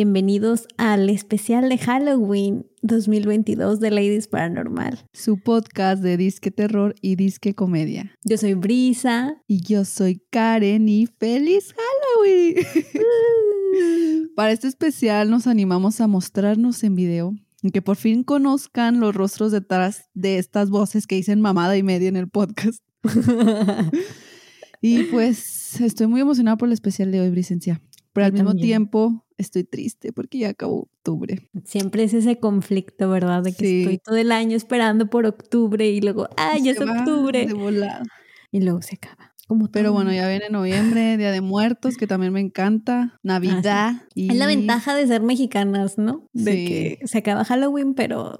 [0.00, 5.04] Bienvenidos al especial de Halloween 2022 de Ladies Paranormal.
[5.12, 8.12] Su podcast de disque terror y disque comedia.
[8.22, 9.42] Yo soy Brisa.
[9.48, 12.64] Y yo soy Karen y feliz Halloween.
[14.36, 19.16] Para este especial nos animamos a mostrarnos en video y que por fin conozcan los
[19.16, 22.84] rostros detrás de estas voces que dicen mamada y media en el podcast.
[24.80, 27.82] y pues estoy muy emocionada por el especial de hoy, Bricencia.
[28.12, 31.48] Pero al mismo tiempo estoy triste porque ya acabó octubre.
[31.64, 33.42] Siempre es ese conflicto, ¿verdad?
[33.42, 37.46] De que estoy todo el año esperando por octubre y luego, ¡ay, ya es octubre!
[37.46, 37.88] De.
[38.50, 39.34] Y luego se acaba.
[39.46, 44.02] Como Pero bueno, ya viene noviembre, Día de Muertos, que también me encanta, Navidad.
[44.14, 46.28] Es la ventaja de ser mexicanas, ¿no?
[46.34, 48.36] De que se acaba Halloween, pero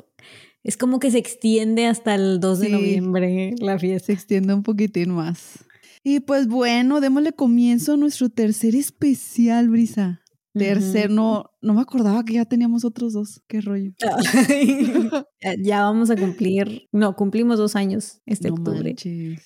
[0.63, 4.07] es como que se extiende hasta el 2 de noviembre la fiesta.
[4.07, 5.65] Se extiende un poquitín más.
[6.05, 10.21] Y pues bueno, démosle comienzo a nuestro tercer especial, Brisa.
[10.59, 13.43] Tercer, no, no me acordaba que ya teníamos otros dos.
[13.47, 13.93] Qué rollo.
[15.63, 18.95] ya vamos a cumplir, no, cumplimos dos años este octubre.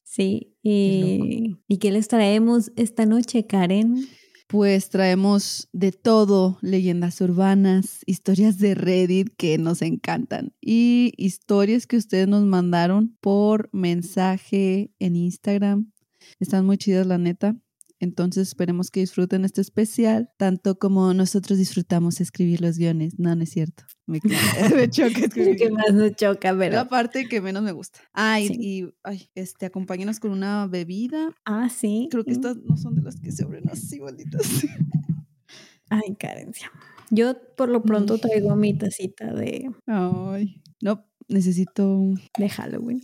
[0.04, 0.56] Sí.
[0.62, 4.06] Y, ¿Y qué les traemos esta noche, Karen?
[4.52, 11.96] Pues traemos de todo, leyendas urbanas, historias de Reddit que nos encantan y historias que
[11.96, 15.90] ustedes nos mandaron por mensaje en Instagram.
[16.38, 17.56] Están muy chidas, la neta.
[18.02, 23.16] Entonces esperemos que disfruten este especial, tanto como nosotros disfrutamos escribir los guiones.
[23.16, 23.84] No, no es cierto.
[24.06, 24.18] Me,
[24.90, 25.56] choca escribir.
[25.56, 26.74] que más me choca, pero...
[26.74, 28.00] La parte que menos me gusta.
[28.12, 31.32] Ah, y, ay, este, acompáñenos con una bebida.
[31.44, 32.08] Ah, sí.
[32.10, 34.42] Creo que estas no son de las que se abren así, malditas.
[35.88, 36.72] Ay, carencia.
[37.10, 39.70] Yo por lo pronto traigo mi tacita de...
[39.86, 42.14] Ay, no, necesito...
[42.36, 43.02] De Halloween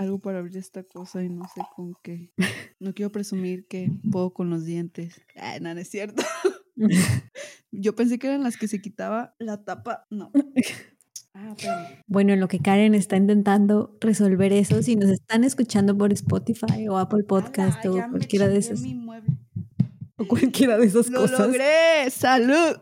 [0.00, 2.32] algo para abrir esta cosa y no sé con qué.
[2.80, 5.20] No quiero presumir que puedo con los dientes.
[5.36, 6.22] Ay, no, no es cierto.
[7.70, 10.06] Yo pensé que eran las que se quitaba la tapa.
[10.08, 10.32] No.
[11.34, 11.54] Ah,
[12.06, 16.88] bueno, en lo que Karen está intentando resolver eso, si nos están escuchando por Spotify
[16.88, 18.82] o Apple Podcast o cualquiera de esos.
[20.16, 21.38] O cualquiera de esas cosas.
[21.38, 22.10] ¡Lo logré!
[22.10, 22.76] ¡Salud!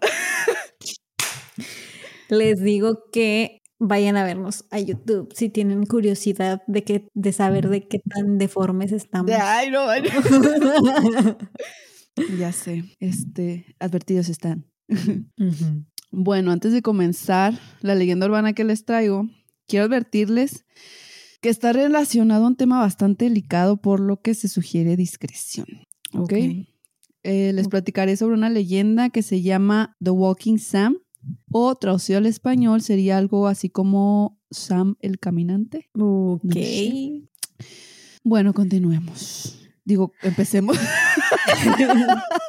[2.30, 7.68] Les digo que vayan a vernos a YouTube si tienen curiosidad de que de saber
[7.68, 9.30] de qué tan deformes estamos.
[9.32, 9.86] Ay, no,
[12.38, 14.66] ya sé, este, advertidos están.
[16.10, 19.28] Bueno, antes de comenzar la leyenda urbana que les traigo,
[19.66, 20.64] quiero advertirles
[21.42, 25.66] que está relacionado a un tema bastante delicado, por lo que se sugiere discreción.
[26.14, 26.32] ¿Ok?
[27.24, 30.96] Eh, les platicaré sobre una leyenda que se llama The Walking Sam
[31.50, 35.90] o traducido al español sería algo así como Sam el Caminante.
[35.98, 36.56] Ok.
[38.24, 39.58] Bueno, continuemos.
[39.84, 40.76] Digo, empecemos.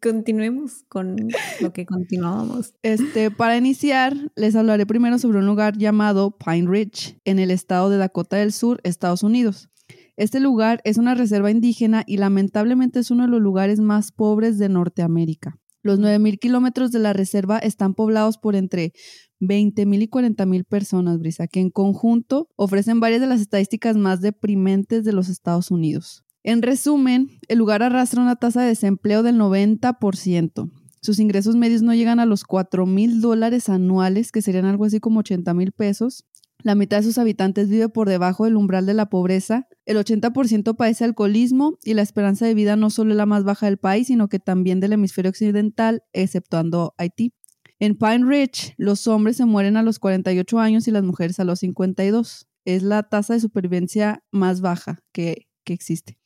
[0.00, 1.16] Continuemos con
[1.60, 2.74] lo que continuábamos.
[2.82, 7.90] Este, para iniciar, les hablaré primero sobre un lugar llamado Pine Ridge, en el estado
[7.90, 9.68] de Dakota del Sur, Estados Unidos.
[10.16, 14.58] Este lugar es una reserva indígena y lamentablemente es uno de los lugares más pobres
[14.58, 15.58] de Norteamérica.
[15.84, 18.94] Los 9.000 kilómetros de la reserva están poblados por entre
[19.40, 25.04] 20.000 y 40.000 personas, Brisa, que en conjunto ofrecen varias de las estadísticas más deprimentes
[25.04, 26.24] de los Estados Unidos.
[26.42, 30.70] En resumen, el lugar arrastra una tasa de desempleo del 90%.
[31.02, 35.00] Sus ingresos medios no llegan a los 4 mil dólares anuales, que serían algo así
[35.00, 36.24] como 80 mil pesos.
[36.64, 39.68] La mitad de sus habitantes vive por debajo del umbral de la pobreza.
[39.84, 43.66] El 80% padece alcoholismo y la esperanza de vida no solo es la más baja
[43.66, 47.34] del país, sino que también del hemisferio occidental, exceptuando Haití.
[47.80, 51.44] En Pine Ridge, los hombres se mueren a los 48 años y las mujeres a
[51.44, 52.48] los 52.
[52.64, 56.16] Es la tasa de supervivencia más baja que, que existe.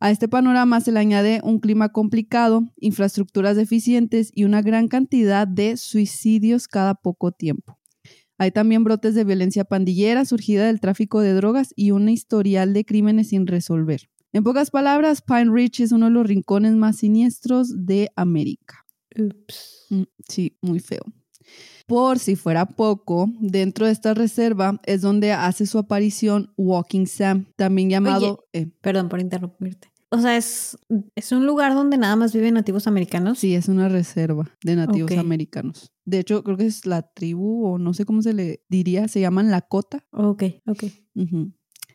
[0.00, 5.46] A este panorama se le añade un clima complicado, infraestructuras deficientes y una gran cantidad
[5.46, 7.77] de suicidios cada poco tiempo.
[8.38, 12.84] Hay también brotes de violencia pandillera surgida del tráfico de drogas y un historial de
[12.84, 14.08] crímenes sin resolver.
[14.32, 18.84] En pocas palabras, Pine Ridge es uno de los rincones más siniestros de América.
[19.16, 19.86] Ups.
[19.90, 21.02] Mm, sí, muy feo.
[21.86, 27.46] Por si fuera poco, dentro de esta reserva es donde hace su aparición Walking Sam,
[27.56, 28.44] también llamado...
[28.52, 29.90] Eh, perdón por interrumpirte.
[30.10, 30.78] O sea, es,
[31.14, 33.38] es un lugar donde nada más viven nativos americanos.
[33.38, 35.92] Sí, es una reserva de nativos americanos.
[36.06, 39.20] De hecho, creo que es la tribu, o no sé cómo se le diría, se
[39.20, 40.06] llaman Lakota.
[40.12, 40.84] Ok, ok.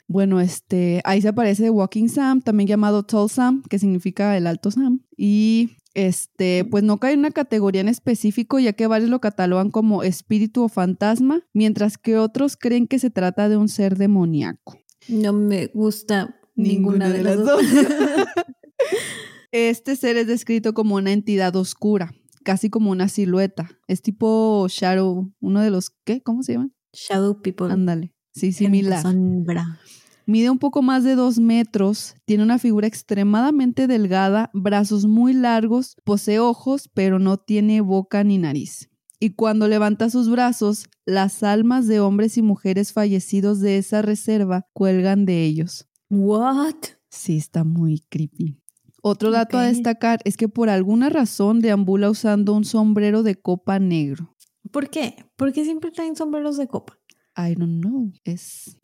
[0.08, 4.70] Bueno, este, ahí se aparece Walking Sam, también llamado Tall Sam, que significa el Alto
[4.70, 5.02] Sam.
[5.18, 9.72] Y este, pues no cae en una categoría en específico, ya que varios lo catalogan
[9.72, 14.78] como espíritu o fantasma, mientras que otros creen que se trata de un ser demoníaco.
[15.08, 17.62] No me gusta Ninguna, de, las dos.
[19.52, 22.14] este ser es descrito como una entidad oscura,
[22.44, 23.70] casi como una silueta.
[23.88, 26.22] Es tipo Shadow, uno de los, ¿qué?
[26.22, 26.74] ¿Cómo se llaman?
[26.94, 27.72] Shadow People.
[27.72, 29.02] Ándale, sí, similar.
[29.02, 29.80] Sombra.
[30.26, 35.98] Mide un poco más de dos metros, tiene una figura extremadamente delgada, brazos muy largos,
[36.06, 38.90] posee ojos, pero no tiene boca ni nariz.
[39.20, 44.68] Y cuando levanta sus brazos, las almas de hombres y mujeres fallecidos de esa reserva
[44.72, 45.90] cuelgan de ellos.
[46.16, 46.76] What?
[47.10, 48.60] Sí, está muy creepy.
[49.02, 53.80] Otro dato a destacar es que por alguna razón deambula usando un sombrero de copa
[53.80, 54.36] negro.
[54.72, 55.16] ¿Por qué?
[55.36, 57.00] ¿Por qué siempre traen sombreros de copa?
[57.36, 58.14] I don't know.
[58.24, 58.80] Es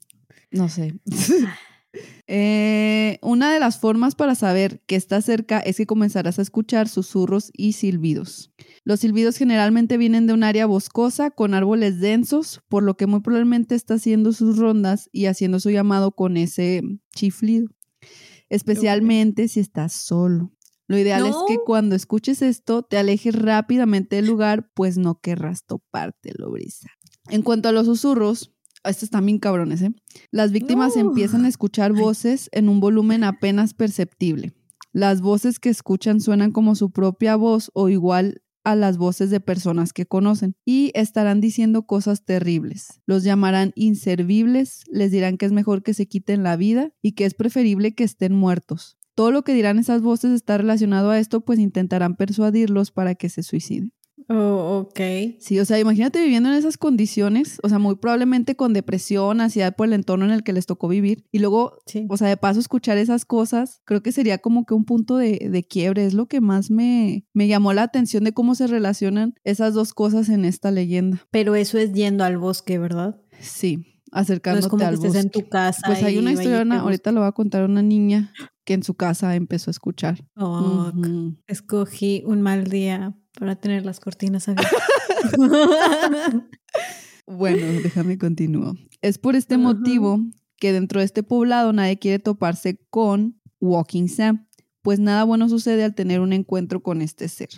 [0.52, 1.00] no sé.
[2.28, 6.88] Eh, una de las formas para saber que está cerca es que comenzarás a escuchar
[6.88, 8.52] susurros y silbidos.
[8.84, 13.22] Los silbidos generalmente vienen de un área boscosa con árboles densos, por lo que muy
[13.22, 16.82] probablemente está haciendo sus rondas y haciendo su llamado con ese
[17.16, 17.70] chiflido,
[18.50, 20.52] especialmente si estás solo.
[20.88, 25.64] Lo ideal es que cuando escuches esto te alejes rápidamente del lugar, pues no querrás
[25.66, 26.90] topártelo, brisa.
[27.30, 29.92] En cuanto a los susurros, estos están bien cabrones, ¿eh?
[30.32, 34.54] Las víctimas empiezan a escuchar voces en un volumen apenas perceptible.
[34.92, 39.40] Las voces que escuchan suenan como su propia voz o igual a las voces de
[39.40, 43.02] personas que conocen y estarán diciendo cosas terribles.
[43.06, 47.26] Los llamarán inservibles, les dirán que es mejor que se quiten la vida y que
[47.26, 48.98] es preferible que estén muertos.
[49.16, 53.30] Todo lo que dirán esas voces está relacionado a esto, pues intentarán persuadirlos para que
[53.30, 53.92] se suiciden.
[54.32, 55.00] Oh, ok.
[55.40, 59.76] Sí, o sea, imagínate viviendo en esas condiciones, o sea, muy probablemente con depresión, ansiedad
[59.76, 61.26] por el entorno en el que les tocó vivir.
[61.32, 64.86] Y luego, o sea, de paso escuchar esas cosas, creo que sería como que un
[64.86, 66.06] punto de, de quiebre.
[66.06, 69.94] Es lo que más me, me llamó la atención de cómo se relacionan esas dos
[69.96, 71.26] cosas en esta leyenda.
[71.32, 73.20] Pero eso es yendo al bosque, ¿verdad?
[73.40, 75.82] Sí, acercándote no es como al que estés en tu casa.
[75.88, 78.32] Pues hay una historia, ahorita lo va a contar una niña
[78.64, 80.24] que en su casa empezó a escuchar.
[80.36, 80.92] Oh,
[81.48, 84.80] Escogí un mal día para tener las cortinas abiertas.
[87.28, 88.76] bueno, déjame continuar.
[89.02, 90.20] Es por este motivo
[90.58, 94.48] que dentro de este poblado nadie quiere toparse con Walking Sam,
[94.82, 97.50] pues nada bueno sucede al tener un encuentro con este ser.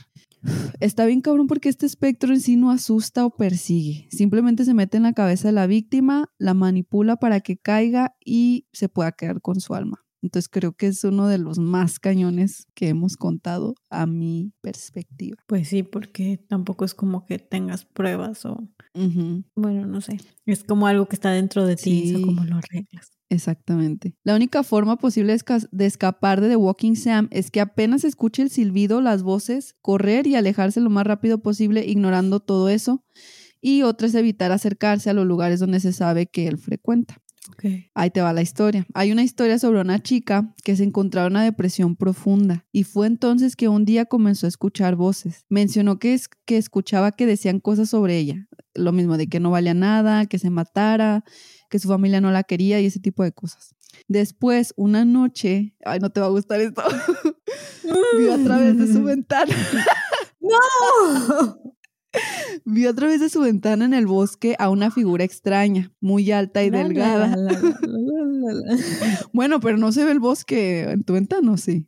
[0.80, 4.08] Está bien cabrón porque este espectro en sí no asusta o persigue.
[4.12, 8.68] Simplemente se mete en la cabeza de la víctima, la manipula para que caiga y
[8.74, 10.04] se pueda quedar con su alma.
[10.22, 15.38] Entonces creo que es uno de los más cañones que hemos contado a mi perspectiva.
[15.48, 18.68] Pues sí, porque tampoco es como que tengas pruebas o...
[19.56, 20.20] Bueno, no sé.
[20.46, 23.12] Es como algo que está dentro de ti, eso como lo arreglas.
[23.30, 24.14] Exactamente.
[24.26, 25.38] La única forma posible
[25.72, 30.28] de escapar de The Walking Sam es que apenas escuche el silbido, las voces, correr
[30.28, 33.06] y alejarse lo más rápido posible ignorando todo eso.
[33.62, 37.22] Y otra es evitar acercarse a los lugares donde se sabe que él frecuenta.
[37.94, 38.86] Ahí te va la historia.
[38.94, 43.08] Hay una historia sobre una chica que se encontraba en una depresión profunda y fue
[43.08, 45.46] entonces que un día comenzó a escuchar voces.
[45.50, 49.52] Mencionó que, es, que escuchaba que decían cosas sobre ella, lo mismo de que no
[49.52, 51.24] valía nada, que se matara,
[51.70, 53.76] que su familia no la quería y ese tipo de cosas.
[54.08, 56.82] Después, una noche, ay, no te va a gustar esto,
[58.18, 59.56] vio a través de su ventana.
[60.40, 61.62] ¡No!
[62.66, 66.64] Vio a través de su ventana en el bosque a una figura extraña, muy alta
[66.64, 67.36] y delgada.
[69.34, 71.88] bueno, pero no se ve el bosque en tu ventana, ¿sí?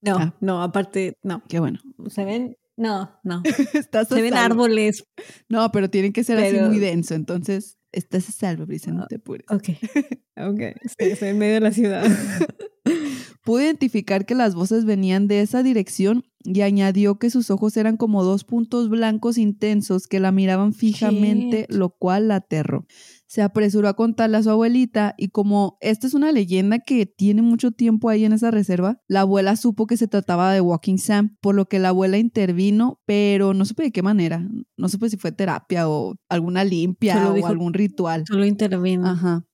[0.00, 0.36] No, ah.
[0.40, 1.42] no, aparte, no.
[1.48, 1.80] Qué bueno.
[2.08, 3.42] Se ven, no, no.
[4.08, 5.04] se ven árboles.
[5.48, 9.16] No, pero tienen que ser así muy denso, entonces estás a salvo, Brisa, no te
[9.16, 9.46] apures.
[9.50, 9.68] Ok,
[10.36, 10.60] ok,
[10.98, 12.04] estoy en medio de la ciudad.
[13.44, 17.96] Pude identificar que las voces venían de esa dirección y añadió que sus ojos eran
[17.96, 22.86] como dos puntos blancos intensos que la miraban fijamente, lo cual la aterró.
[23.26, 27.42] Se apresuró a contarle a su abuelita y como esta es una leyenda que tiene
[27.42, 31.36] mucho tiempo ahí en esa reserva, la abuela supo que se trataba de Walking Sam,
[31.40, 34.46] por lo que la abuela intervino, pero no supe de qué manera.
[34.76, 38.24] No supe si fue terapia o alguna limpia o algún ritual.
[38.28, 39.06] Solo intervino.
[39.08, 39.46] Ajá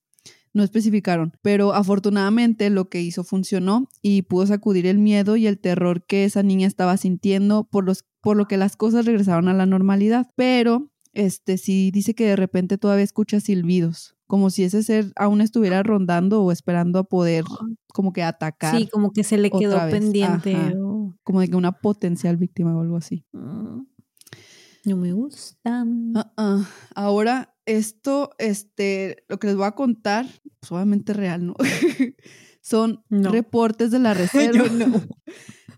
[0.52, 5.58] no especificaron, pero afortunadamente lo que hizo funcionó y pudo sacudir el miedo y el
[5.58, 9.54] terror que esa niña estaba sintiendo por, los, por lo que las cosas regresaron a
[9.54, 10.30] la normalidad.
[10.36, 15.40] Pero este sí dice que de repente todavía escucha silbidos, como si ese ser aún
[15.40, 17.44] estuviera rondando o esperando a poder
[17.92, 18.76] como que atacar.
[18.76, 20.56] Sí, como que se le quedó pendiente.
[21.24, 23.24] Como de que una potencial víctima o algo así.
[23.32, 23.80] Mm.
[24.84, 25.84] No me gusta.
[26.14, 26.68] Ah, ah.
[26.94, 30.26] Ahora, esto, este, lo que les voy a contar,
[30.60, 31.54] pues obviamente real, ¿no?
[32.60, 34.68] Son reportes de la reserva.
[34.68, 35.00] no.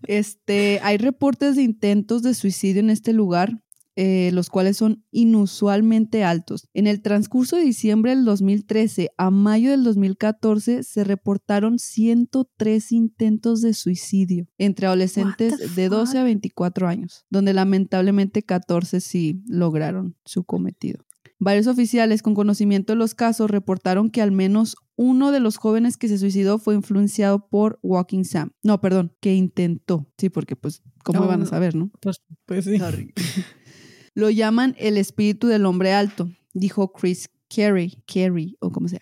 [0.07, 3.61] Este, hay reportes de intentos de suicidio en este lugar
[3.97, 6.69] eh, los cuales son inusualmente altos.
[6.73, 13.61] En el transcurso de diciembre del 2013 a mayo del 2014 se reportaron 103 intentos
[13.61, 20.45] de suicidio entre adolescentes de 12 a 24 años, donde lamentablemente 14 sí lograron su
[20.45, 21.05] cometido.
[21.43, 25.97] Varios oficiales con conocimiento de los casos reportaron que al menos uno de los jóvenes
[25.97, 28.51] que se suicidó fue influenciado por Walking Sam.
[28.61, 30.07] No, perdón, que intentó.
[30.19, 31.89] Sí, porque pues, ¿cómo van a saber, no?
[31.99, 32.77] Pues, pues sí.
[34.13, 39.01] Lo llaman el espíritu del hombre alto, dijo Chris Carey, Carey o como sea,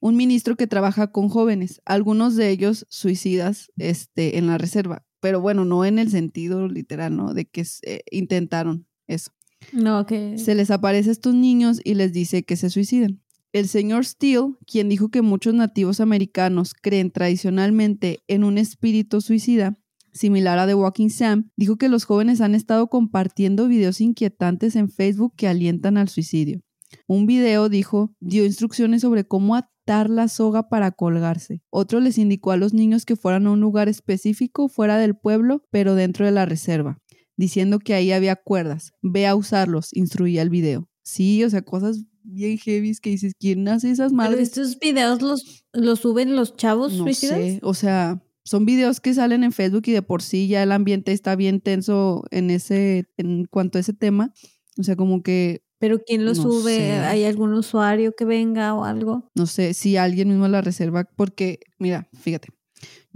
[0.00, 5.40] un ministro que trabaja con jóvenes, algunos de ellos suicidas este, en la reserva, pero
[5.40, 7.32] bueno, no en el sentido literal, ¿no?
[7.32, 9.30] De que eh, intentaron eso.
[9.72, 10.06] No.
[10.08, 13.22] Se les aparece a estos niños y les dice que se suiciden.
[13.52, 19.78] El señor Steele, quien dijo que muchos nativos americanos creen tradicionalmente en un espíritu suicida,
[20.12, 24.90] similar a The Walking Sam, dijo que los jóvenes han estado compartiendo videos inquietantes en
[24.90, 26.60] Facebook que alientan al suicidio.
[27.06, 31.62] Un video, dijo, dio instrucciones sobre cómo atar la soga para colgarse.
[31.70, 35.62] Otro les indicó a los niños que fueran a un lugar específico fuera del pueblo,
[35.70, 37.00] pero dentro de la reserva
[37.36, 38.92] diciendo que ahí había cuerdas.
[39.02, 40.88] Ve a usarlos, instruía el video.
[41.02, 44.40] Sí, o sea, cosas bien heavy que dices, ¿quién hace esas madres?
[44.40, 47.60] estos videos los, los suben los chavos no Sé.
[47.62, 51.12] O sea, son videos que salen en Facebook y de por sí ya el ambiente
[51.12, 54.32] está bien tenso en ese, en cuanto a ese tema.
[54.78, 56.92] O sea, como que pero ¿quién lo sube?
[56.92, 59.30] ¿Hay algún usuario que venga o algo?
[59.34, 62.48] No sé, si alguien mismo la reserva, porque, mira, fíjate.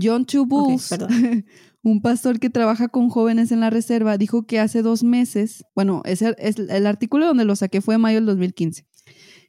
[0.00, 0.90] John Two Bulls,
[1.82, 6.02] Un pastor que trabaja con jóvenes en la reserva dijo que hace dos meses, bueno,
[6.04, 8.86] ese es el artículo donde lo saqué fue en mayo del 2015,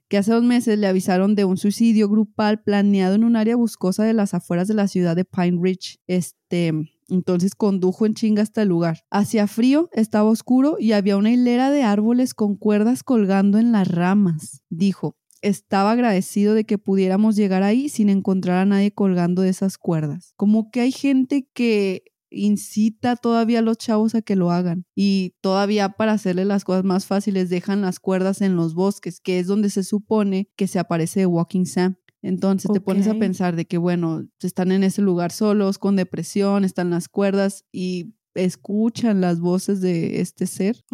[0.07, 4.05] que hace dos meses le avisaron de un suicidio grupal planeado en un área boscosa
[4.05, 5.99] de las afueras de la ciudad de Pine Ridge.
[6.07, 6.71] Este,
[7.09, 8.99] entonces condujo en chinga hasta el lugar.
[9.09, 13.89] Hacía frío, estaba oscuro y había una hilera de árboles con cuerdas colgando en las
[13.89, 14.61] ramas.
[14.69, 19.77] Dijo, estaba agradecido de que pudiéramos llegar ahí sin encontrar a nadie colgando de esas
[19.77, 20.33] cuerdas.
[20.37, 25.35] Como que hay gente que incita todavía a los chavos a que lo hagan y
[25.41, 29.47] todavía para hacerle las cosas más fáciles dejan las cuerdas en los bosques, que es
[29.47, 31.97] donde se supone que se aparece Walking Sam.
[32.23, 36.63] Entonces te pones a pensar de que, bueno, están en ese lugar solos, con depresión,
[36.63, 40.85] están las cuerdas y escuchan las voces de este ser.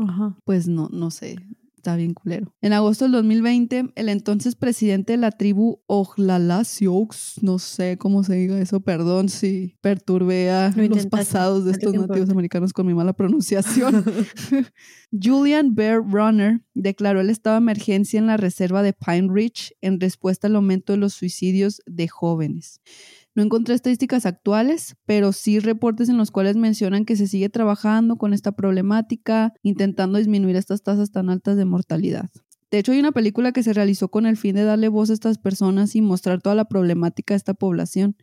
[0.45, 1.35] Pues no, no sé,
[1.77, 2.53] está bien culero.
[2.61, 7.07] En agosto del 2020, el entonces presidente de la tribu Ojlala Sioux,
[7.41, 12.29] no sé cómo se diga eso, perdón si perturbé a los pasados de estos nativos
[12.29, 14.03] americanos con mi mala pronunciación.
[15.11, 19.99] Julian Bear Runner declaró el estado de emergencia en la reserva de Pine Ridge en
[19.99, 22.81] respuesta al aumento de los suicidios de jóvenes.
[23.37, 28.15] No encontré estadísticas actuales, pero sí reportes en los cuales mencionan que se sigue trabajando
[28.15, 32.31] con esta problemática, intentando disminuir estas tasas tan altas de mortalidad.
[32.71, 35.13] De hecho, hay una película que se realizó con el fin de darle voz a
[35.13, 38.15] estas personas y mostrar toda la problemática de esta población.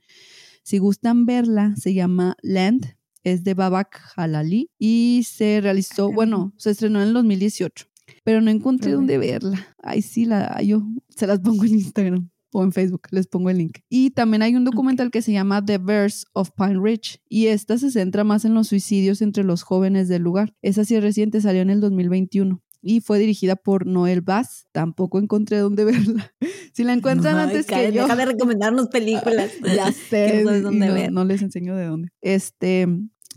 [0.64, 6.70] Si gustan verla, se llama Land, es de Babak Halali y se realizó, bueno, se
[6.70, 7.86] estrenó en el 2018,
[8.24, 9.76] pero no encontré dónde verla.
[9.80, 13.58] Ay, sí, la, yo se las pongo en Instagram o en Facebook, les pongo el
[13.58, 13.78] link.
[13.88, 17.78] Y también hay un documental que se llama The Verse of Pine Ridge y esta
[17.78, 20.54] se centra más en los suicidios entre los jóvenes del lugar.
[20.62, 24.68] Esa sí reciente, salió en el 2021 y fue dirigida por Noel Bass.
[24.70, 26.32] Tampoco encontré dónde verla.
[26.72, 28.02] Si la encuentran antes que yo.
[28.02, 29.50] Deja de recomendarnos películas.
[29.76, 30.44] ya sé.
[30.44, 32.08] no, no, les enseño de dónde.
[32.20, 32.86] Este,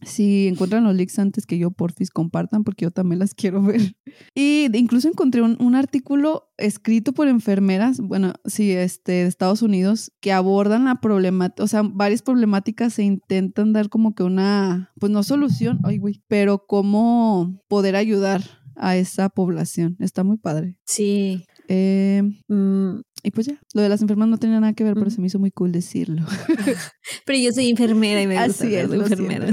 [0.04, 3.82] si encuentran los links antes que yo, porfis, compartan porque yo también las quiero ver.
[4.36, 10.32] Y incluso encontré un, artículo escrito por enfermeras, bueno, sí, este, de Estados Unidos, que
[10.32, 15.24] abordan la problemática, o sea, varias problemáticas se intentan dar como que una, pues no
[15.24, 18.42] solución, ay, güey, pero cómo poder ayudar
[18.76, 19.98] a esa población.
[20.00, 20.78] Está muy padre.
[20.86, 21.46] Sí.
[21.68, 25.10] Eh, mm, y pues ya, lo de las enfermas no tenía nada que ver, pero
[25.10, 26.26] se me hizo muy cool decirlo.
[27.26, 29.48] pero yo soy enfermera y me gusta Así es, enfermera.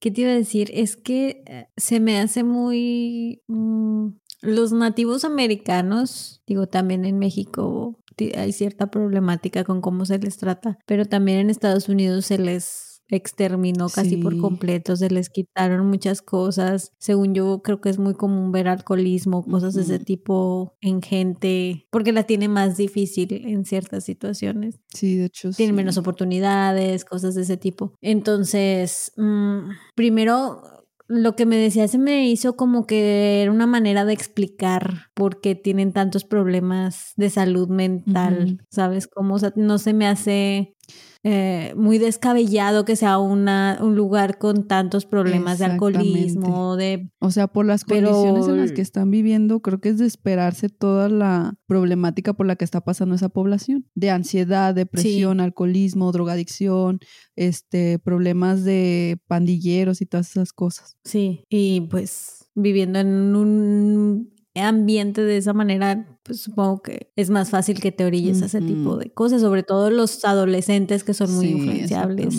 [0.00, 0.70] ¿Qué te iba a decir?
[0.72, 3.42] Es que eh, se me hace muy...
[3.48, 4.08] Mm,
[4.42, 8.00] los nativos americanos, digo, también en México
[8.36, 12.89] hay cierta problemática con cómo se les trata, pero también en Estados Unidos se les
[13.16, 16.92] exterminó casi por completo, se les quitaron muchas cosas.
[16.98, 21.86] Según yo, creo que es muy común ver alcoholismo, cosas de ese tipo en gente,
[21.90, 24.80] porque la tiene más difícil en ciertas situaciones.
[24.94, 25.50] Sí, de hecho.
[25.50, 27.94] Tienen menos oportunidades, cosas de ese tipo.
[28.00, 30.62] Entonces, mm, primero
[31.10, 35.40] lo que me decía se me hizo como que era una manera de explicar por
[35.40, 39.08] qué tienen tantos problemas de salud mental, ¿sabes?
[39.08, 40.76] Como, o sea, no se me hace
[41.22, 47.10] eh, muy descabellado que sea una, un lugar con tantos problemas de alcoholismo, de...
[47.18, 50.70] O sea, por las condiciones en las que están viviendo, creo que es de esperarse
[50.70, 57.00] toda la problemática por la que está pasando esa población, de ansiedad, depresión, alcoholismo, drogadicción,
[57.36, 60.96] este, problemas de pandilleros y todas esas cosas.
[61.04, 67.50] Sí, y pues viviendo en un ambiente de esa manera, pues supongo que es más
[67.50, 71.32] fácil que te orilles a ese tipo de cosas, sobre todo los adolescentes que son
[71.34, 72.36] muy influenciables.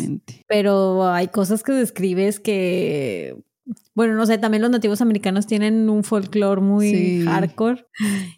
[0.48, 3.36] Pero hay cosas que describes que
[3.93, 7.86] bueno, no sé, también los nativos americanos tienen un folclore muy hardcore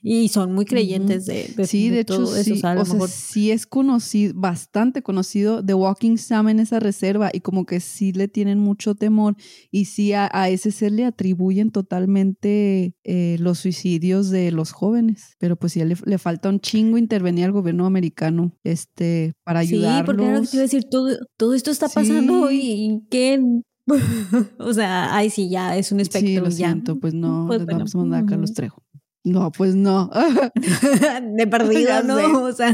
[0.02, 2.54] y son muy creyentes de, de, sí, de, hecho, todo eso.
[2.76, 7.80] O sí es conocido, bastante conocido The Walking Sam en esa reserva y como que
[7.82, 9.36] sí le tienen mucho temor
[9.70, 15.36] y sí a, ese ser le atribuyen totalmente eh, los suicidios de los jóvenes.
[15.38, 20.00] Pero pues sí le, le, falta un chingo intervenir al gobierno americano este, para ayudarlos.
[20.00, 23.40] Sí, porque ahora te iba a decir, todo, todo esto está pasando y ¿qué
[24.58, 26.28] o sea, ay, sí, ya es un espectro.
[26.28, 28.84] Sí, lo siento, pues no, pues, vamos a mandar a Carlos Trejo.
[29.26, 30.12] No, pues no.
[31.36, 32.74] de perdido, no, o sea,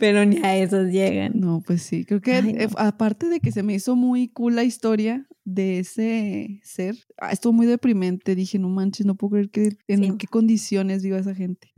[0.00, 1.32] pero ni a esos llegan.
[1.36, 4.64] No, pues sí, creo que eh, aparte de que se me hizo muy cool la
[4.64, 9.76] historia de ese ser, ah, estuvo muy deprimente, dije, no manches, no puedo creer que
[9.88, 11.72] en qué condiciones viva esa gente.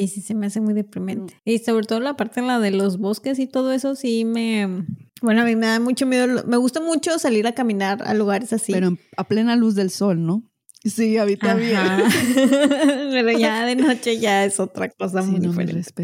[0.00, 1.36] Sí, sí, se me hace muy deprimente.
[1.44, 4.86] Y sobre todo la parte en la de los bosques y todo eso, sí me...
[5.20, 6.42] Bueno, a mí me da mucho miedo.
[6.46, 8.72] Me gusta mucho salir a caminar a lugares así.
[8.72, 10.42] Pero a plena luz del sol, ¿no?
[10.82, 11.76] Sí, a mí también.
[12.34, 16.02] Pero ya de noche ya es otra cosa muy diferente.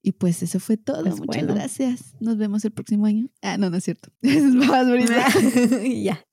[0.00, 1.02] Y pues eso fue todo.
[1.02, 2.14] Pues Muchas gracias.
[2.20, 3.28] Nos vemos el próximo año.
[3.42, 4.10] Ah, no, no es cierto.
[4.22, 4.86] Es más
[6.02, 6.24] ya.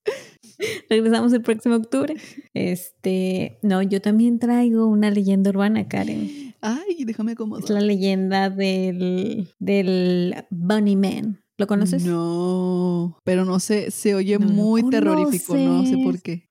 [0.90, 2.16] Regresamos el próximo octubre.
[2.53, 6.55] Este, no, yo también traigo una leyenda urbana, Karen.
[6.62, 7.64] Ay, déjame acomodar.
[7.64, 11.44] Es la leyenda del, del Bunny Man.
[11.58, 12.05] ¿Lo conoces?
[12.05, 16.48] No, pero no sé, se oye muy terrorífico, no sé por qué.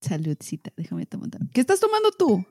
[0.00, 1.28] Saludcita, déjame tomar.
[1.52, 2.42] ¿Qué estás tomando tú?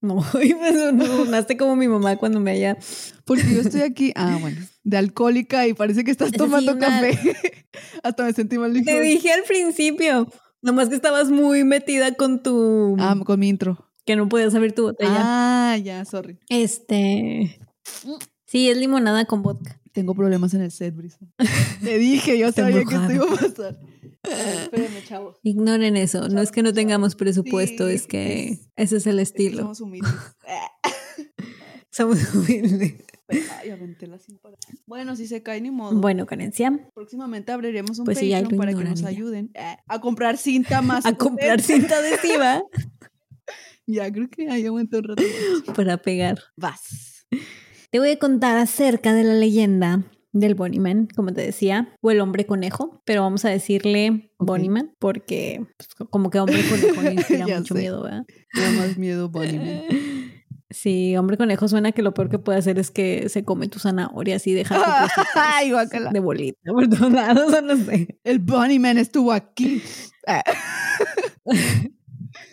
[0.00, 0.54] No, pues
[0.92, 2.78] no, como mi mamá cuando me haya.
[3.24, 7.18] Porque yo estoy aquí, ah, bueno, de alcohólica y parece que estás tomando café.
[8.02, 8.72] Hasta me sentí mal.
[8.84, 10.30] Te dije al principio,
[10.62, 12.96] nomás que estabas muy metida con tu.
[12.98, 13.86] Ah, con mi intro.
[14.04, 15.18] Que no podías abrir tu botella.
[15.18, 16.38] Ah, ya, sorry.
[16.48, 17.60] Este.
[18.46, 19.80] Sí, es limonada con vodka.
[19.92, 21.18] Tengo problemas en el set, Brisa.
[21.82, 23.78] Te dije, yo sabía que esto iba a pasar.
[24.62, 25.38] Espérenme, chavos.
[25.42, 26.28] Ignoren eso.
[26.28, 29.62] No es que no tengamos presupuesto, es que ese es el estilo.
[29.62, 30.12] somos humildes.
[31.90, 32.94] somos humildes.
[34.86, 36.00] Bueno, si se cae ni modo.
[36.00, 36.90] Bueno, carencia.
[36.94, 39.52] Próximamente abriremos un pues Patreon para que nos ayuden
[39.86, 41.04] a comprar cinta más.
[41.06, 42.62] a comprar cinta adhesiva.
[43.86, 45.22] ya, creo que ahí aguanta un rato.
[45.74, 46.38] Para pegar.
[46.56, 47.26] Vas.
[47.90, 52.20] Te voy a contar acerca de la leyenda del Bonnieman, como te decía, o el
[52.20, 54.70] hombre conejo, pero vamos a decirle okay.
[54.98, 58.26] porque pues, como que hombre conejo me inspira mucho miedo, ¿verdad?
[58.54, 59.82] Me más miedo Bonnieman.
[60.70, 63.82] Sí, hombre conejo suena que lo peor que puede hacer es que se come tus
[63.82, 64.76] zanahorias y deja
[65.34, 65.72] Ay,
[66.12, 68.18] de bolita por todos lados, no sé.
[68.22, 69.82] El Bunnyman estuvo aquí.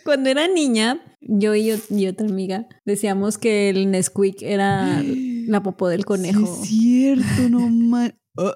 [0.02, 5.02] Cuando era niña, yo y, yo y otra amiga decíamos que el Nesquik era
[5.46, 6.44] la popó del conejo.
[6.44, 8.18] es cierto, no mal.
[8.36, 8.52] Oh.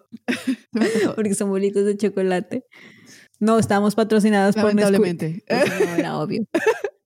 [1.14, 2.64] Porque son bolitos de chocolate.
[3.38, 5.44] No, estábamos patrocinadas por Nesquik.
[5.48, 6.44] no era obvio.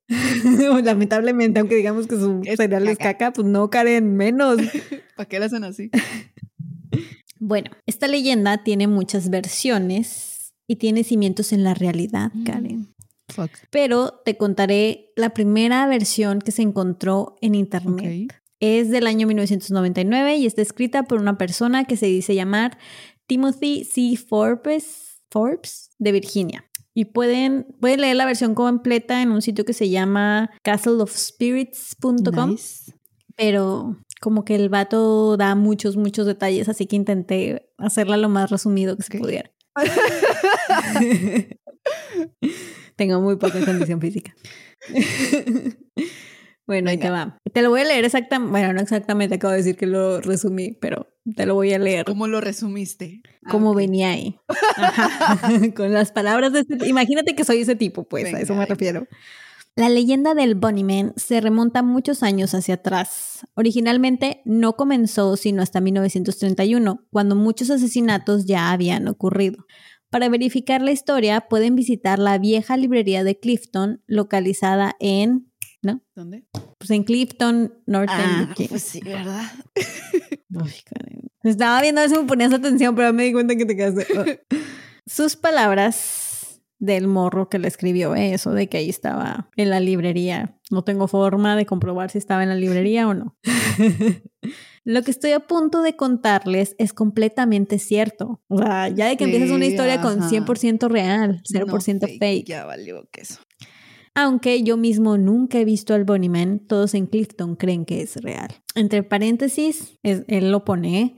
[0.85, 4.59] Lamentablemente, aunque digamos que su cereal es caca, pues no Karen, menos.
[5.17, 5.91] ¿Para qué la hacen así?
[7.39, 12.45] Bueno, esta leyenda tiene muchas versiones y tiene cimientos en la realidad, mm.
[12.45, 12.95] Karen.
[13.71, 18.35] Pero te contaré la primera versión que se encontró en internet.
[18.67, 22.79] Es del año 1999 y está escrita por una persona que se dice llamar
[23.27, 24.17] Timothy C.
[24.17, 26.65] Forbes, Forbes de Virginia.
[26.95, 32.57] Y pueden, pueden leer la versión completa en un sitio que se llama castleofspirits.com.
[33.37, 38.51] Pero como que el vato da muchos, muchos detalles, así que intenté hacerla lo más
[38.51, 39.53] resumido que se pudiera.
[42.97, 44.35] Tengo muy poca condición física.
[46.67, 47.39] bueno, ahí te va.
[47.55, 48.51] Te lo voy a leer exactamente.
[48.51, 52.05] Bueno, no exactamente, acabo de decir que lo resumí, pero te lo voy a leer.
[52.05, 53.23] ¿Cómo lo resumiste?
[53.45, 54.41] Ah, Como venía ahí.
[55.77, 56.89] Con las palabras de este.
[56.89, 59.07] Imagínate que soy ese tipo, pues, a eso me refiero.
[59.77, 63.47] La leyenda del Bunnyman se remonta muchos años hacia atrás.
[63.55, 69.65] Originalmente no comenzó sino hasta 1931, cuando muchos asesinatos ya habían ocurrido.
[70.11, 75.53] Para verificar la historia pueden visitar la vieja librería de Clifton, localizada en
[75.85, 76.03] ¿no?
[76.15, 76.45] ¿Dónde?
[76.79, 79.45] Pues en Clifton, North Ah, pues sí, ¿verdad?
[79.77, 81.31] Ay, Karen.
[81.43, 84.45] Estaba viendo a ver si me ponías atención, pero me di cuenta que te quedaste.
[85.07, 88.35] Sus palabras del morro que le escribió ¿eh?
[88.35, 90.59] eso de que ahí estaba en la librería.
[90.71, 93.37] No tengo forma de comprobar si estaba en la librería o no.
[94.85, 98.43] Lo que estoy a punto de contarles es completamente cierto.
[98.49, 100.31] O sea, ya de que empiezas una historia con ajá.
[100.31, 102.47] 100% real, 0% No, fake.
[102.47, 103.41] Ya valió queso.
[104.15, 108.49] Aunque yo mismo nunca he visto al Bunnyman, todos en Clifton creen que es real.
[108.77, 111.17] Entre paréntesis, es- él lo pone, ¿eh?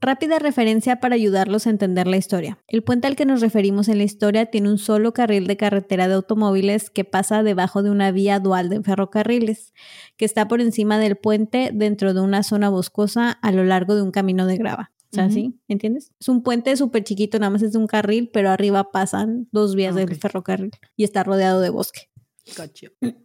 [0.00, 2.58] Rápida referencia para ayudarlos a entender la historia.
[2.68, 6.06] El puente al que nos referimos en la historia tiene un solo carril de carretera
[6.06, 9.74] de automóviles que pasa debajo de una vía dual de ferrocarriles,
[10.16, 14.02] que está por encima del puente dentro de una zona boscosa a lo largo de
[14.02, 14.92] un camino de grava.
[15.10, 15.34] O sea, Ujú.
[15.34, 15.60] ¿sí?
[15.66, 16.12] ¿Entiendes?
[16.20, 19.74] Es un puente súper chiquito, nada más es de un carril, pero arriba pasan dos
[19.74, 22.02] vías Ah, del ferrocarril y está rodeado de bosque.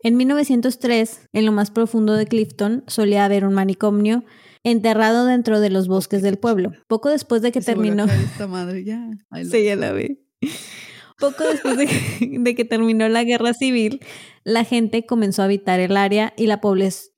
[0.00, 4.24] En 1903, en lo más profundo de Clifton, solía haber un manicomio
[4.62, 6.72] enterrado dentro de los bosques del pueblo.
[6.86, 8.04] Poco después de que Se terminó...
[8.04, 9.10] Esta madre, ya.
[9.50, 10.20] Sí, ya la vi.
[11.18, 14.00] Poco después de que, de que terminó la guerra civil,
[14.44, 16.60] la gente comenzó a habitar el área y la,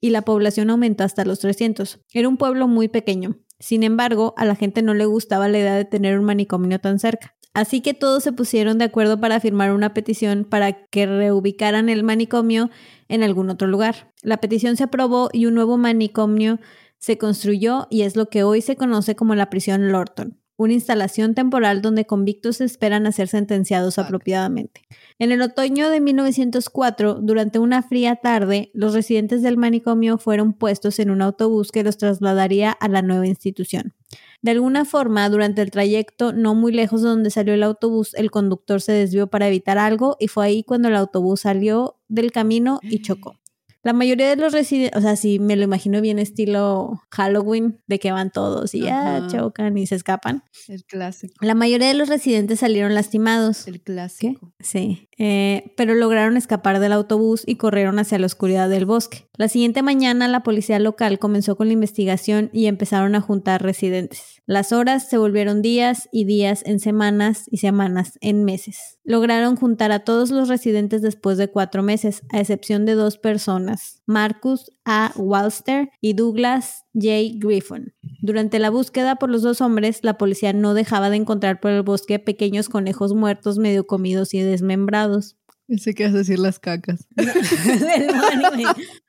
[0.01, 2.01] y la población aumentó hasta los 300.
[2.15, 3.37] Era un pueblo muy pequeño.
[3.59, 6.99] Sin embargo, a la gente no le gustaba la idea de tener un manicomio tan
[6.99, 7.37] cerca.
[7.61, 12.03] Así que todos se pusieron de acuerdo para firmar una petición para que reubicaran el
[12.03, 12.71] manicomio
[13.07, 14.15] en algún otro lugar.
[14.23, 16.59] La petición se aprobó y un nuevo manicomio
[16.97, 21.35] se construyó y es lo que hoy se conoce como la prisión Lorton, una instalación
[21.35, 24.83] temporal donde convictos esperan a ser sentenciados apropiadamente.
[25.19, 30.99] En el otoño de 1904, durante una fría tarde, los residentes del manicomio fueron puestos
[30.99, 33.95] en un autobús que los trasladaría a la nueva institución.
[34.43, 38.31] De alguna forma, durante el trayecto, no muy lejos de donde salió el autobús, el
[38.31, 42.81] conductor se desvió para evitar algo y fue ahí cuando el autobús salió del camino
[42.83, 43.40] y chocó.
[43.83, 47.99] La mayoría de los residentes, o sea, sí me lo imagino bien estilo Halloween, de
[47.99, 50.43] que van todos y ya chocan y se escapan.
[50.69, 51.35] El clásico.
[51.41, 53.67] La mayoría de los residentes salieron lastimados.
[53.67, 54.53] El clásico.
[54.61, 59.29] Sí, eh, pero lograron escapar del autobús y corrieron hacia la oscuridad del bosque.
[59.37, 64.43] La siguiente mañana la policía local comenzó con la investigación y empezaron a juntar residentes.
[64.45, 68.99] Las horas se volvieron días y días en semanas y semanas en meses.
[69.11, 74.05] Lograron juntar a todos los residentes después de cuatro meses, a excepción de dos personas,
[74.07, 75.13] Marcus A.
[75.17, 77.11] Walster y Douglas J.
[77.41, 77.93] Griffin.
[78.23, 81.83] Durante la búsqueda por los dos hombres, la policía no dejaba de encontrar por el
[81.83, 85.37] bosque pequeños conejos muertos medio comidos y desmembrados.
[85.67, 87.09] Ese que a decir las cacas.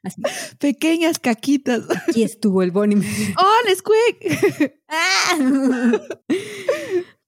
[0.04, 0.22] Así,
[0.58, 1.84] Pequeñas caquitas.
[2.08, 3.08] Aquí estuvo el Bonnie.
[3.38, 4.74] ¡Oh, Nesquik!
[4.88, 5.38] ¡Ah!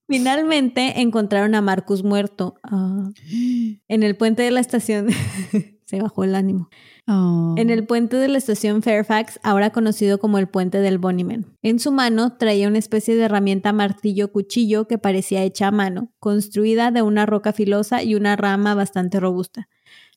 [0.08, 3.10] Finalmente encontraron a Marcus muerto ah,
[3.88, 5.08] en el puente de la estación.
[5.86, 6.70] Se bajó el ánimo.
[7.08, 7.54] Oh.
[7.58, 11.58] En el puente de la estación Fairfax, ahora conocido como el puente del Bonnyman.
[11.62, 16.92] En su mano traía una especie de herramienta martillo-cuchillo que parecía hecha a mano, construida
[16.92, 19.68] de una roca filosa y una rama bastante robusta.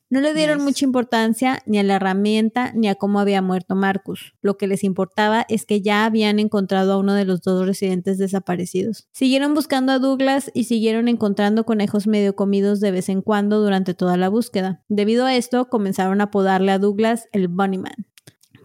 [0.09, 4.33] No le dieron mucha importancia ni a la herramienta ni a cómo había muerto Marcus.
[4.41, 8.17] Lo que les importaba es que ya habían encontrado a uno de los dos residentes
[8.17, 9.09] desaparecidos.
[9.11, 13.93] Siguieron buscando a Douglas y siguieron encontrando conejos medio comidos de vez en cuando durante
[13.93, 14.81] toda la búsqueda.
[14.87, 18.07] Debido a esto, comenzaron a apodarle a Douglas el Bunnyman.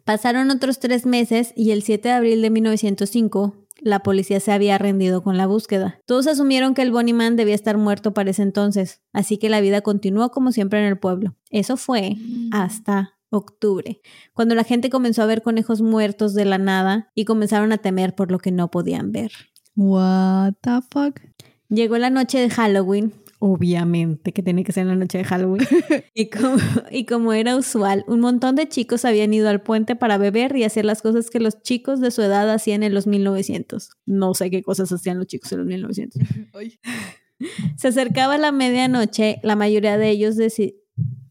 [0.05, 4.79] Pasaron otros tres meses y el 7 de abril de 1905 la policía se había
[4.79, 6.01] rendido con la búsqueda.
[6.07, 9.81] Todos asumieron que el Bunnyman debía estar muerto para ese entonces, así que la vida
[9.81, 11.37] continuó como siempre en el pueblo.
[11.51, 12.17] Eso fue
[12.53, 14.01] hasta octubre,
[14.35, 18.15] cuando la gente comenzó a ver conejos muertos de la nada y comenzaron a temer
[18.15, 19.33] por lo que no podían ver.
[19.75, 21.21] What the fuck?
[21.69, 23.15] Llegó la noche de Halloween,
[23.45, 25.67] obviamente que tiene que ser la noche de Halloween,
[26.15, 26.57] y como,
[26.93, 30.63] y como era usual, un montón de chicos habían ido al puente para beber y
[30.63, 33.91] hacer las cosas que los chicos de su edad hacían en los 1900.
[34.07, 36.23] No sé qué cosas hacían los chicos en los 1900.
[36.55, 36.79] Ay.
[37.77, 40.77] Se acercaba la medianoche, la mayoría de ellos deci-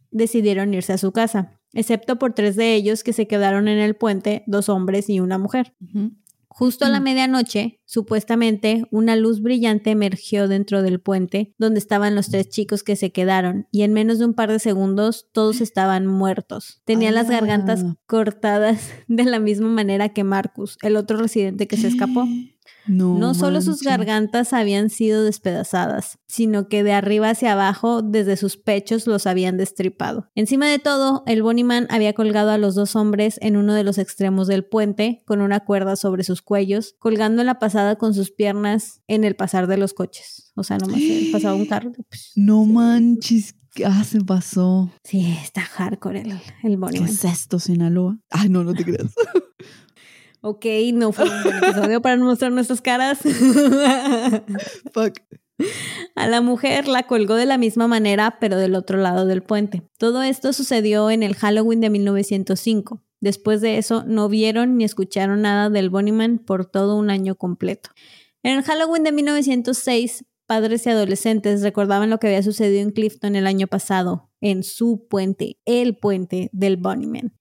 [0.10, 3.96] decidieron irse a su casa, excepto por tres de ellos que se quedaron en el
[3.96, 5.74] puente, dos hombres y una mujer.
[6.62, 7.04] Justo a la Mm.
[7.04, 12.96] medianoche, supuestamente, una luz brillante emergió dentro del puente donde estaban los tres chicos que
[12.96, 16.84] se quedaron, y en menos de un par de segundos todos estaban muertos.
[16.86, 21.88] Tenían las gargantas cortadas de la misma manera que Marcus, el otro residente que se
[21.88, 22.28] escapó.
[22.88, 28.38] No, No solo sus gargantas habían sido despedazadas, sino que de arriba hacia abajo, desde
[28.38, 30.30] sus pechos, los habían destripado.
[30.36, 33.98] Encima de todo, el Bonnyman había colgado a los dos hombres en uno de los
[33.98, 39.02] extremos del puente, con una cuerda sobre sus cuellos, colgando la pasada con sus piernas
[39.08, 40.52] en el pasar de los coches.
[40.56, 41.00] O sea, nomás
[41.32, 41.92] pasaba un carro.
[42.10, 44.92] pues, No manches, Ah, se pasó.
[45.04, 46.32] Sí, está hardcore el,
[46.64, 48.20] el ¿Qué es esto, Sinaloa?
[48.30, 49.14] Ay, no, no te creas.
[50.42, 53.20] ok, no fue un buen episodio para mostrar nuestras caras.
[54.94, 55.20] Fuck.
[56.16, 59.84] A la mujer la colgó de la misma manera, pero del otro lado del puente.
[59.98, 63.04] Todo esto sucedió en el Halloween de 1905.
[63.20, 67.92] Después de eso, no vieron ni escucharon nada del Bunnyman por todo un año completo.
[68.42, 73.36] En el Halloween de 1906, padres y adolescentes recordaban lo que había sucedido en Clifton
[73.36, 77.34] el año pasado, en su puente, el puente del Bunnyman.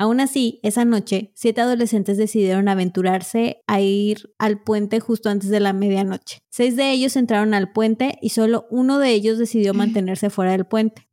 [0.00, 5.58] Aún así, esa noche, siete adolescentes decidieron aventurarse a ir al puente justo antes de
[5.58, 6.38] la medianoche.
[6.50, 10.66] Seis de ellos entraron al puente y solo uno de ellos decidió mantenerse fuera del
[10.66, 11.08] puente.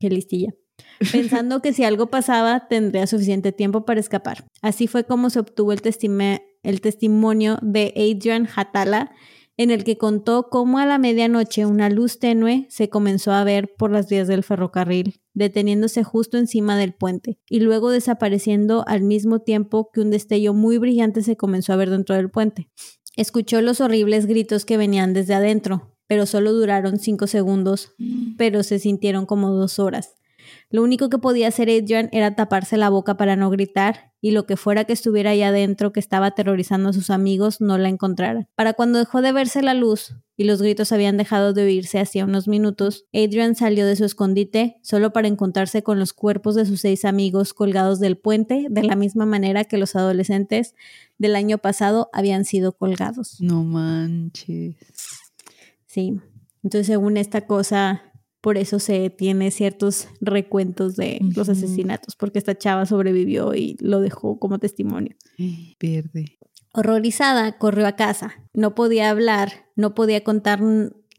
[0.00, 0.52] Qué listilla.
[1.12, 4.44] Pensando que si algo pasaba, tendría suficiente tiempo para escapar.
[4.60, 5.80] Así fue como se obtuvo el,
[6.64, 9.12] el testimonio de Adrian Hatala,
[9.62, 13.74] en el que contó cómo a la medianoche una luz tenue se comenzó a ver
[13.76, 19.40] por las vías del ferrocarril, deteniéndose justo encima del puente, y luego desapareciendo al mismo
[19.40, 22.68] tiempo que un destello muy brillante se comenzó a ver dentro del puente.
[23.16, 27.94] Escuchó los horribles gritos que venían desde adentro, pero solo duraron cinco segundos,
[28.36, 30.14] pero se sintieron como dos horas.
[30.72, 34.46] Lo único que podía hacer Adrian era taparse la boca para no gritar y lo
[34.46, 38.48] que fuera que estuviera ahí adentro que estaba aterrorizando a sus amigos no la encontrara.
[38.54, 42.24] Para cuando dejó de verse la luz y los gritos habían dejado de oírse hacía
[42.24, 46.80] unos minutos, Adrian salió de su escondite solo para encontrarse con los cuerpos de sus
[46.80, 50.74] seis amigos colgados del puente de la misma manera que los adolescentes
[51.18, 53.42] del año pasado habían sido colgados.
[53.42, 54.76] No manches.
[55.84, 56.18] Sí.
[56.62, 58.11] Entonces, según esta cosa,
[58.42, 64.00] por eso se tiene ciertos recuentos de los asesinatos, porque esta chava sobrevivió y lo
[64.00, 65.14] dejó como testimonio.
[65.78, 66.38] Pierde.
[66.74, 68.34] Horrorizada, corrió a casa.
[68.52, 70.60] No podía hablar, no podía contar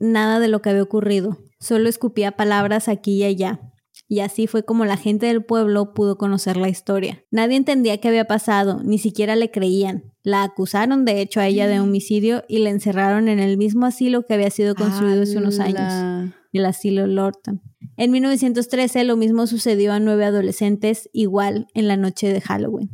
[0.02, 1.38] nada de lo que había ocurrido.
[1.62, 3.72] Solo escupía palabras aquí y allá.
[4.10, 7.24] Y así fue como la gente del pueblo pudo conocer la historia.
[7.32, 10.12] Nadie entendía qué había pasado, ni siquiera le creían.
[10.24, 14.26] La acusaron de hecho a ella de homicidio y la encerraron en el mismo asilo
[14.26, 17.62] que había sido construido hace unos años el asilo Lorton.
[17.98, 22.89] En 1913 lo mismo sucedió a nueve adolescentes, igual en la noche de Halloween.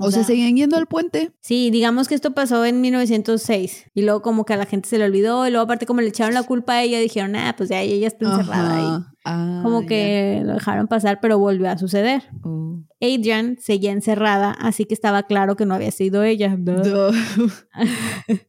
[0.00, 1.32] O, sea, seguían yendo al puente.
[1.40, 4.96] Sí, digamos que esto pasó en 1906 y luego como que a la gente se
[4.96, 7.68] le olvidó y luego aparte como le echaron la culpa a ella dijeron, ah, pues
[7.68, 9.02] ya ella está encerrada ahí.
[9.24, 12.22] Ah, como que lo dejaron pasar, pero volvió a suceder.
[12.44, 12.80] Oh.
[13.00, 16.56] Adrian seguía encerrada, así que estaba claro que no había sido ella.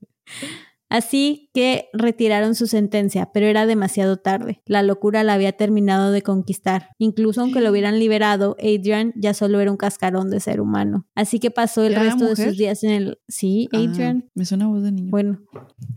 [0.89, 4.61] Así que retiraron su sentencia, pero era demasiado tarde.
[4.65, 6.89] La locura la había terminado de conquistar.
[6.97, 11.07] Incluso aunque lo hubieran liberado, Adrian ya solo era un cascarón de ser humano.
[11.15, 13.19] Así que pasó el resto de sus días en el...
[13.27, 14.29] Sí, ah, Adrian.
[14.33, 15.11] me suena voz de niño.
[15.11, 15.39] Bueno.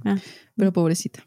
[0.04, 0.16] Ah.
[0.56, 1.24] Pero pobrecita.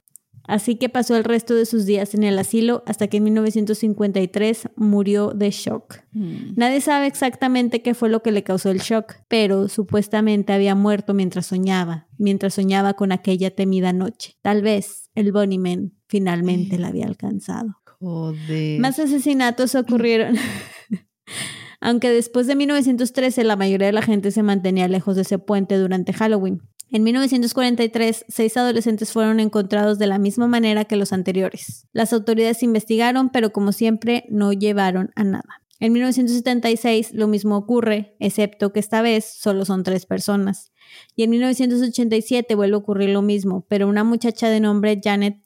[0.47, 4.69] Así que pasó el resto de sus días en el asilo hasta que en 1953
[4.75, 6.01] murió de shock.
[6.11, 6.53] Mm.
[6.55, 11.13] Nadie sabe exactamente qué fue lo que le causó el shock, pero supuestamente había muerto
[11.13, 14.37] mientras soñaba, mientras soñaba con aquella temida noche.
[14.41, 17.77] Tal vez el Bunnyman finalmente la había alcanzado.
[17.99, 18.79] Joder.
[18.79, 20.35] Más asesinatos ocurrieron.
[21.81, 25.77] Aunque después de 1913 la mayoría de la gente se mantenía lejos de ese puente
[25.77, 26.61] durante Halloween.
[26.91, 31.87] En 1943, seis adolescentes fueron encontrados de la misma manera que los anteriores.
[31.93, 35.61] Las autoridades investigaron, pero como siempre, no llevaron a nada.
[35.79, 40.71] En 1976 lo mismo ocurre, excepto que esta vez solo son tres personas.
[41.15, 45.43] Y en 1987 vuelve a ocurrir lo mismo, pero una muchacha de nombre Janet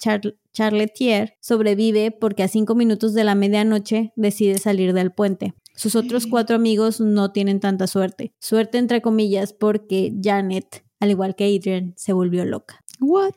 [0.54, 5.56] Charletier sobrevive porque a cinco minutos de la medianoche decide salir del puente.
[5.75, 8.34] Sus otros cuatro amigos no tienen tanta suerte.
[8.39, 12.83] Suerte entre comillas porque Janet al igual que Adrian, se volvió loca.
[12.99, 13.33] What?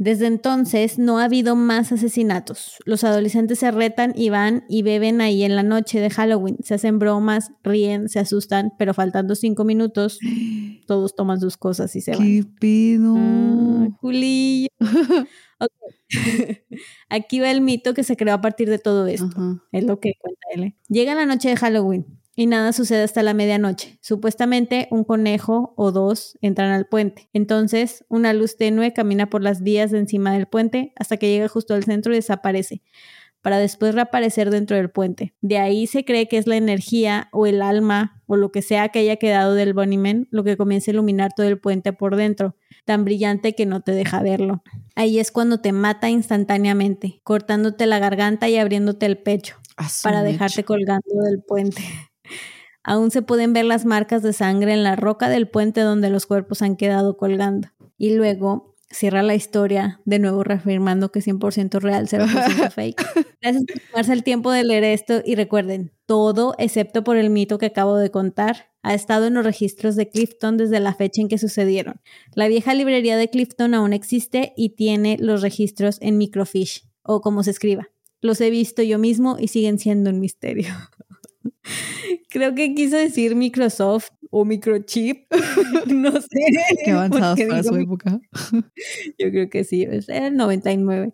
[0.00, 2.78] Desde entonces no ha habido más asesinatos.
[2.86, 6.56] Los adolescentes se retan y van y beben ahí en la noche de Halloween.
[6.62, 10.18] Se hacen bromas, ríen, se asustan, pero faltando cinco minutos,
[10.86, 12.26] todos toman sus cosas y se van.
[12.26, 13.14] ¡Qué pedo!
[13.18, 14.68] Ah, Julillo.
[17.10, 19.60] Aquí va el mito que se creó a partir de todo esto.
[19.70, 20.76] Es lo que cuenta él.
[20.88, 23.98] Llega la noche de Halloween y nada sucede hasta la medianoche.
[24.00, 27.28] Supuestamente un conejo o dos entran al puente.
[27.34, 31.48] Entonces, una luz tenue camina por las vías de encima del puente hasta que llega
[31.48, 32.80] justo al centro y desaparece,
[33.42, 35.34] para después reaparecer dentro del puente.
[35.42, 38.88] De ahí se cree que es la energía o el alma o lo que sea
[38.88, 42.56] que haya quedado del Bunnyman lo que comienza a iluminar todo el puente por dentro,
[42.86, 44.62] tan brillante que no te deja verlo.
[44.94, 49.56] Ahí es cuando te mata instantáneamente, cortándote la garganta y abriéndote el pecho
[50.02, 51.82] para dejarte colgando del puente.
[52.82, 56.26] Aún se pueden ver las marcas de sangre en la roca del puente donde los
[56.26, 57.68] cuerpos han quedado colgando.
[57.98, 63.02] Y luego cierra la historia, de nuevo reafirmando que es 100% real, 0% fake.
[63.40, 67.58] Gracias por tomarse el tiempo de leer esto y recuerden, todo, excepto por el mito
[67.58, 71.28] que acabo de contar, ha estado en los registros de Clifton desde la fecha en
[71.28, 72.00] que sucedieron.
[72.34, 77.42] La vieja librería de Clifton aún existe y tiene los registros en microfiche, o como
[77.42, 77.90] se escriba.
[78.20, 80.68] Los he visto yo mismo y siguen siendo un misterio.
[82.30, 85.26] Creo que quiso decir Microsoft o microchip.
[85.86, 86.28] no sé.
[86.84, 88.20] Qué avanzados para su época.
[89.18, 91.12] Yo creo que sí, es el 99.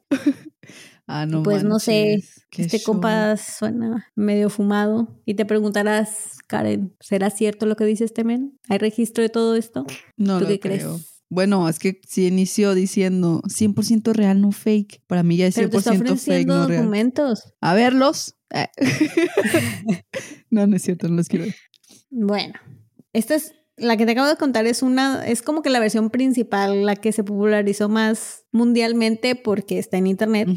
[1.07, 2.22] Ah, no Pues no sé,
[2.57, 5.20] este compa suena medio fumado.
[5.24, 8.59] Y te preguntarás, Karen, ¿será cierto lo que dice este men?
[8.68, 9.87] ¿Hay registro de todo esto?
[10.16, 10.94] No ¿Tú lo qué creo.
[10.96, 11.15] crees?
[11.29, 15.03] Bueno, es que si inició diciendo 100% real, no fake.
[15.07, 16.81] Para mí ya es Pero te está 100% fake, no real.
[16.81, 17.55] documentos.
[17.61, 18.37] A verlos.
[18.51, 18.69] Eh.
[20.51, 21.57] no, no es cierto, no los quiero ver.
[22.11, 22.55] Bueno,
[23.12, 26.09] esta es la que te acabo de contar es una es como que la versión
[26.11, 30.49] principal, la que se popularizó más mundialmente porque está en internet,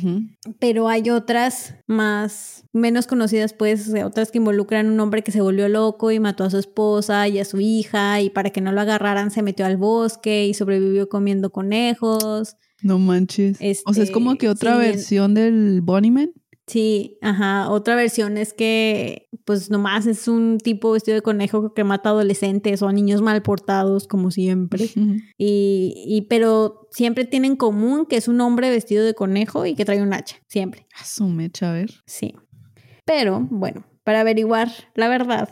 [0.60, 5.68] pero hay otras más menos conocidas pues, otras que involucran un hombre que se volvió
[5.68, 8.80] loco y mató a su esposa y a su hija y para que no lo
[8.82, 12.56] agarraran se metió al bosque y sobrevivió comiendo conejos.
[12.82, 13.58] No manches.
[13.86, 16.32] o sea, es como Este, que otra sí, versión del Bunnyman.
[16.70, 17.72] Sí, ajá.
[17.72, 22.84] Otra versión es que, pues nomás es un tipo vestido de conejo que mata adolescentes
[22.84, 24.88] o a niños mal portados, como siempre.
[25.36, 29.74] Y, y, pero siempre tienen en común que es un hombre vestido de conejo y
[29.74, 30.36] que trae un hacha.
[30.48, 30.86] Siempre.
[31.02, 31.90] A su mecha, a ver.
[32.06, 32.36] Sí.
[33.04, 35.50] Pero, bueno, para averiguar la verdad,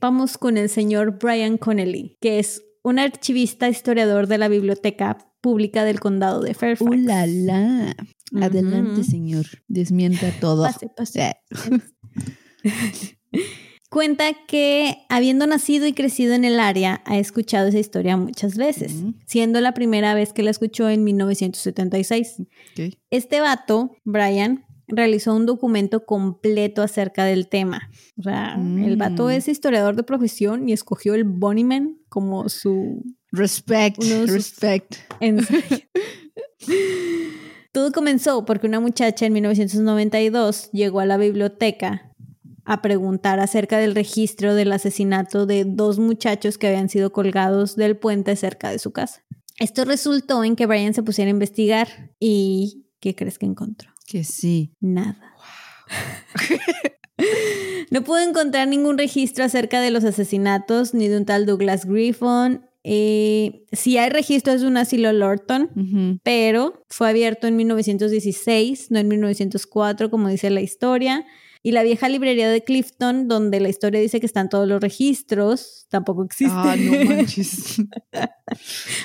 [0.00, 5.84] vamos con el señor Brian Connelly, que es un archivista historiador de la Biblioteca Pública
[5.84, 6.90] del Condado de Fairfax.
[6.90, 7.94] ¡Uh, la, la!
[8.40, 9.44] Adelante, señor.
[9.68, 10.62] Desmienta todo.
[10.64, 11.20] Pase, pase.
[11.20, 11.34] Eh.
[13.90, 19.04] Cuenta que habiendo nacido y crecido en el área, ha escuchado esa historia muchas veces,
[19.26, 22.36] siendo la primera vez que la escuchó en 1976.
[22.40, 22.94] Ok.
[23.10, 27.90] Este vato, Brian, realizó un documento completo acerca del tema.
[28.18, 29.30] O sea, el vato Mm.
[29.30, 33.02] es historiador de profesión y escogió el Bonnyman como su
[33.36, 34.94] Respect, Uno de sus- respect.
[37.72, 42.12] Todo comenzó porque una muchacha en 1992 llegó a la biblioteca
[42.64, 47.96] a preguntar acerca del registro del asesinato de dos muchachos que habían sido colgados del
[47.96, 49.22] puente cerca de su casa.
[49.58, 53.90] Esto resultó en que Brian se pusiera a investigar y ¿qué crees que encontró?
[54.06, 54.72] Que sí.
[54.80, 55.34] Nada.
[57.90, 62.66] no pudo encontrar ningún registro acerca de los asesinatos ni de un tal Douglas Griffon.
[62.86, 68.98] Eh, si hay registro es de un asilo Lorton, pero fue abierto en 1916, no
[68.98, 71.24] en 1904, como dice la historia.
[71.66, 75.86] Y la vieja librería de Clifton, donde la historia dice que están todos los registros,
[75.88, 76.52] tampoco existe.
[76.54, 77.76] Ah, no manches.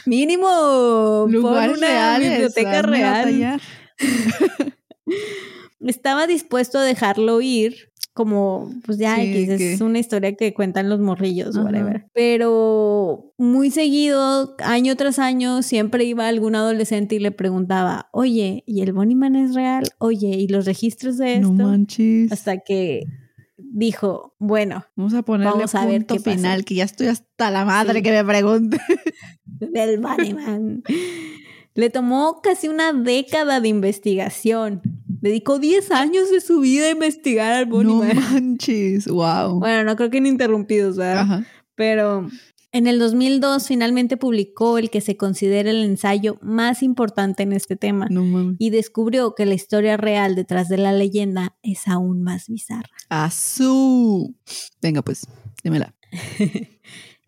[0.06, 2.32] Mínimo por una reales.
[2.32, 3.62] biblioteca real.
[5.80, 10.54] Estaba dispuesto a dejarlo ir, como, pues ya, Sí, X, que- es una historia que
[10.54, 11.66] cuentan los morrillos, Ajá.
[11.66, 12.08] whatever.
[12.14, 18.82] Pero muy seguido, año tras año, siempre iba algún adolescente y le preguntaba, oye, ¿y
[18.82, 19.84] el Bonnyman es real?
[20.00, 21.52] Oye, ¿y los registros de esto?
[21.54, 22.32] No manches.
[22.32, 23.04] Hasta que
[23.58, 26.36] dijo, bueno, Vamos a ponerle Vamos a ver punto pasa.
[26.38, 28.04] final, que ya estoy hasta la madre Sí.
[28.04, 28.78] que me pregunte.
[29.46, 30.84] del Bunnyman.
[31.80, 34.82] Le tomó casi una década de investigación.
[35.08, 38.18] Dedicó 10 años de su vida a investigar al No Bunnyman.
[38.18, 39.08] manches.
[39.08, 39.60] Wow.
[39.60, 41.20] Bueno, no creo que ininterrumpidos, ¿verdad?
[41.20, 41.46] Ajá.
[41.76, 42.28] Pero
[42.74, 47.78] en el 2002 finalmente publicó el que se considera el ensayo más importante en este
[47.78, 52.50] tema No y descubrió que la historia real detrás de la leyenda es aún más
[52.50, 52.90] bizarra.
[53.08, 54.36] Azú.
[54.82, 55.26] Venga, pues,
[55.64, 55.96] dímela.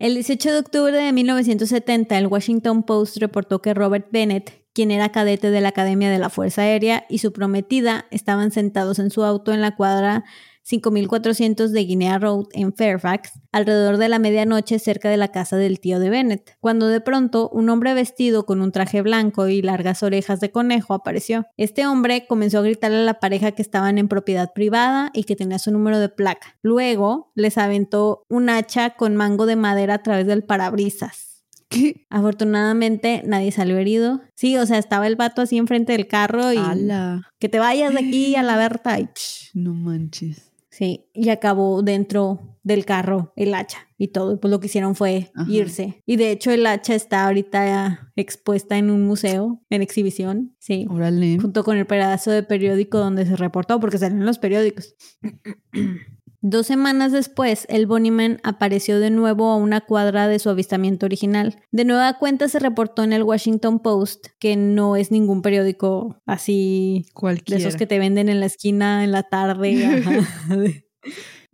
[0.02, 5.12] El 18 de octubre de 1970, el Washington Post reportó que Robert Bennett, quien era
[5.12, 9.22] cadete de la Academia de la Fuerza Aérea, y su prometida estaban sentados en su
[9.22, 10.24] auto en la cuadra
[10.62, 15.80] 5400 de Guinea Road en Fairfax, alrededor de la medianoche cerca de la casa del
[15.80, 20.02] tío de Bennett, cuando de pronto un hombre vestido con un traje blanco y largas
[20.02, 21.46] orejas de conejo apareció.
[21.56, 25.36] Este hombre comenzó a gritarle a la pareja que estaban en propiedad privada y que
[25.36, 26.56] tenía su número de placa.
[26.62, 31.44] Luego les aventó un hacha con mango de madera a través del parabrisas.
[31.68, 32.06] ¿Qué?
[32.10, 34.20] Afortunadamente nadie salió herido.
[34.34, 37.30] Sí, o sea, estaba el vato así enfrente del carro y Ala.
[37.38, 39.08] que te vayas de aquí a la Berta y
[39.54, 40.51] No manches.
[40.72, 44.40] Sí, y acabó dentro del carro el hacha y todo.
[44.40, 45.50] Pues lo que hicieron fue Ajá.
[45.50, 46.02] irse.
[46.06, 50.56] Y de hecho el hacha está ahorita expuesta en un museo, en exhibición.
[50.58, 50.86] Sí.
[50.88, 51.38] Órale.
[51.38, 54.94] Junto con el pedazo de periódico donde se reportó, porque salen los periódicos.
[56.44, 61.62] Dos semanas después, el Bonnyman apareció de nuevo a una cuadra de su avistamiento original.
[61.70, 67.06] De nueva cuenta se reportó en el Washington Post, que no es ningún periódico así
[67.14, 67.62] Cualquiera.
[67.62, 70.82] de esos que te venden en la esquina en la tarde.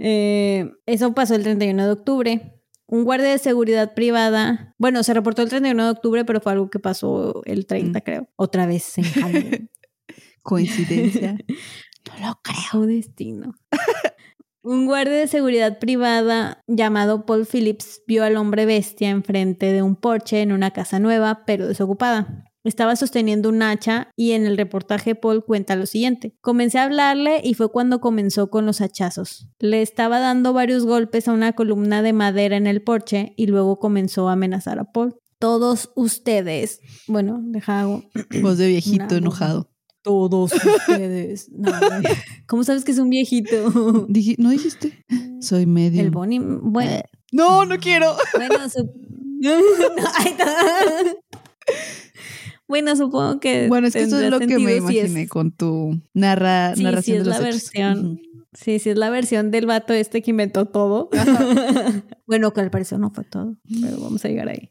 [0.00, 2.62] Eh, eso pasó el 31 de octubre.
[2.86, 6.70] Un guardia de seguridad privada, bueno, se reportó el 31 de octubre, pero fue algo
[6.70, 8.02] que pasó el 30, mm.
[8.02, 8.28] creo.
[8.36, 9.04] Otra vez en
[10.44, 11.32] Coincidencia.
[12.06, 13.54] no lo creo, destino.
[14.62, 19.94] Un guardia de seguridad privada llamado Paul Phillips vio al hombre bestia enfrente de un
[19.94, 22.44] porche en una casa nueva, pero desocupada.
[22.64, 26.36] Estaba sosteniendo un hacha y en el reportaje Paul cuenta lo siguiente.
[26.40, 29.48] Comencé a hablarle y fue cuando comenzó con los hachazos.
[29.60, 33.78] Le estaba dando varios golpes a una columna de madera en el porche y luego
[33.78, 35.16] comenzó a amenazar a Paul.
[35.38, 37.86] Todos ustedes, bueno, deja
[38.42, 39.70] Voz de viejito enojado.
[40.08, 41.50] Todos ustedes.
[42.46, 44.06] ¿Cómo sabes que es un viejito?
[44.38, 45.04] ¿No dijiste?
[45.42, 46.00] Soy medio.
[46.00, 46.40] El Bonnie.
[46.40, 47.02] Bueno.
[47.30, 48.16] No, no quiero.
[48.34, 48.56] Bueno,
[52.66, 53.68] Bueno, supongo que.
[53.68, 57.16] Bueno, es que eso es lo que me imaginé con tu narra sí, narración.
[57.16, 58.20] Sí, es la versión.
[58.54, 61.10] Sí, sí, es la versión del vato este que inventó todo.
[62.26, 64.70] bueno, que al parecer no fue todo, pero vamos a llegar ahí.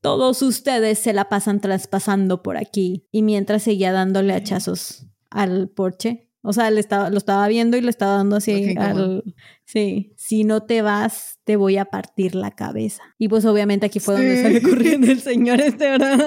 [0.00, 6.30] Todos ustedes se la pasan traspasando por aquí y mientras seguía dándole hachazos al porche.
[6.42, 9.22] O sea, le estaba, lo estaba viendo y le estaba dando así al...
[9.66, 13.02] Sí, si no te vas, te voy a partir la cabeza.
[13.18, 16.18] Y pues obviamente aquí fue donde sale corriendo el señor este, ¿verdad?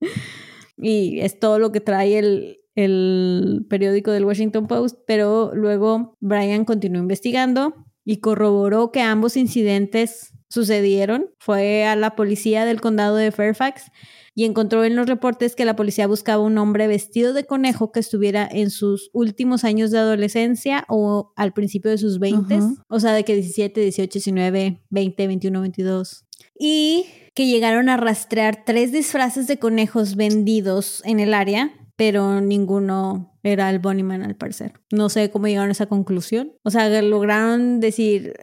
[0.76, 6.64] y es todo lo que trae el, el periódico del Washington Post, pero luego Brian
[6.64, 11.30] continuó investigando y corroboró que ambos incidentes sucedieron.
[11.38, 13.90] Fue a la policía del condado de Fairfax
[14.34, 18.00] y encontró en los reportes que la policía buscaba un hombre vestido de conejo que
[18.00, 23.12] estuviera en sus últimos años de adolescencia o al principio de sus 20, o sea,
[23.12, 26.24] de que 17, 18, 19, 20, 21, 22.
[26.58, 33.30] Y que llegaron a rastrear tres disfraces de conejos vendidos en el área, pero ninguno
[33.42, 34.74] era el Bunnyman al parecer.
[34.90, 36.52] No sé cómo llegaron a esa conclusión.
[36.62, 38.34] O sea, lograron decir,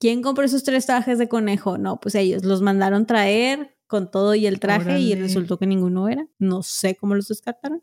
[0.00, 1.78] ¿quién compró esos tres trajes de conejo?
[1.78, 6.08] No, pues ellos los mandaron traer con todo y el traje y resultó que ninguno
[6.08, 6.26] era.
[6.38, 7.82] No sé cómo los descartaron.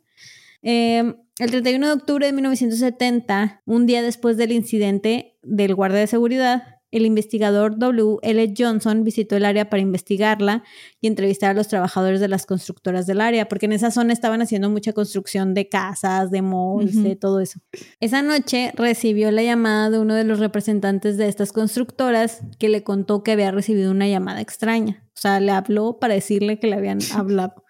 [0.61, 6.07] Em, el 31 de octubre de 1970, un día después del incidente del guardia de
[6.07, 8.17] seguridad, el investigador W.
[8.21, 8.53] L.
[8.57, 10.63] Johnson visitó el área para investigarla
[11.01, 14.41] y entrevistar a los trabajadores de las constructoras del área, porque en esa zona estaban
[14.41, 17.59] haciendo mucha construcción de casas, de malls, de todo eso.
[17.99, 22.83] Esa noche recibió la llamada de uno de los representantes de estas constructoras que le
[22.83, 25.03] contó que había recibido una llamada extraña.
[25.09, 27.63] O sea, le habló para decirle que le habían hablado.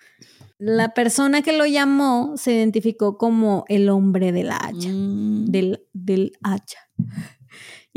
[0.59, 5.45] La persona que lo llamó se identificó como el hombre del hacha, mm.
[5.45, 6.79] del, del hacha.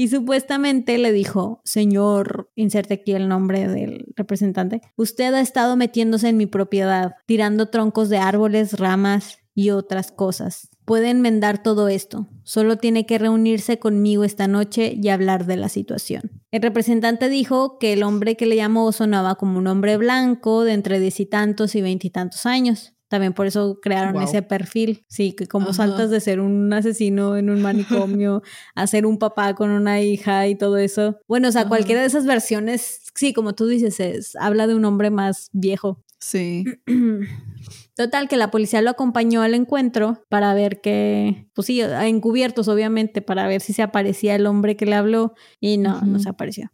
[0.01, 6.31] Y supuestamente le dijo, señor, inserte aquí el nombre del representante, usted ha estado metiéndose
[6.31, 10.71] en mi propiedad, tirando troncos de árboles, ramas y otras cosas.
[10.87, 12.29] Puede enmendar todo esto.
[12.45, 16.41] Solo tiene que reunirse conmigo esta noche y hablar de la situación.
[16.51, 20.73] El representante dijo que el hombre que le llamó sonaba como un hombre blanco de
[20.73, 22.95] entre diez y tantos y veintitantos años.
[23.11, 25.05] También por eso crearon ese perfil.
[25.09, 28.41] Sí, que como saltas de ser un asesino en un manicomio
[28.77, 31.19] a ser un papá con una hija y todo eso.
[31.27, 34.85] Bueno, o sea, cualquiera de esas versiones, sí, como tú dices, es, habla de un
[34.85, 36.05] hombre más viejo.
[36.21, 36.65] Sí.
[37.97, 43.23] Total, que la policía lo acompañó al encuentro para ver que, pues sí, encubiertos obviamente,
[43.23, 46.71] para ver si se aparecía el hombre que le habló y no, no se apareció.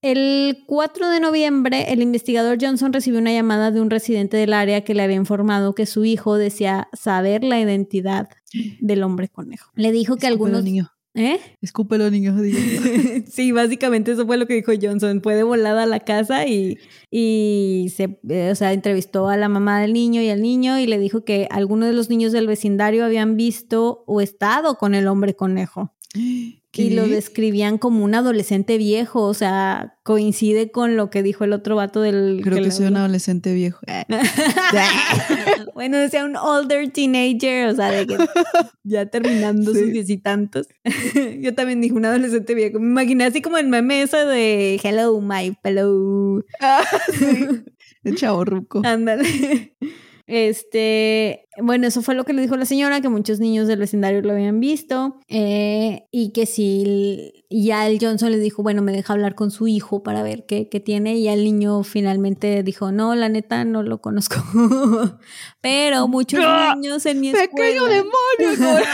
[0.00, 4.84] El 4 de noviembre, el investigador Johnson recibió una llamada de un residente del área
[4.84, 8.28] que le había informado que su hijo decía saber la identidad
[8.80, 9.72] del hombre conejo.
[9.74, 10.62] Le dijo que algunos...
[10.62, 10.92] Niño.
[11.14, 11.40] ¿Eh?
[11.60, 12.36] Escúpelo, niño.
[13.26, 15.20] sí, básicamente eso fue lo que dijo Johnson.
[15.20, 16.78] Fue de volada a la casa y,
[17.10, 20.86] y se, eh, o sea, entrevistó a la mamá del niño y al niño y
[20.86, 25.08] le dijo que algunos de los niños del vecindario habían visto o estado con el
[25.08, 25.92] hombre conejo.
[26.14, 31.52] Y lo describían como un adolescente viejo, o sea, coincide con lo que dijo el
[31.52, 32.40] otro vato del...
[32.42, 33.80] Creo que, soy un adolescente viejo.
[35.74, 38.16] bueno, decía un older teenager, o sea, de que
[38.84, 40.68] ya terminando sus diez y tantos.
[41.40, 42.78] Yo también dije un adolescente viejo.
[42.78, 46.44] Me imaginé así como el meme ese de Hello, my fellow.
[46.60, 46.84] Ah,
[48.04, 48.82] el chavo ruco.
[48.84, 49.74] Ándale.
[50.28, 54.20] Este, bueno, eso fue lo que le dijo la señora, que muchos niños del vecindario
[54.20, 59.14] lo habían visto eh, y que si ya el Johnson le dijo, bueno, me deja
[59.14, 63.30] hablar con su hijo para ver qué, tiene y el niño finalmente dijo, no, la
[63.30, 64.36] neta no lo conozco.
[65.62, 66.40] Pero muchos
[66.76, 67.48] niños en mi escuela...
[67.56, 68.84] ¡Pequeño demonio!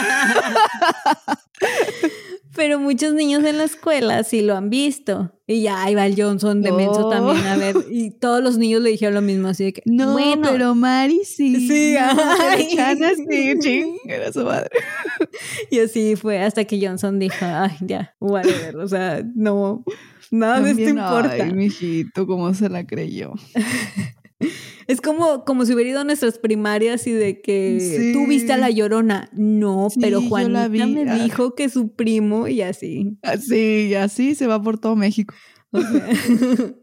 [2.54, 5.32] Pero muchos niños en la escuela sí lo han visto.
[5.46, 7.76] Y ya ahí va el Johnson de menso también a ver.
[7.90, 9.82] Y todos los niños le dijeron lo mismo, así de que.
[9.84, 11.68] No, bueno, pero Mari sí.
[11.68, 12.68] Sí, ay.
[12.74, 14.70] Chana sí, ching, era su madre.
[15.70, 18.76] Y así fue hasta que Johnson dijo, ay, ya, whatever.
[18.76, 19.84] O sea, no,
[20.30, 21.32] nada de esto importa.
[21.32, 23.32] Ay, mijito, cómo se la creyó.
[24.86, 28.12] Es como, como si hubiera ido a nuestras primarias y de que Sí.
[28.12, 29.30] tú viste a la llorona.
[29.32, 31.22] No, Sí, pero Juanita me Ah.
[31.24, 33.16] dijo que su primo y así.
[33.22, 35.34] Así, y así se va por todo México.
[35.70, 35.80] O sea,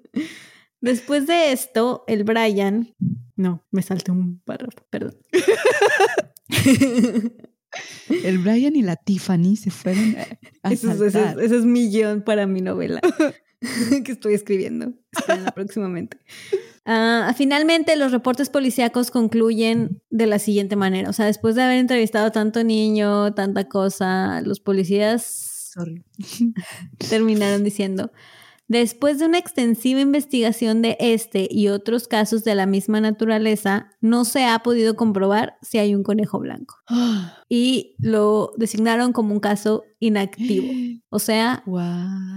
[0.81, 2.95] Después de esto, el Brian.
[3.35, 5.15] No, me salté un párrafo, perdón.
[8.09, 10.15] El Brian y la Tiffany se fueron
[10.63, 11.39] a Ese es, ese es- saltar.
[11.41, 12.99] ese es mi guion para mi novela
[14.03, 14.93] que estoy escribiendo.
[15.11, 16.17] Espérenla próximamente.
[16.85, 21.09] Ah, finalmente, los reportes policíacos concluyen de la siguiente manera.
[21.09, 26.03] O sea, después de haber entrevistado a tanto niño, tanta cosa, los policías Sorry.
[27.09, 28.11] terminaron diciendo,
[28.67, 34.25] después de una extensiva investigación de este y otros casos de la misma naturaleza, no
[34.25, 36.77] se ha podido comprobar si hay un conejo blanco.
[37.53, 40.71] Y lo designaron como un caso inactivo.
[41.13, 41.65] O sea,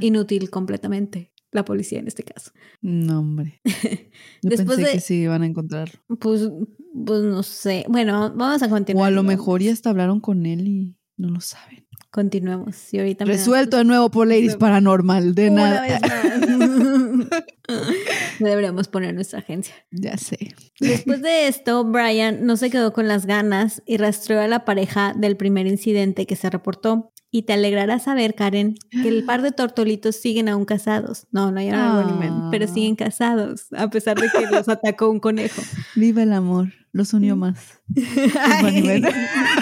[0.01, 2.51] inútil completamente la policía en este caso.
[2.83, 3.61] No, hombre.
[4.43, 5.91] Yo Después pensé de- que sí iban a encontrar.
[6.19, 6.51] Pues,
[7.07, 7.87] pues no sé.
[7.89, 9.03] Bueno, vamos a continuar.
[9.05, 11.87] O a lo mejor ya hasta hablaron con él y no lo saben.
[12.11, 12.93] Continuemos.
[12.93, 14.57] Y ahorita Resuelto de nuevo por Ladies.
[14.57, 15.35] Paranormal.
[15.35, 15.83] De una nada.
[15.83, 17.29] vez más.
[18.39, 19.75] Deberíamos poner nuestra agencia.
[19.91, 20.55] Ya sé.
[20.81, 25.15] Después de esto, Brian no se quedó con las ganas y rastreó a la pareja
[25.17, 27.13] del primer incidente que se reportó.
[27.37, 31.27] Y te alegrará saber, Karen, que el par de tortolitos siguen aún casados.
[31.33, 32.69] No, no hallaron al Bunnyman, pero Ah.
[32.73, 35.61] siguen casados, a pesar de que los atacó un conejo.
[35.97, 36.69] Viva el amor.
[36.93, 37.81] Los unió más.
[38.41, 39.13] Ay, Bunnyman.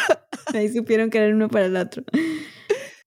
[0.55, 2.05] Ahí supieron que eran uno para el otro.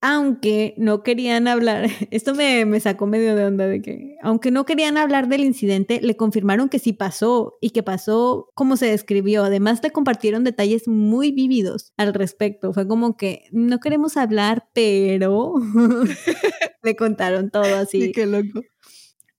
[0.07, 4.63] Aunque no querían hablar, esto me, me sacó medio de onda de que, aunque no
[4.63, 9.43] querían hablar del incidente, le confirmaron que sí pasó y que pasó como se describió.
[9.43, 12.71] Además, le compartieron detalles muy vívidos al respecto.
[12.71, 15.55] Fue como que no queremos hablar, pero
[16.83, 18.03] le contaron todo así.
[18.03, 18.61] Sí, qué loco.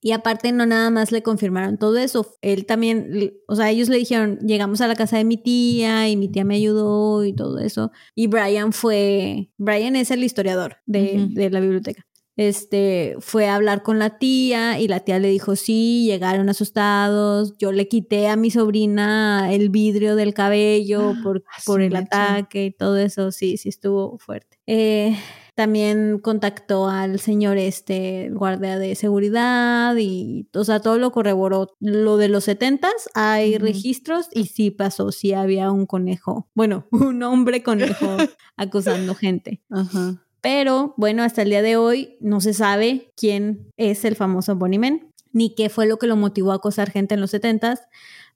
[0.07, 3.97] Y aparte no nada más le confirmaron todo eso, él también, o sea, ellos le
[3.97, 7.59] dijeron, llegamos a la casa de mi tía y mi tía me ayudó y todo
[7.59, 7.91] eso.
[8.15, 12.07] Y Brian fue, Brian es el historiador de, de la biblioteca.
[12.37, 17.57] Este fue a hablar con la tía y la tía le dijo, sí, llegaron asustados,
[17.57, 22.67] yo le quité a mi sobrina el vidrio del cabello por, Ah, por el ataque
[22.67, 24.57] y todo eso, sí, sí estuvo fuerte.
[24.67, 25.17] Eh,
[25.57, 31.73] también contactó al señor este, guardia de seguridad y, o sea, todo lo corroboró.
[31.79, 37.23] Lo de los setentas, hay registros y sí pasó, sí había un conejo, bueno, un
[37.23, 38.17] hombre conejo
[38.55, 39.63] acusando gente.
[39.71, 40.23] Ajá.
[40.41, 44.77] Pero bueno, hasta el día de hoy no se sabe quién es el famoso Bonnie
[44.77, 47.81] Man, ni qué fue lo que lo motivó a acosar gente en los setentas.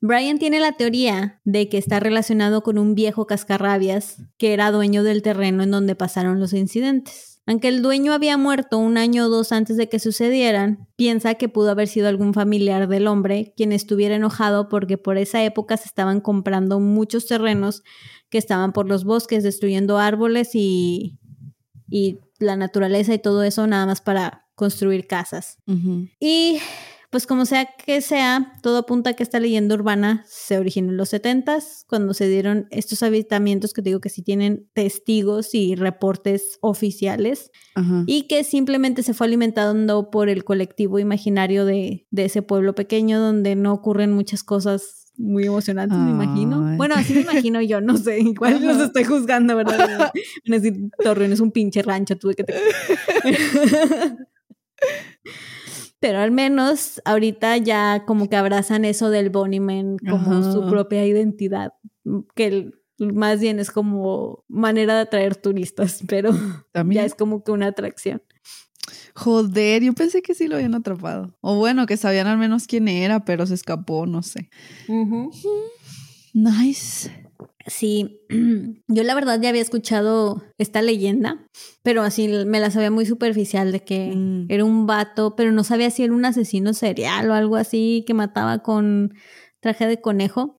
[0.01, 5.03] Brian tiene la teoría de que está relacionado con un viejo cascarrabias que era dueño
[5.03, 7.39] del terreno en donde pasaron los incidentes.
[7.45, 11.49] Aunque el dueño había muerto un año o dos antes de que sucedieran, piensa que
[11.49, 15.85] pudo haber sido algún familiar del hombre quien estuviera enojado porque por esa época se
[15.87, 17.83] estaban comprando muchos terrenos
[18.29, 21.19] que estaban por los bosques, destruyendo árboles y,
[21.89, 25.57] y la naturaleza y todo eso nada más para construir casas.
[26.19, 26.59] Y
[27.11, 30.97] pues como sea que sea, todo apunta a que esta leyenda urbana se originó en
[30.97, 35.75] los 70s, cuando se dieron estos avistamientos que te digo que sí tienen testigos y
[35.75, 38.05] reportes oficiales, Ajá.
[38.07, 43.19] y que simplemente se fue alimentando por el colectivo imaginario de, de ese pueblo pequeño
[43.19, 46.77] donde no ocurren muchas cosas muy emocionantes, me imagino.
[46.77, 49.77] Bueno, así me imagino yo, no sé, igual los estoy juzgando, ¿verdad?
[50.47, 52.53] Van a decir, Torreón es un pinche rancho, tuve que te...
[56.01, 60.51] Pero al menos ahorita ya como que abrazan eso del Bonnieman como Ajá.
[60.51, 61.71] su propia identidad,
[62.35, 66.31] que el- más bien es como manera de atraer turistas, pero
[66.73, 67.01] También.
[67.01, 68.21] ya es como que una atracción.
[69.15, 71.37] Joder, yo pensé que sí lo habían atrapado.
[71.41, 74.49] O bueno, que sabían al menos quién era, pero se escapó, no sé.
[76.33, 77.11] Nice.
[77.67, 78.21] Sí,
[78.87, 81.45] yo la verdad ya había escuchado esta leyenda,
[81.83, 84.45] pero así me la sabía muy superficial de que Mm.
[84.49, 88.13] era un vato, pero no sabía si era un asesino serial o algo así que
[88.13, 89.13] mataba con
[89.59, 90.57] traje de conejo.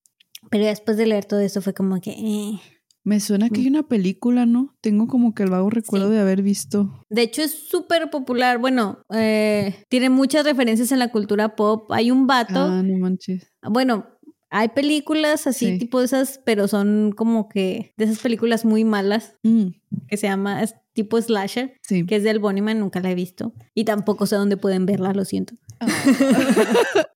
[0.50, 2.10] Pero después de leer todo eso fue como que...
[2.10, 2.60] eh.
[3.04, 4.76] Me suena que hay una película, ¿no?
[4.80, 6.14] Tengo como que el vago recuerdo Sí.
[6.14, 7.04] de haber visto.
[7.10, 11.90] De hecho es súper popular, bueno, eh, tiene muchas referencias en la cultura pop.
[11.90, 13.50] Hay un vato, Ah, no manches.
[13.68, 14.06] bueno,
[14.52, 15.78] hay películas así Sí.
[15.78, 19.68] tipo esas, pero son como que de esas películas muy malas Mm,
[20.08, 23.54] que se llama, es- tipo slasher, que es del Bonnieman, nunca la he visto.
[23.74, 25.54] Y tampoco sé dónde pueden verla, lo siento.
[25.80, 25.86] Ah.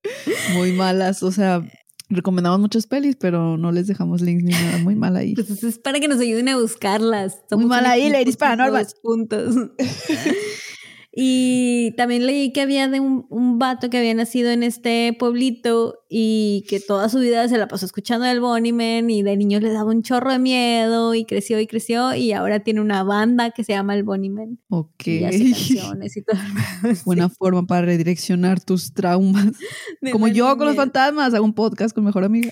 [0.55, 1.63] Muy malas, o sea,
[2.09, 4.79] recomendamos muchas pelis, pero no les dejamos links ni nada.
[4.79, 5.35] Muy mal ahí.
[5.35, 7.43] Pues es para que nos ayuden a buscarlas.
[7.51, 8.87] Muy mal ahí, Ladies Paranormal.
[9.03, 9.55] Puntos.
[11.19, 16.01] Y también leí que había de un, un, vato que había nacido en este pueblito
[16.11, 19.73] y que toda su vida se la pasó escuchando el Bonnieman y de niño le
[19.73, 23.65] daba un chorro de miedo y creció y creció y ahora tiene una banda que
[23.65, 24.59] se llama el Bonnieman.
[24.69, 25.07] Ok.
[25.07, 26.37] Y hace canciones y todo.
[27.07, 29.53] Buena forma para redireccionar tus traumas.
[30.13, 32.51] Como yo con los fantasmas, hago un podcast con mejor amiga.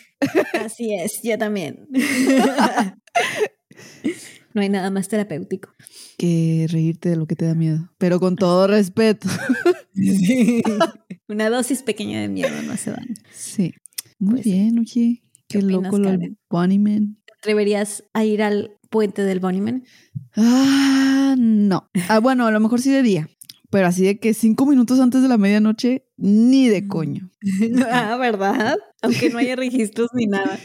[0.65, 1.87] Así es, yo también.
[4.55, 5.69] no hay nada más terapéutico
[6.17, 9.29] que reírte de lo que te da miedo, pero con todo respeto.
[11.29, 13.15] Una dosis pequeña de miedo no hace daño.
[13.33, 13.75] Sí.
[14.19, 15.23] Muy pues bien, oye.
[15.49, 17.19] Qué, loco lo del Bunnyman.
[17.27, 19.85] ¿Te atreverías a ir al puente del Bunnyman?
[20.37, 21.91] Ah, no.
[22.09, 23.29] Ah, bueno, a lo mejor sí de día.
[23.71, 27.31] Pero así de que cinco minutos antes de la medianoche, ni de coño.
[27.91, 28.79] ah, ¿verdad?
[29.03, 30.59] Aunque no haya registros ni nada.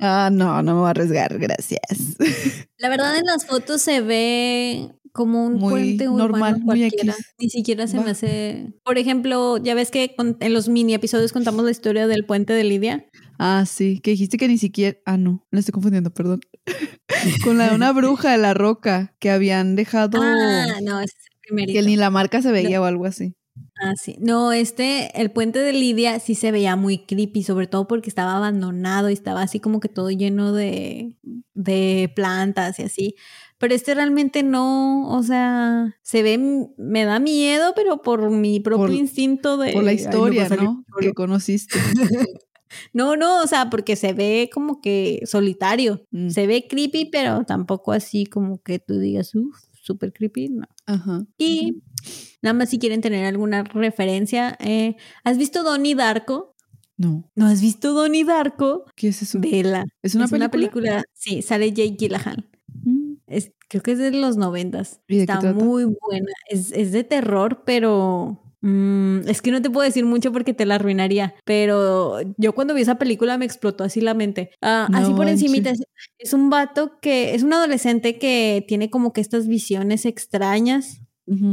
[0.00, 2.16] Ah, no, no me voy a arriesgar, gracias.
[2.78, 7.14] La verdad en las fotos se ve como un puente normal, cualquiera.
[7.38, 8.72] Ni siquiera se me hace.
[8.84, 12.64] Por ejemplo, ya ves que en los mini episodios contamos la historia del puente de
[12.64, 13.06] Lidia.
[13.38, 14.98] Ah, sí, que dijiste que ni siquiera.
[15.04, 16.40] Ah, no, lo estoy confundiendo, perdón.
[17.44, 20.20] Con la de una bruja de la roca que habían dejado.
[20.22, 21.78] Ah, no, es el primerito.
[21.78, 23.34] Que ni la marca se veía o algo así.
[23.82, 24.16] Ah, sí.
[24.20, 28.36] No, este, el puente de Lidia sí se veía muy creepy, sobre todo porque estaba
[28.36, 31.16] abandonado y estaba así como que todo lleno de,
[31.54, 33.14] de plantas y así.
[33.56, 36.38] Pero este realmente no, o sea, se ve,
[36.76, 39.72] me da miedo, pero por mi propio instinto de...
[39.72, 40.84] Por la historia, ¿no?
[41.00, 41.78] Que conociste.
[42.92, 46.06] No, no, o sea, porque se ve como que solitario.
[46.12, 46.30] Mm.
[46.30, 50.66] Se ve creepy, pero tampoco así como que tú digas, uff, súper creepy, no.
[50.86, 51.26] Ajá.
[51.38, 51.82] Y
[52.42, 54.56] Nada más si quieren tener alguna referencia.
[54.60, 56.54] Eh, ¿Has visto Donnie Darko?
[56.96, 57.30] No.
[57.34, 58.84] ¿No has visto Donnie Darko?
[58.96, 59.40] ¿Qué es eso?
[59.40, 59.86] Vela.
[60.02, 60.44] ¿Es una, película?
[60.44, 61.04] una película?
[61.14, 62.48] Sí, sale Jake Gyllenhaal.
[62.84, 63.14] Mm.
[63.26, 65.00] Es, creo que es de los noventas.
[65.08, 66.32] Está muy buena.
[66.48, 70.66] Es, es, de terror, pero mm, es que no te puedo decir mucho porque te
[70.66, 71.34] la arruinaría.
[71.44, 74.50] Pero yo cuando vi esa película me explotó así la mente.
[74.60, 75.56] Ah, así por encima.
[76.18, 81.00] Es un vato que es un adolescente que tiene como que estas visiones extrañas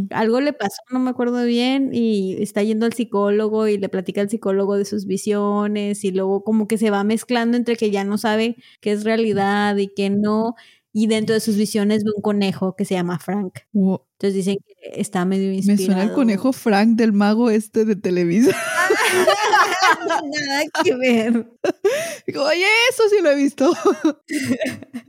[0.09, 4.21] algo le pasó, no me acuerdo bien, y está yendo al psicólogo y le platica
[4.21, 8.03] al psicólogo de sus visiones y luego como que se va mezclando entre que ya
[8.03, 10.55] no sabe qué es realidad y qué no.
[10.93, 13.59] Y dentro de sus visiones ve un conejo que se llama Frank.
[13.73, 15.79] Entonces dicen que está medio inspirado.
[15.79, 18.55] Me suena el conejo Frank del mago este de Televisa.
[20.07, 21.51] Nada que ver.
[22.35, 23.71] Oye, eso sí lo he visto.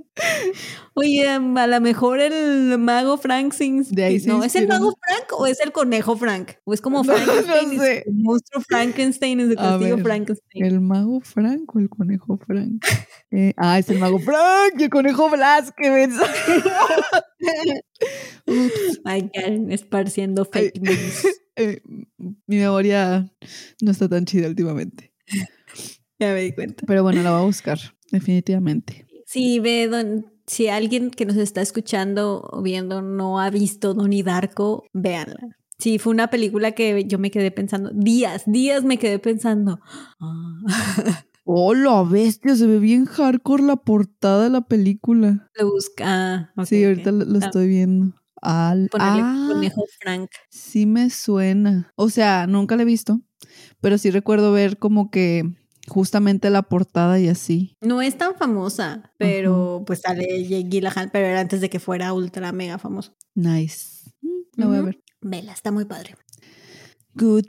[0.94, 5.60] Oye, a lo mejor el mago Frank ahí no, ¿es el mago Frank o es
[5.60, 6.52] el conejo Frank?
[6.64, 7.76] ¿O es como Frankenstein?
[7.76, 8.04] No, sé.
[8.06, 10.64] El monstruo Frankenstein es el castillo Frankenstein.
[10.64, 12.84] ¿El mago Frank o el conejo Frank?
[13.30, 16.10] Eh, ah, es el mago Frank y el conejo Blasquez.
[19.04, 21.26] Ay, Karen, esparciendo fake news.
[21.60, 21.82] Eh,
[22.46, 23.34] mi memoria
[23.82, 25.12] no está tan chida últimamente.
[26.20, 26.84] Ya me di cuenta.
[26.86, 27.80] Pero bueno, la voy a buscar,
[28.12, 29.07] definitivamente.
[29.30, 34.22] Si ve, don, si alguien que nos está escuchando o viendo no ha visto Donnie
[34.22, 35.54] Darko, véanla.
[35.78, 39.80] Sí, fue una película que yo me quedé pensando, días, días me quedé pensando.
[41.50, 45.48] Oh, la bestia, se ve bien hardcore la portada de la película.
[45.54, 46.52] Lo busca.
[46.54, 47.38] Ah, sí, ahorita lo, ah.
[47.42, 48.14] estoy viendo.
[48.42, 50.28] Al, ah, conejo Frank.
[50.50, 51.90] Sí me suena.
[51.96, 53.22] O sea, nunca la he visto,
[53.80, 55.44] pero sí recuerdo ver como que
[55.88, 57.76] justamente la portada y así.
[57.80, 62.12] No es tan famosa, pero pues sale Jake Gyllenhaal, pero era antes de que fuera
[62.12, 63.16] ultra mega famoso.
[63.34, 64.10] Nice.
[64.20, 65.02] Mm, la voy a ver.
[65.20, 66.16] Vela, está muy padre.
[67.14, 67.46] Good.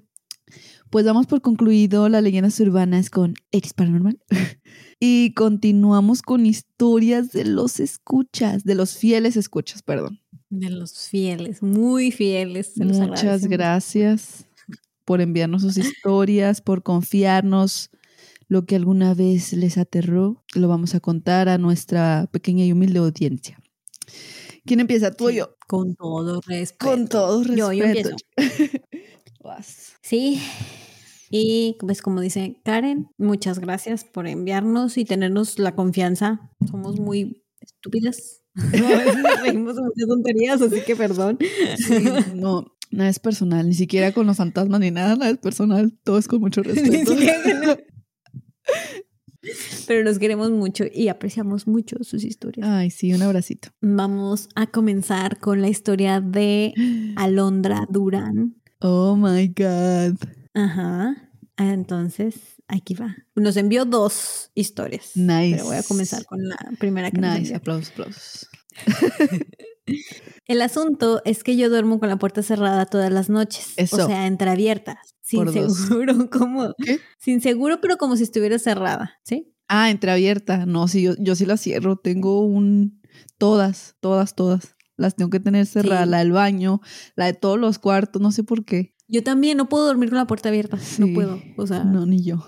[0.90, 4.20] Pues damos por concluido las leyendas urbanas con X Paranormal.
[5.00, 10.20] y continuamos con historias de los escuchas, de los fieles escuchas, perdón.
[10.50, 12.72] De los fieles, muy fieles.
[12.78, 14.46] Muchas gracias
[15.06, 17.92] por enviarnos sus historias, por confiarnos
[18.50, 23.00] lo que alguna vez les aterró, lo vamos a contar a nuestra pequeña y humilde
[23.00, 23.62] audiencia.
[24.66, 25.12] ¿Quién empieza?
[25.12, 25.56] ¿Tú o yo?
[25.68, 26.86] Con todo respeto.
[26.86, 27.72] Con todo respeto.
[27.72, 28.16] Yo, yo empiezo.
[30.02, 30.41] sí.
[31.30, 36.52] Y pues como dice Karen, muchas gracias por enviarnos y tenernos la confianza.
[36.70, 38.41] Somos muy estúpidas.
[38.56, 41.38] Nos reímos muchas tonterías, así que perdón.
[42.34, 46.18] no, nada es personal, ni siquiera con los fantasmas ni nada, nada es personal, todo
[46.18, 47.16] es con mucho respeto.
[49.88, 52.68] Pero nos queremos mucho y apreciamos mucho sus historias.
[52.68, 53.70] Ay, sí, un abracito.
[53.82, 56.74] Vamos a comenzar con la historia de
[57.16, 58.56] Alondra Durán.
[58.80, 60.18] Oh my God.
[60.54, 61.30] Ajá.
[61.58, 62.36] Entonces,
[62.68, 63.18] aquí va.
[63.36, 65.12] Nos envió dos historias.
[65.16, 65.56] Nice.
[65.56, 68.50] Pero voy a comenzar con la primera que Nice, aplausos, aplausos.
[70.46, 73.74] El asunto es que yo duermo con la puerta cerrada todas las noches.
[73.78, 74.04] Eso.
[74.04, 75.00] O sea, entreabierta.
[75.22, 75.78] Sin Por dos.
[75.78, 76.74] seguro, como.
[76.84, 77.00] ¿Qué?
[77.20, 79.54] Sin seguro, pero como si estuviera cerrada, ¿sí?
[79.68, 80.66] Ah, entreabierta.
[80.66, 81.98] No, sí, yo, yo sí la cierro.
[81.98, 83.02] Tengo un.
[83.38, 84.76] Todas, todas, todas.
[84.98, 86.06] Las tengo que tener cerradas.
[86.06, 86.10] Sí.
[86.12, 86.82] La del baño,
[87.16, 88.96] la de todos los cuartos, no sé por qué.
[89.12, 90.78] Yo también no puedo dormir con la puerta abierta.
[90.78, 91.01] Sí.
[91.01, 91.41] No puedo.
[91.57, 92.01] O sea, no.
[92.01, 92.45] No, ni yo.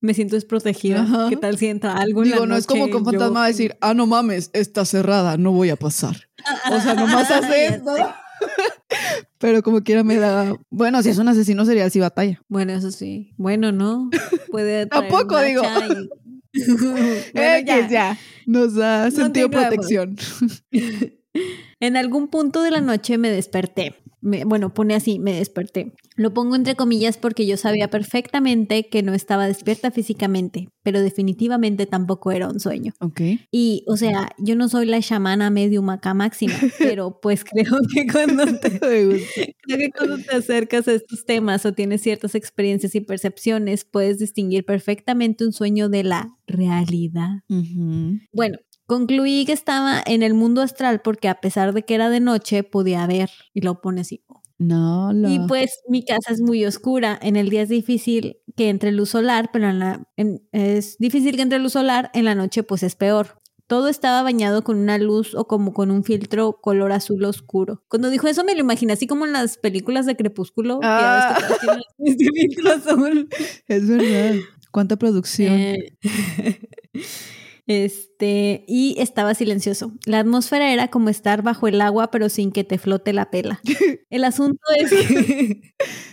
[0.00, 1.02] Me siento desprotegida.
[1.02, 1.26] Ajá.
[1.28, 3.76] ¿Qué tal si entra algo en Digo, la no es como Yo- fantasma a decir,
[3.80, 6.28] ah, no mames, está cerrada, no voy a pasar.
[6.72, 7.96] O sea, nomás Ya hace esto.
[7.96, 8.04] sé.
[9.38, 10.54] Pero como quiera me da.
[10.70, 12.40] Bueno, si es un asesino serial, sí batalla.
[12.48, 13.32] Bueno, eso sí.
[13.36, 14.08] Bueno, no.
[14.50, 15.62] Puede Tampoco, digo.
[15.62, 16.08] hacha y-
[17.34, 18.16] Bueno, que ya.
[18.46, 19.68] Nos da sentido Continuemos.
[19.74, 20.16] protección.
[21.80, 23.96] En algún punto de la noche me desperté.
[24.20, 25.92] Me- bueno, pone así, me desperté.
[26.16, 31.86] Lo pongo entre comillas porque yo sabía perfectamente que no estaba despierta físicamente, pero definitivamente
[31.86, 32.92] tampoco era un sueño.
[33.00, 33.20] Ok.
[33.52, 38.06] Y, o sea, yo no soy la chamana medium acá máxima, pero pues creo que
[38.06, 39.42] cuando te, Me gusta.
[39.62, 44.18] creo que cuando te acercas a estos temas o tienes ciertas experiencias y percepciones, puedes
[44.18, 47.42] distinguir perfectamente un sueño de la realidad.
[48.32, 48.58] Bueno,
[48.88, 52.64] concluí que estaba en el mundo astral porque a pesar de que era de noche,
[52.64, 53.30] podía ver.
[53.54, 54.24] Y lo pone así.
[54.58, 55.28] No, la...
[55.30, 57.16] Y pues mi casa es muy oscura.
[57.22, 61.36] En el día es difícil que entre luz solar, pero en la, en- es difícil
[61.36, 62.10] que entre luz solar.
[62.14, 63.38] En la noche pues es peor.
[63.68, 67.84] Todo estaba bañado con una luz o como con un filtro color azul oscuro.
[67.88, 70.80] Cuando dijo eso me lo imaginé así como en las películas de Crepúsculo.
[70.80, 70.86] que
[72.04, 73.28] este filtro azul.
[73.68, 74.36] Es verdad.
[74.72, 75.52] ¿Cuánta producción?
[75.52, 75.96] Eh,
[77.68, 79.92] este, y estaba silencioso.
[80.06, 83.60] La atmósfera era como estar bajo el agua, pero sin que te flote la pela.
[84.10, 85.60] El asunto es que.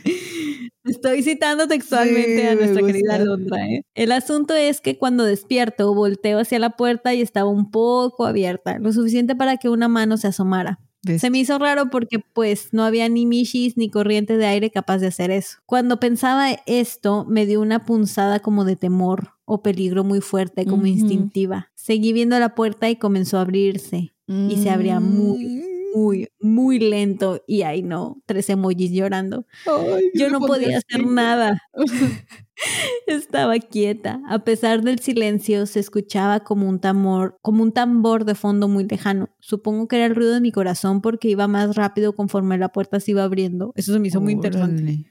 [0.83, 3.65] Estoy citando textualmente Sí, a nuestra querida Alondra.
[3.67, 3.81] ¿eh?
[3.95, 8.77] El asunto es que cuando despierto, volteo hacia la puerta y estaba un poco abierta,
[8.77, 10.79] lo suficiente para que una mano se asomara.
[11.05, 11.21] ¿Ves?
[11.21, 14.97] Se me hizo raro porque pues no había ni michis ni corriente de aire capaz
[14.97, 15.59] de hacer eso.
[15.67, 20.87] Cuando pensaba esto, me dio una punzada como de temor o peligro muy fuerte, como
[20.87, 21.69] instintiva.
[21.75, 25.64] Seguí viendo la puerta y comenzó a abrirse y se abría muy, Mm.
[25.95, 29.45] Muy, muy lento y ay no, tres emojis llorando.
[29.65, 31.05] Ay, Yo no podía hacer así.
[31.05, 31.61] nada.
[33.07, 34.21] Estaba quieta.
[34.27, 38.85] A pesar del silencio, se escuchaba como un tambor, como un tambor de fondo muy
[38.85, 39.29] lejano.
[39.39, 42.99] Supongo que era el ruido de mi corazón porque iba más rápido conforme la puerta
[42.99, 43.71] se iba abriendo.
[43.75, 45.05] Eso se me hizo muy interesante.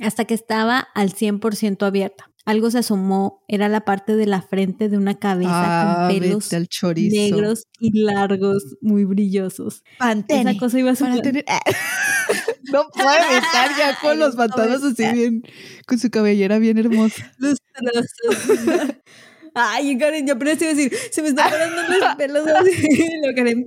[0.00, 2.30] Hasta que estaba al 100% abierta.
[2.44, 3.44] Algo se asomó.
[3.48, 7.14] Era la parte de la frente de una cabeza Ah, con pelos al chorizo.
[7.14, 9.82] negros y largos, muy brillosos.
[9.98, 10.52] Pantene.
[10.52, 11.44] Esa cosa iba a tener...
[12.72, 15.42] No puede estar ya con Ay, los puede así bien,
[15.86, 17.32] con su cabellera bien hermosa.
[17.38, 18.96] lustrosos.
[19.54, 22.88] Ay, Karen, yo apenas iba a decir, se me están parando los pelos así.
[23.24, 23.64] Lo Karen.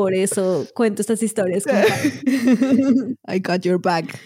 [0.00, 1.64] Por eso cuento estas historias.
[3.28, 4.18] I got your back.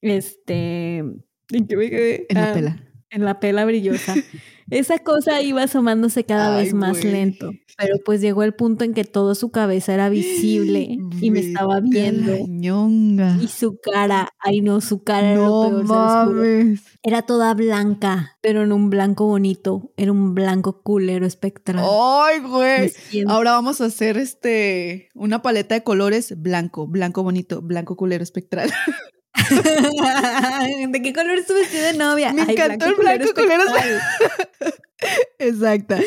[0.00, 0.98] Este.
[0.98, 2.26] ¿En qué me quedé?
[2.28, 2.82] En la Ah, pela.
[3.10, 4.14] En la pela brillosa.
[4.70, 8.94] Esa cosa iba asomándose cada Ay, vez más lento, pero pues llegó el punto en
[8.94, 12.32] que toda su cabeza era visible y me estaba viendo.
[12.48, 13.38] ñonga.
[13.40, 16.80] Y su cara, ay no, su cara era lo peor, mames.
[17.02, 21.84] Era toda blanca, pero no un blanco bonito, era un blanco culero espectral.
[21.84, 22.92] Ay, güey.
[23.26, 28.70] Ahora vamos a hacer este una paleta de colores blanco, blanco bonito, blanco culero espectral.
[30.88, 32.32] ¿De qué color es tu vestido de novia?
[32.32, 33.60] Me encantó el blanco espectral.
[35.38, 36.00] Exacta.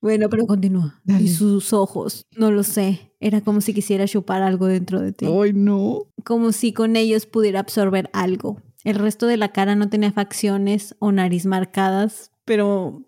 [0.00, 1.00] Bueno, pero continúa.
[1.04, 1.24] Dale.
[1.24, 3.12] Y sus ojos, no lo sé.
[3.20, 5.26] Era como si quisiera chupar algo dentro de ti.
[5.26, 6.02] Ay, no.
[6.24, 8.60] Como si con ellos pudiera absorber algo.
[8.84, 13.04] El resto de la cara no tenía facciones o nariz marcadas, pero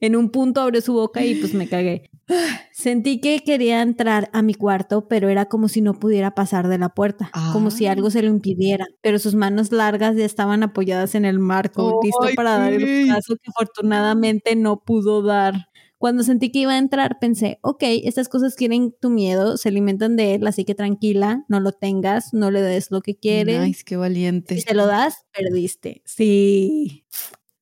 [0.00, 2.10] en un punto abrió su boca y pues me cagué.
[2.72, 6.78] Sentí que quería entrar a mi cuarto, pero era como si no pudiera pasar de
[6.78, 8.86] la puerta, como si algo se lo impidiera.
[9.00, 13.08] Pero sus manos largas ya estaban apoyadas en el marco, listo Ay, para dar el
[13.08, 15.54] paso que afortunadamente no pudo dar.
[15.98, 20.16] Cuando sentí que iba a entrar, pensé, ok, estas cosas quieren tu miedo, se alimentan
[20.16, 23.62] de él, así que tranquila, no lo tengas, no le des lo que quieres.
[23.62, 24.56] Nice, qué valiente.
[24.56, 26.02] Si se lo das, perdiste.
[26.04, 27.04] Sí.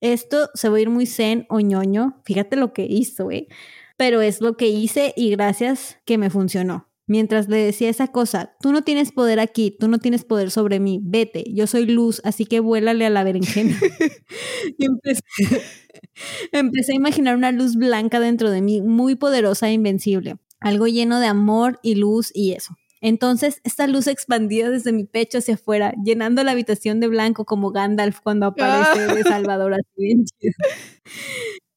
[0.02, 2.20] Esto se va a ir muy zen o ñoño.
[2.24, 3.46] Fíjate lo que hizo, ¿eh?
[3.96, 6.88] Pero es lo que hice y gracias que me funcionó.
[7.06, 10.80] mientras le decía esa cosa, tú no tienes poder aquí, tú no tienes poder sobre
[10.80, 13.76] mí, vete, yo soy luz, así que vuélale a la berenjena.
[14.78, 15.22] empecé,
[16.52, 21.20] empecé a imaginar una luz blanca dentro de mí, muy poderosa e invencible, algo lleno
[21.20, 22.74] de amor y luz y eso.
[23.02, 27.72] Entonces, esta luz expandía desde mi pecho hacia afuera, llenando la habitación de blanco como
[27.72, 30.24] Gandalf cuando aparece de Salvador así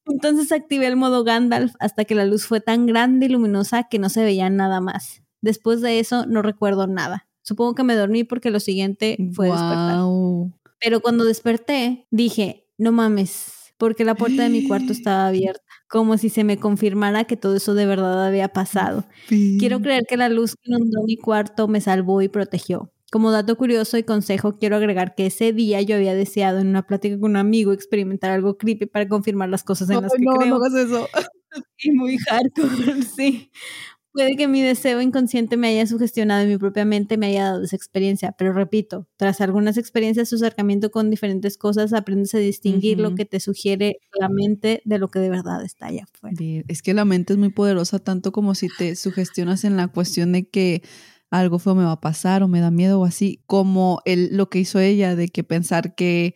[0.06, 3.98] Entonces activé el modo Gandalf hasta que la luz fue tan grande y luminosa que
[3.98, 5.24] no se veía nada más.
[5.42, 7.26] Después de eso no recuerdo nada.
[7.42, 9.98] Supongo que me dormí porque lo siguiente fue despertar.
[10.78, 16.18] Pero cuando desperté, dije, no mames, porque la puerta de mi cuarto estaba abierta como
[16.18, 19.06] si se me confirmara que todo eso de verdad había pasado.
[19.28, 22.92] Quiero creer que la luz que inundó mi cuarto me salvó y protegió.
[23.12, 26.86] Como dato curioso y consejo, quiero agregar que ese día yo había deseado en una
[26.86, 30.46] plática con un amigo experimentar algo creepy para confirmar las cosas en las que creo.
[30.46, 31.08] No, hagas eso.
[31.78, 33.50] Y muy hardcore, sí.
[34.16, 37.64] Puede que mi deseo inconsciente me haya sugestionado y mi propia mente me haya dado
[37.64, 42.98] esa experiencia, pero repito, tras algunas experiencias, su acercamiento con diferentes cosas, aprendes a distinguir
[42.98, 46.34] lo que te sugiere la mente de lo que de verdad está allá afuera.
[46.66, 50.32] Es que la mente es muy poderosa, tanto como si te sugestionas en la cuestión
[50.32, 50.82] de que
[51.30, 54.48] algo feo me va a pasar o me da miedo o así, como el, lo
[54.48, 56.34] que hizo ella de que pensar que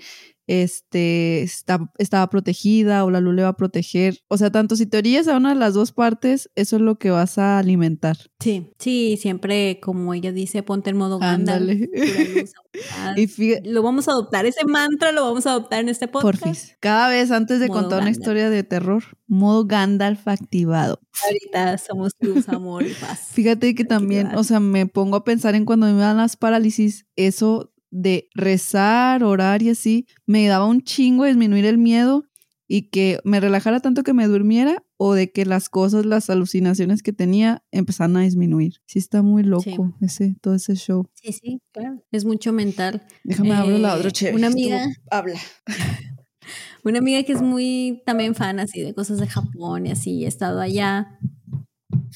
[0.51, 4.19] este, está, estaba protegida o la luz le va a proteger.
[4.27, 6.99] O sea, tanto si te orillas a una de las dos partes, eso es lo
[6.99, 8.17] que vas a alimentar.
[8.41, 11.71] Sí, sí, siempre como ella dice, ponte en modo Gandalf.
[13.17, 16.43] y lo vamos a adoptar, ese mantra lo vamos a adoptar en este podcast.
[16.43, 16.77] Porfis.
[16.81, 20.99] Cada vez antes de contar una historia de terror, modo Gandalf activado.
[21.25, 23.29] Ahorita somos luz, amor y paz.
[23.31, 27.07] Fíjate que también, o sea, me pongo a pensar en cuando me dan las parálisis,
[27.15, 32.25] eso de rezar, orar y así, me daba un chingo disminuir el miedo
[32.73, 37.03] y que me relajara tanto que me durmiera o de que las cosas, las alucinaciones
[37.03, 38.75] que tenía empezaran a disminuir.
[38.87, 41.09] Sí está muy loco ese todo ese show.
[41.15, 42.05] Sí, sí, claro.
[42.13, 43.03] Es mucho mental.
[43.25, 44.37] Déjame abrir la otra eh, chévere.
[44.37, 45.41] Una amiga habla.
[46.85, 50.29] una amiga que es muy también fan así de cosas de Japón y así, he
[50.29, 51.19] estado allá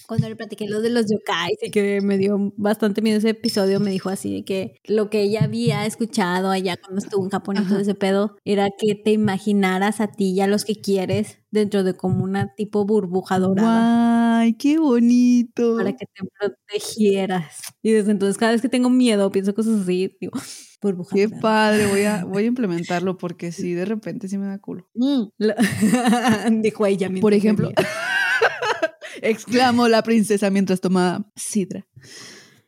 [0.07, 3.81] cuando le platiqué lo de los yokais y que me dio bastante miedo ese episodio,
[3.81, 7.57] me dijo así de que lo que ella había escuchado allá cuando estuvo en Japón
[7.61, 11.39] y todo ese pedo era que te imaginaras a ti y a los que quieres
[11.51, 14.41] dentro de como una tipo burbuja dorada.
[14.41, 15.77] ¡Ay, qué bonito!
[15.77, 17.61] Para que te protegieras.
[17.83, 20.33] Y desde entonces cada vez que tengo miedo, pienso cosas así, digo,
[20.83, 24.59] burbuja Qué padre, voy a, voy a implementarlo porque sí, de repente sí me da
[24.59, 24.87] culo.
[24.95, 25.29] Mm.
[26.63, 27.23] dijo ella misma.
[27.23, 27.71] Por ejemplo...
[29.25, 31.87] exclamó la princesa mientras tomaba sidra.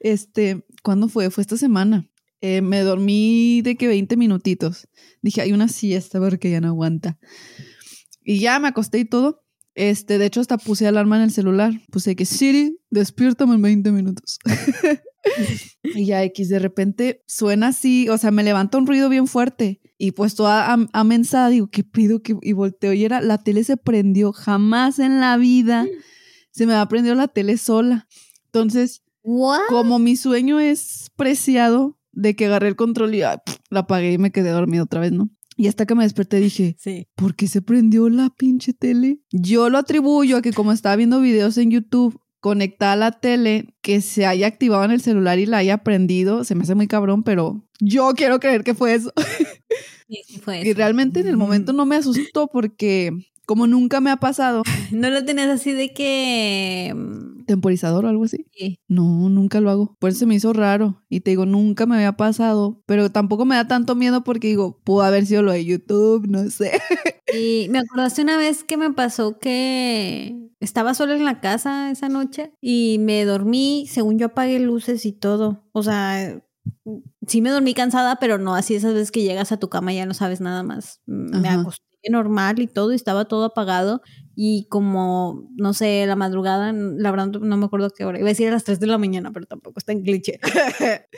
[0.00, 1.30] Este, ¿cuándo fue?
[1.30, 2.08] Fue esta semana.
[2.40, 4.88] Eh, me dormí de que 20 minutitos.
[5.22, 7.18] Dije, hay una siesta porque ya no aguanta.
[8.22, 9.44] Y ya me acosté y todo.
[9.74, 11.72] Este, de hecho, hasta puse alarma en el celular.
[11.90, 14.38] Puse que Siri, despiértame en 20 minutos.
[15.82, 19.80] y ya X, de repente suena así, o sea, me levanta un ruido bien fuerte.
[19.98, 22.20] Y pues toda amensada, digo, ¿qué pido?
[22.42, 24.32] Y volteo y era, la tele se prendió.
[24.32, 25.86] Jamás en la vida
[26.56, 28.08] se me ha prendido la tele sola.
[28.46, 29.02] Entonces,
[29.68, 34.32] como mi sueño es preciado de que agarré el control y la apagué y me
[34.32, 35.28] quedé dormido otra vez, ¿no?
[35.58, 37.08] Y hasta que me desperté dije, sí.
[37.14, 39.20] ¿por qué se prendió la pinche tele?
[39.32, 43.74] Yo lo atribuyo a que como estaba viendo videos en YouTube conectada a la tele,
[43.82, 46.86] que se haya activado en el celular y la haya prendido, se me hace muy
[46.86, 49.12] cabrón, pero yo quiero creer que fue eso.
[50.08, 50.70] Sí, fue eso.
[50.70, 53.10] Y realmente en el momento no me asustó porque
[53.46, 54.62] como nunca me ha pasado.
[54.92, 56.92] ¿No lo tenés así de que...
[56.94, 58.46] Mm, ¿Temporizador o algo así?
[58.52, 58.80] Sí.
[58.88, 59.96] No, nunca lo hago.
[60.00, 61.04] Por eso se me hizo raro.
[61.08, 62.82] Y te digo, nunca me había pasado.
[62.86, 66.50] Pero tampoco me da tanto miedo porque digo, pudo haber sido lo de YouTube, no
[66.50, 66.72] sé.
[67.34, 72.08] Y me acordaste una vez que me pasó que estaba sola en la casa esa
[72.08, 75.64] noche y me dormí, según yo apagué luces y todo.
[75.72, 76.40] O sea,
[77.26, 79.96] sí me dormí cansada, pero no así esas veces que llegas a tu cama y
[79.96, 81.00] ya no sabes nada más.
[81.06, 84.02] Me acosté normal y todo, y estaba todo apagado.
[84.34, 88.32] Y como, no sé, la madrugada, la verdad no me acuerdo qué hora, iba a
[88.32, 90.40] decir a las 3 de la mañana, pero tampoco está en cliché.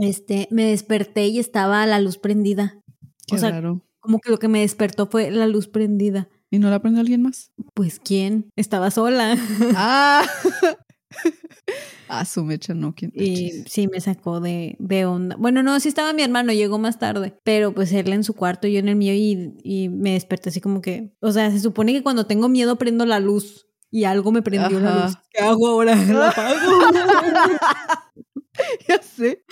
[0.00, 2.82] este, me desperté y estaba la luz prendida.
[3.32, 3.62] o sea,
[3.98, 6.28] como que lo que me despertó fue la luz prendida.
[6.50, 7.50] ¿Y no la prendió alguien más?
[7.74, 9.36] Pues quién, estaba sola.
[9.74, 10.24] ah.
[12.08, 13.10] Ah, su mecha no, ¿quién?
[13.16, 15.34] Y sí, me sacó de, de, onda.
[15.36, 18.68] Bueno, no, sí estaba mi hermano, llegó más tarde, pero pues él en su cuarto,
[18.68, 21.92] yo en el mío y, y me desperté así como que, o sea, se supone
[21.92, 25.16] que cuando tengo miedo prendo la luz y algo me prendió la luz.
[25.30, 25.96] ¿Qué hago ahora?
[26.06, 26.58] La apago.
[28.88, 29.44] ya sé.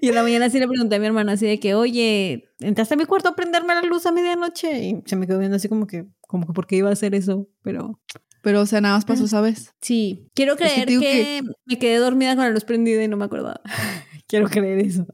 [0.00, 2.94] Y en la mañana sí le pregunté a mi hermano así de que, oye, ¿entraste
[2.94, 4.84] a mi cuarto a prenderme la luz a medianoche?
[4.84, 7.14] Y se me quedó viendo así como que, como que, ¿por qué iba a hacer
[7.14, 7.48] eso?
[7.62, 8.00] Pero
[8.42, 9.74] Pero, o sea, nada más pasó esa vez.
[9.80, 10.26] Sí.
[10.34, 13.60] Quiero creer que, me quedé dormida con la luz prendida y no me acordaba.
[14.26, 15.06] Quiero creer eso.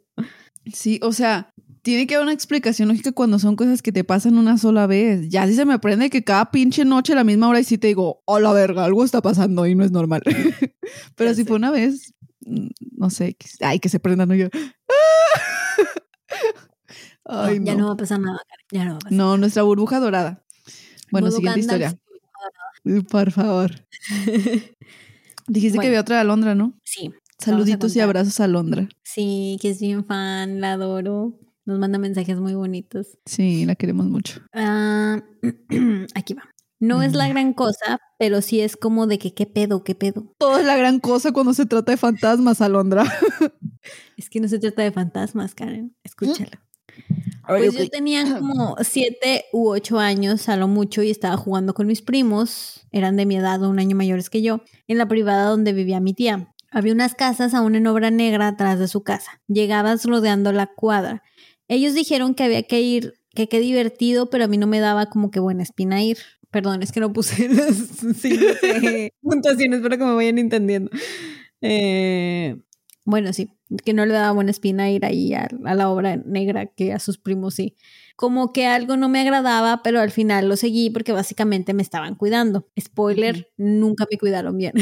[0.73, 1.53] Sí, o sea,
[1.87, 5.29] tiene que haber una explicación lógica cuando son cosas que te pasan una sola vez.
[5.29, 7.79] Ya si se me aprende que cada pinche noche a la misma hora y sí
[7.79, 10.21] te digo, oh la verga, algo está pasando y no es normal.
[11.15, 14.49] Pero si fue una vez, mm, no sé, ay, que se prendan yo.
[17.25, 18.41] ay, no, Ya no va a pasar nada,
[18.73, 20.45] ya no va a pasar No, nuestra burbuja dorada.
[21.13, 21.97] Bueno, siguiente historia.
[23.11, 23.71] Por favor.
[25.49, 26.79] Dijiste que había otra de Alondra, ¿no?
[26.85, 27.13] Sí.
[27.39, 28.89] Saluditos y abrazos a Alondra.
[29.03, 31.39] Sí, que es bien fan, la adoro.
[31.65, 33.19] Nos manda mensajes muy bonitos.
[33.27, 34.41] Sí, la queremos mucho.
[34.53, 35.23] Ah,
[36.15, 36.45] aquí va.
[36.79, 40.35] No es la gran cosa, pero sí es como de que qué pedo, qué pedo.
[40.39, 43.05] Todo es la gran cosa cuando se trata de fantasmas, Alondra.
[44.17, 45.97] es que no se trata de fantasmas, Karen.
[46.05, 46.51] Escúchalo.
[47.47, 51.87] Pues yo tenía como siete u ocho años a lo mucho y estaba jugando con
[51.87, 55.49] mis primos, eran de mi edad o un año mayores que yo, en la privada
[55.49, 56.53] donde vivía mi tía.
[56.71, 59.41] Había unas casas aún en obra negra atrás de su casa.
[59.47, 61.23] Llegabas rodeando la cuadra.
[61.69, 65.07] Ellos dijeron que había que ir, que qué divertido, pero a mí no me daba
[65.07, 66.19] como que buena espina ir.
[66.51, 67.77] Perdón, es que no puse las
[69.23, 70.91] puntuaciones para que me vayan entendiendo.
[71.61, 72.57] Eh,
[73.07, 73.49] bueno, sí,
[73.85, 77.19] que no le daba buena espina ir ahí a, la obra negra que a sus
[77.19, 77.77] primos sí.
[78.17, 82.17] Como que algo no me agradaba, pero al final lo seguí porque básicamente me estaban
[82.17, 82.67] cuidando.
[82.79, 84.73] Spoiler, nunca me cuidaron bien.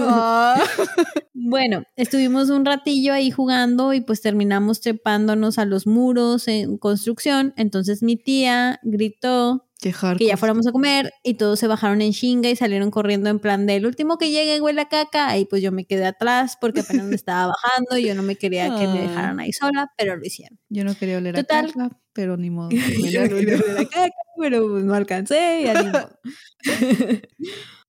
[0.00, 0.58] Ah.
[1.34, 7.52] bueno, estuvimos un ratillo ahí jugando y pues terminamos trepándonos a los muros en construcción.
[7.58, 12.50] Entonces mi tía gritó que ya fuéramos a comer y todos se bajaron en chinga
[12.50, 15.70] y salieron corriendo en plan del último que llegue huele a caca y pues yo
[15.70, 18.98] me quedé atrás porque apenas me estaba bajando y yo no me quería que me
[18.98, 19.02] ah.
[19.02, 20.58] dejaran ahí sola, pero lo hicieron.
[20.68, 22.70] Yo no quería oler a caca, pero ni modo.
[23.10, 26.18] yo no quería oler a caca, pero pues no alcancé y ni modo.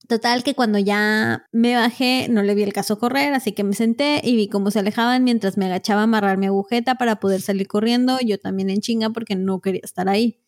[0.08, 3.74] Total que cuando ya me bajé no le vi el caso correr, así que me
[3.74, 7.42] senté y vi cómo se alejaban mientras me agachaba a amarrar mi agujeta para poder
[7.42, 10.40] salir corriendo, yo también en chinga porque no quería estar ahí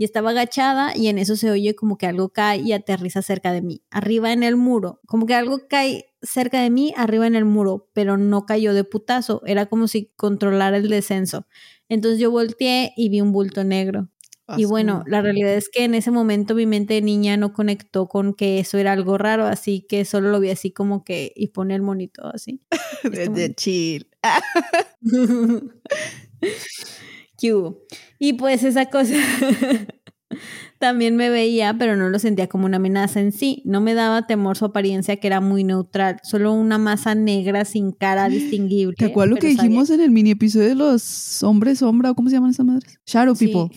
[0.00, 3.52] y estaba agachada y en eso se oye como que algo cae y aterriza cerca
[3.52, 7.34] de mí, arriba en el muro, como que algo cae cerca de mí, arriba en
[7.34, 11.46] el muro, pero no cayó de putazo, era como si controlara el descenso.
[11.90, 14.08] Entonces yo volteé y vi un bulto negro.
[14.56, 18.08] Y bueno, la realidad es que en ese momento mi mente de niña no conectó
[18.08, 21.48] con que eso era algo raro, así que solo lo vi así como que y
[21.48, 22.62] pone el monito así.
[23.04, 24.08] De chill.
[28.22, 29.14] Y pues esa cosa
[30.78, 33.62] también me veía, pero no lo sentía como una amenaza en sí.
[33.64, 36.18] No me daba temor su apariencia, que era muy neutral.
[36.22, 38.94] Solo una masa negra sin cara distinguible.
[38.98, 42.28] ¿Te acuerdas lo que dijimos en el mini episodio de los hombres sombra o cómo
[42.28, 43.00] se llaman esas madres?
[43.06, 43.74] Shadow People.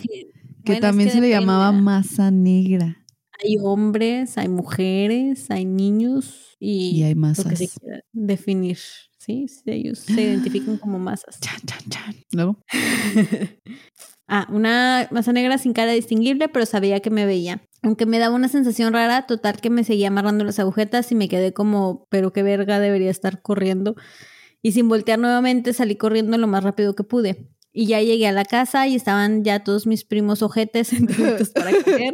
[0.66, 2.98] Que también se le llamaba masa negra.
[3.44, 7.46] Hay hombres, hay mujeres, hay niños y, y hay masas.
[7.46, 7.80] Lo que se
[8.12, 8.78] definir.
[9.18, 11.40] Sí, ellos se identifican como masas.
[11.40, 12.16] Chan, chan, chan.
[12.34, 12.60] Luego.
[14.34, 17.62] ah, una masa negra sin cara distinguible, pero sabía que me veía.
[17.84, 21.30] Aunque me daba una sensación rara, total que me seguía amarrando las agujetas y me
[21.30, 23.96] quedé como, pero qué verga debería estar corriendo.
[24.62, 27.50] Y sin voltear nuevamente salí corriendo lo más rápido que pude.
[27.76, 31.72] Y ya llegué a la casa y estaban ya todos mis primos ojetes entonces para
[31.72, 32.14] coger.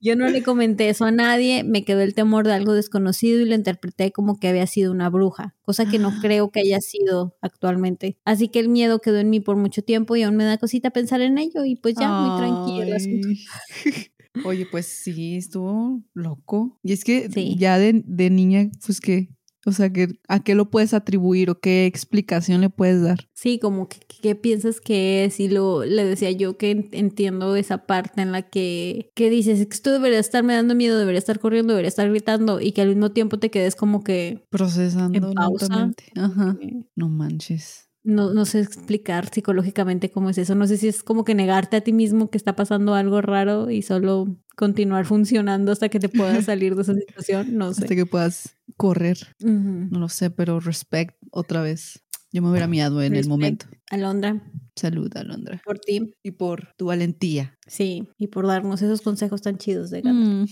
[0.00, 3.46] Yo no le comenté eso a nadie, me quedó el temor de algo desconocido y
[3.46, 6.18] lo interpreté como que había sido una bruja, cosa que no ah.
[6.20, 8.18] creo que haya sido actualmente.
[8.24, 10.90] Así que el miedo quedó en mí por mucho tiempo y aún me da cosita
[10.90, 12.96] pensar en ello y pues ya muy tranquilo.
[14.44, 16.78] Oye, pues sí, estuvo loco.
[16.82, 19.28] Y es que ya de, de niña, pues que
[19.64, 19.90] o sea,
[20.28, 23.28] ¿a qué lo puedes atribuir o qué explicación le puedes dar?
[23.32, 27.86] Sí, como que qué piensas que es y lo le decía yo que entiendo esa
[27.86, 31.72] parte en la que, que dices, que esto debería estarme dando miedo, debería estar corriendo,
[31.72, 35.90] debería estar gritando y que al mismo tiempo te quedes como que procesando en pausa.
[36.16, 36.56] Ajá.
[36.96, 40.54] No manches no, no sé explicar psicológicamente cómo es eso.
[40.54, 43.70] No sé si es como que negarte a ti mismo que está pasando algo raro
[43.70, 47.56] y solo continuar funcionando hasta que te puedas salir de esa situación.
[47.56, 47.82] No sé.
[47.82, 49.18] Hasta que puedas correr.
[49.40, 52.02] No lo sé, pero respect otra vez.
[52.32, 53.66] Yo me hubiera miado en el momento.
[53.90, 54.42] Alondra.
[54.74, 55.60] Salud, Alondra.
[55.64, 56.14] Por ti.
[56.22, 57.58] Y por tu valentía.
[57.66, 60.46] Sí, y por darnos esos consejos tan chidos de gato.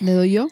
[0.00, 0.48] ¿Le doy yo?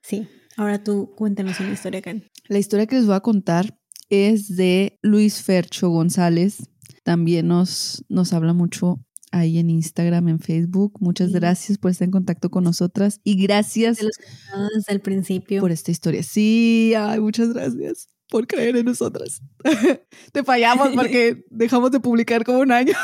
[0.00, 0.26] sí.
[0.56, 2.24] Ahora tú cuéntanos una historia, Karen.
[2.48, 3.78] La historia que les voy a contar
[4.08, 6.68] es de Luis Fercho González.
[7.02, 9.00] También nos, nos habla mucho
[9.32, 10.94] ahí en Instagram, en Facebook.
[11.00, 15.90] Muchas gracias por estar en contacto con nosotras y gracias desde el principio por esta
[15.90, 16.22] historia.
[16.22, 19.40] Sí, ay, muchas gracias por creer en nosotras.
[20.32, 22.94] Te fallamos porque dejamos de publicar como un año.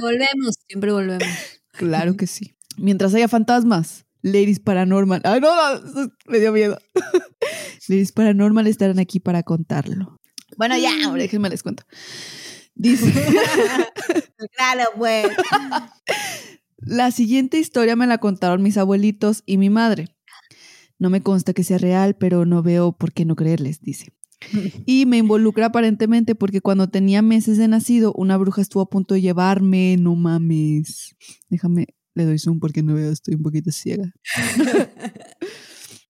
[0.00, 1.28] volvemos, siempre volvemos.
[1.72, 2.54] Claro que sí.
[2.76, 5.20] Mientras haya fantasmas, Ladies Paranormal.
[5.24, 6.78] Ay, no, no, me dio miedo.
[7.88, 10.20] Ladies Paranormal estarán aquí para contarlo.
[10.56, 11.82] Bueno, ya, ahora déjenme les cuento.
[12.74, 13.12] Dice.
[14.56, 15.28] claro, pues.
[16.78, 20.16] La siguiente historia me la contaron mis abuelitos y mi madre.
[20.98, 24.12] No me consta que sea real, pero no veo por qué no creerles, dice.
[24.84, 29.14] Y me involucra aparentemente porque cuando tenía meses de nacido, una bruja estuvo a punto
[29.14, 31.14] de llevarme, no mames.
[31.48, 34.12] Déjame, le doy zoom porque no veo, estoy un poquito ciega.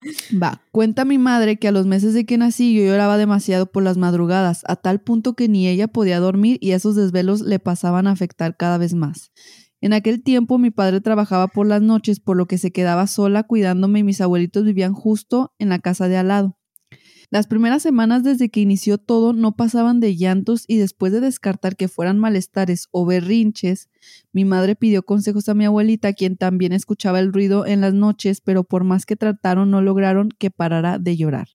[0.42, 3.82] Va, cuenta mi madre que a los meses de que nací yo lloraba demasiado por
[3.82, 8.06] las madrugadas, a tal punto que ni ella podía dormir y esos desvelos le pasaban
[8.06, 9.32] a afectar cada vez más.
[9.80, 13.42] En aquel tiempo mi padre trabajaba por las noches, por lo que se quedaba sola
[13.42, 16.58] cuidándome y mis abuelitos vivían justo en la casa de al lado.
[17.32, 21.76] Las primeras semanas desde que inició todo no pasaban de llantos y después de descartar
[21.76, 23.88] que fueran malestares o berrinches,
[24.32, 28.42] mi madre pidió consejos a mi abuelita, quien también escuchaba el ruido en las noches,
[28.42, 31.48] pero por más que trataron no lograron que parara de llorar.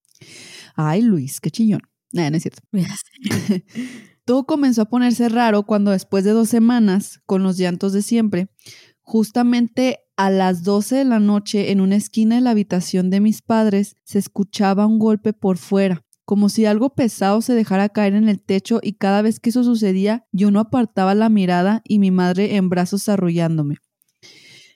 [0.76, 1.82] Ay, Luis, qué chillón.
[2.12, 2.64] no es cierto.
[4.26, 8.50] todo comenzó a ponerse raro cuando después de dos semanas, con los llantos de siempre,
[9.02, 13.44] justamente a las 12 de la noche, en una esquina de la habitación de mis
[13.44, 18.28] padres, se escuchaba un golpe por fuera, como si algo pesado se dejara caer en
[18.28, 22.12] el techo y cada vez que eso sucedía, yo no apartaba la mirada y mi
[22.12, 23.78] madre en brazos arrullándome.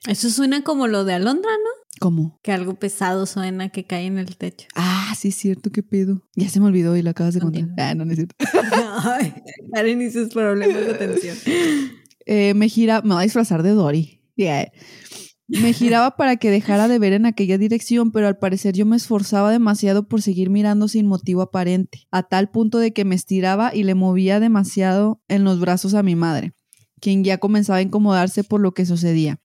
[0.06, 1.70] Eso suena como lo de Alondra, ¿no?
[2.00, 2.40] ¿Cómo?
[2.42, 4.66] Que algo pesado suena que cae en el techo.
[4.74, 6.22] Ah, sí es cierto, qué pedo.
[6.34, 7.68] Ya se me olvidó y lo acabas de contar.
[7.78, 8.34] Ah, no, necesito.
[9.04, 9.34] Ay,
[9.72, 11.36] Karen y sus problemas de atención.
[12.26, 14.20] Eh, me gira, me voy a disfrazar de Dory.
[14.36, 14.72] Yeah.
[15.48, 18.96] Me giraba para que dejara de ver en aquella dirección, pero al parecer yo me
[18.96, 23.74] esforzaba demasiado por seguir mirando sin motivo aparente, a tal punto de que me estiraba
[23.74, 26.54] y le movía demasiado en los brazos a mi madre,
[27.00, 29.40] quien ya comenzaba a incomodarse por lo que sucedía.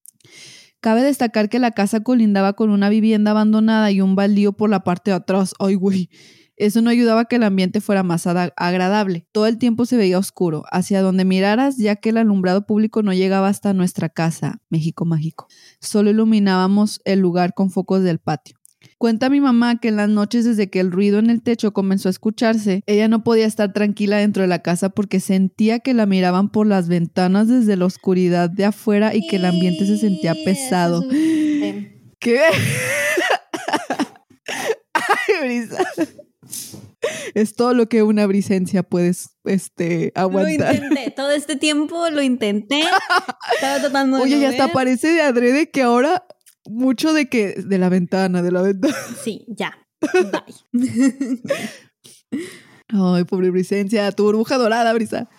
[0.80, 4.84] Cabe destacar que la casa colindaba con una vivienda abandonada y un baldío por la
[4.84, 5.54] parte de atrás.
[5.60, 6.10] Ay, güey.
[6.58, 9.28] Eso no ayudaba a que el ambiente fuera más agradable.
[9.32, 13.14] Todo el tiempo se veía oscuro, hacia donde miraras, ya que el alumbrado público no
[13.14, 15.47] llegaba hasta nuestra casa, México Mágico.
[15.80, 18.58] Solo iluminábamos el lugar con focos del patio.
[18.97, 22.10] Cuenta mi mamá que en las noches desde que el ruido en el techo comenzó
[22.10, 26.08] a escucharse, ella no podía estar tranquila dentro de la casa porque sentía que la
[26.08, 30.34] miraban por las ventanas desde la oscuridad de afuera y que el ambiente se sentía
[30.43, 31.03] pesado.
[32.20, 32.41] ¿Qué?
[34.93, 35.78] Ay, Brisa.
[37.34, 40.76] Es todo lo que una brisencia puedes este, aguantar.
[40.76, 42.82] Lo intenté, todo este tiempo lo intenté.
[43.56, 46.26] Estaba tratando de Oye, ya hasta parece de adrede que ahora
[46.66, 48.95] mucho de que de la ventana, de la ventana.
[49.24, 49.78] Sí, ya.
[50.02, 51.41] Bye.
[52.89, 55.30] Ay, pobre Brisencia, tu burbuja dorada, Brisa.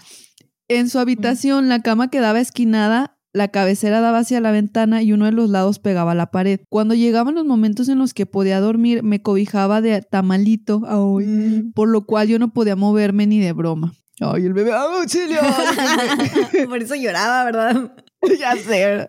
[0.68, 5.24] En su habitación, la cama quedaba esquinada la cabecera daba hacia la ventana y uno
[5.24, 6.60] de los lados pegaba a la pared.
[6.68, 11.72] Cuando llegaban los momentos en los que podía dormir, me cobijaba de tamalito, mm.
[11.72, 13.94] por lo cual yo no podía moverme ni de broma.
[14.20, 15.40] Ay, el bebé, auxilio!
[16.68, 17.92] por eso lloraba, ¿verdad?
[18.38, 19.08] ya sé.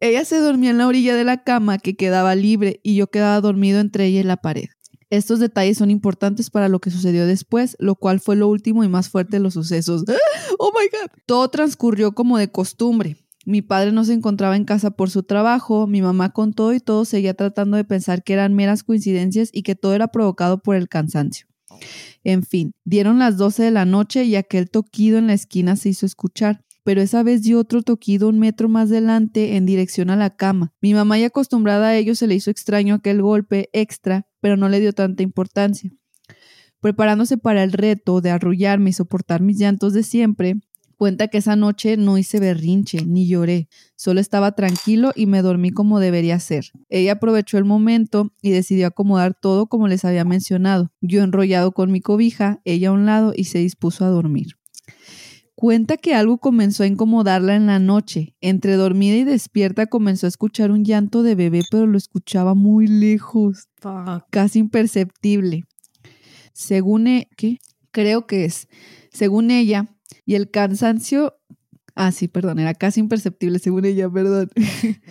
[0.00, 3.40] Ella se dormía en la orilla de la cama que quedaba libre y yo quedaba
[3.40, 4.66] dormido entre ella y la pared.
[5.08, 8.88] Estos detalles son importantes para lo que sucedió después, lo cual fue lo último y
[8.88, 10.04] más fuerte de los sucesos.
[10.58, 11.10] ¡Oh, my God!
[11.26, 13.16] Todo transcurrió como de costumbre.
[13.46, 16.80] Mi padre no se encontraba en casa por su trabajo, mi mamá con todo y
[16.80, 20.74] todo seguía tratando de pensar que eran meras coincidencias y que todo era provocado por
[20.74, 21.46] el cansancio.
[22.24, 25.90] En fin, dieron las 12 de la noche y aquel toquido en la esquina se
[25.90, 30.16] hizo escuchar, pero esa vez dio otro toquido un metro más delante en dirección a
[30.16, 30.72] la cama.
[30.80, 34.68] Mi mamá ya acostumbrada a ello se le hizo extraño aquel golpe extra, pero no
[34.68, 35.92] le dio tanta importancia.
[36.80, 40.56] Preparándose para el reto de arrullarme y soportar mis llantos de siempre,
[40.96, 45.70] Cuenta que esa noche no hice berrinche ni lloré, solo estaba tranquilo y me dormí
[45.70, 46.72] como debería ser.
[46.88, 50.90] Ella aprovechó el momento y decidió acomodar todo como les había mencionado.
[51.02, 54.56] Yo enrollado con mi cobija, ella a un lado y se dispuso a dormir.
[55.54, 58.34] Cuenta que algo comenzó a incomodarla en la noche.
[58.42, 62.86] Entre dormida y despierta comenzó a escuchar un llanto de bebé, pero lo escuchaba muy
[62.86, 63.68] lejos,
[64.30, 65.64] casi imperceptible.
[66.52, 67.58] Según e ¿qué?
[67.90, 68.68] creo que es,
[69.10, 71.34] según ella, y el cansancio,
[71.94, 74.50] ah, sí, perdón, era casi imperceptible según ella, perdón.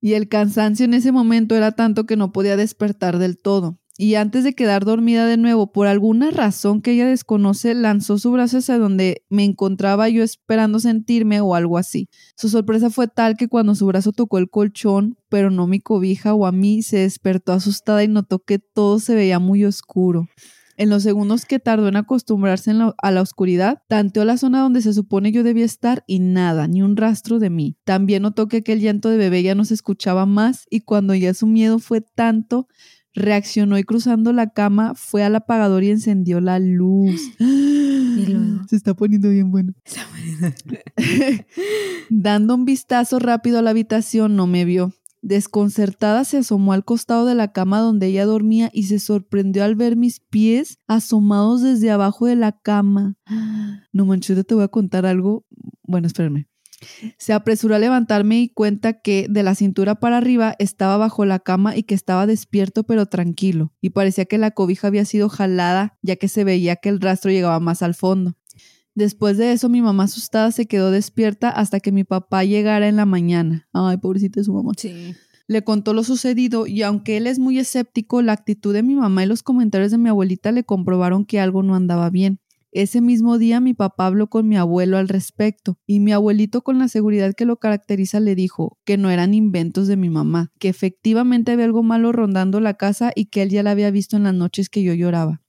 [0.00, 3.78] y el cansancio en ese momento era tanto que no podía despertar del todo.
[3.98, 8.32] Y antes de quedar dormida de nuevo, por alguna razón que ella desconoce, lanzó su
[8.32, 12.08] brazo hacia donde me encontraba yo esperando sentirme o algo así.
[12.34, 16.32] Su sorpresa fue tal que cuando su brazo tocó el colchón, pero no mi cobija
[16.32, 20.26] o a mí, se despertó asustada y notó que todo se veía muy oscuro.
[20.76, 24.92] En los segundos que tardó en acostumbrarse a la oscuridad, tanteó la zona donde se
[24.92, 27.76] supone yo debía estar y nada, ni un rastro de mí.
[27.84, 31.34] También notó que aquel llanto de bebé ya no se escuchaba más y cuando ya
[31.34, 32.68] su miedo fue tanto,
[33.14, 37.20] reaccionó y cruzando la cama fue al apagador y encendió la luz.
[38.68, 39.74] Se está poniendo bien bueno.
[42.10, 44.94] Dando un vistazo rápido a la habitación, no me vio.
[45.22, 49.76] Desconcertada se asomó al costado de la cama donde ella dormía y se sorprendió al
[49.76, 53.16] ver mis pies asomados desde abajo de la cama.
[53.92, 55.46] No manches, te voy a contar algo.
[55.84, 56.48] Bueno, espérenme.
[57.18, 61.38] Se apresuró a levantarme y cuenta que de la cintura para arriba estaba bajo la
[61.38, 65.98] cama y que estaba despierto pero tranquilo, y parecía que la cobija había sido jalada
[66.02, 68.34] ya que se veía que el rastro llegaba más al fondo.
[68.94, 72.96] Después de eso, mi mamá asustada se quedó despierta hasta que mi papá llegara en
[72.96, 73.68] la mañana.
[73.72, 74.72] Ay, pobrecita de su mamá.
[74.76, 75.14] Sí.
[75.48, 79.24] Le contó lo sucedido y aunque él es muy escéptico, la actitud de mi mamá
[79.24, 82.38] y los comentarios de mi abuelita le comprobaron que algo no andaba bien.
[82.70, 86.78] Ese mismo día mi papá habló con mi abuelo al respecto y mi abuelito con
[86.78, 90.70] la seguridad que lo caracteriza le dijo que no eran inventos de mi mamá, que
[90.70, 94.22] efectivamente había algo malo rondando la casa y que él ya la había visto en
[94.22, 95.42] las noches que yo lloraba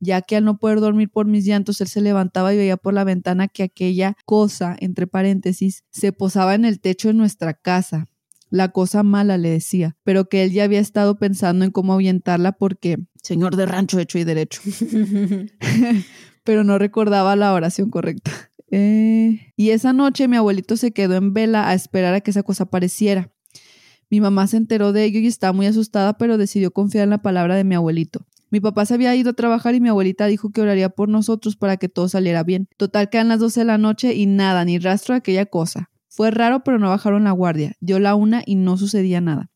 [0.00, 2.94] ya que al no poder dormir por mis llantos, él se levantaba y veía por
[2.94, 8.06] la ventana que aquella cosa, entre paréntesis, se posaba en el techo de nuestra casa.
[8.48, 12.52] La cosa mala, le decía, pero que él ya había estado pensando en cómo ahuyentarla
[12.52, 14.60] porque, señor de rancho hecho y derecho,
[16.44, 18.32] pero no recordaba la oración correcta.
[18.72, 22.42] Eh, y esa noche mi abuelito se quedó en vela a esperar a que esa
[22.42, 23.30] cosa apareciera.
[24.10, 27.22] Mi mamá se enteró de ello y estaba muy asustada, pero decidió confiar en la
[27.22, 28.26] palabra de mi abuelito.
[28.50, 31.56] Mi papá se había ido a trabajar y mi abuelita dijo que oraría por nosotros
[31.56, 32.68] para que todo saliera bien.
[32.76, 35.90] Total, quedan las 12 de la noche y nada, ni rastro de aquella cosa.
[36.08, 37.74] Fue raro, pero no bajaron la guardia.
[37.80, 39.50] Dio la una y no sucedía nada.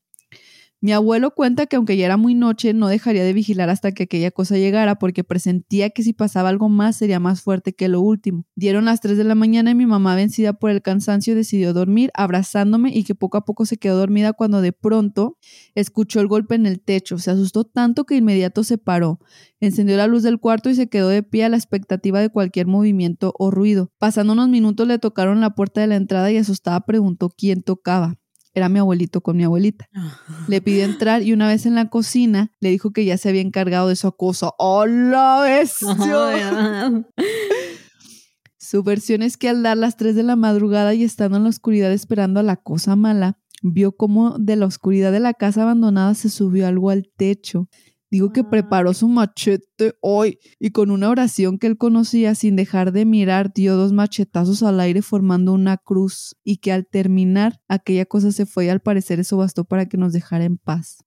[0.85, 4.02] Mi abuelo cuenta que aunque ya era muy noche, no dejaría de vigilar hasta que
[4.02, 8.02] aquella cosa llegara porque presentía que si pasaba algo más sería más fuerte que lo
[8.02, 8.44] último.
[8.55, 12.11] Dieron las 3 de la mañana y mi mamá, vencida por el cansancio, decidió dormir
[12.12, 15.39] abrazándome y que poco a poco se quedó dormida cuando de pronto
[15.74, 17.16] escuchó el golpe en el techo.
[17.16, 19.20] Se asustó tanto que inmediato se paró.
[19.61, 22.66] Encendió la luz del cuarto y se quedó de pie a la expectativa de cualquier
[22.66, 23.90] movimiento o ruido.
[23.97, 28.19] Pasando unos minutos le tocaron la puerta de la entrada y asustada preguntó quién tocaba
[28.55, 29.89] era mi abuelito con mi abuelita.
[30.48, 33.40] Le pidió entrar y una vez en la cocina le dijo que ya se había
[33.40, 34.51] encargado de su cosa.
[34.59, 37.05] ¡Hola, bestia!
[38.59, 41.51] Su versión es que al dar las 3 de la madrugada y estando en la
[41.51, 46.14] oscuridad esperando a la cosa mala, vio como de la oscuridad de la casa abandonada
[46.14, 47.68] se subió algo al techo
[48.15, 52.93] Digo que preparó su machete hoy y con una oración que él conocía sin dejar
[52.93, 58.07] de mirar dio dos machetazos al aire formando una cruz y que al terminar aquella
[58.07, 60.99] cosa se fue y al parecer eso bastó para que nos dejara en paz.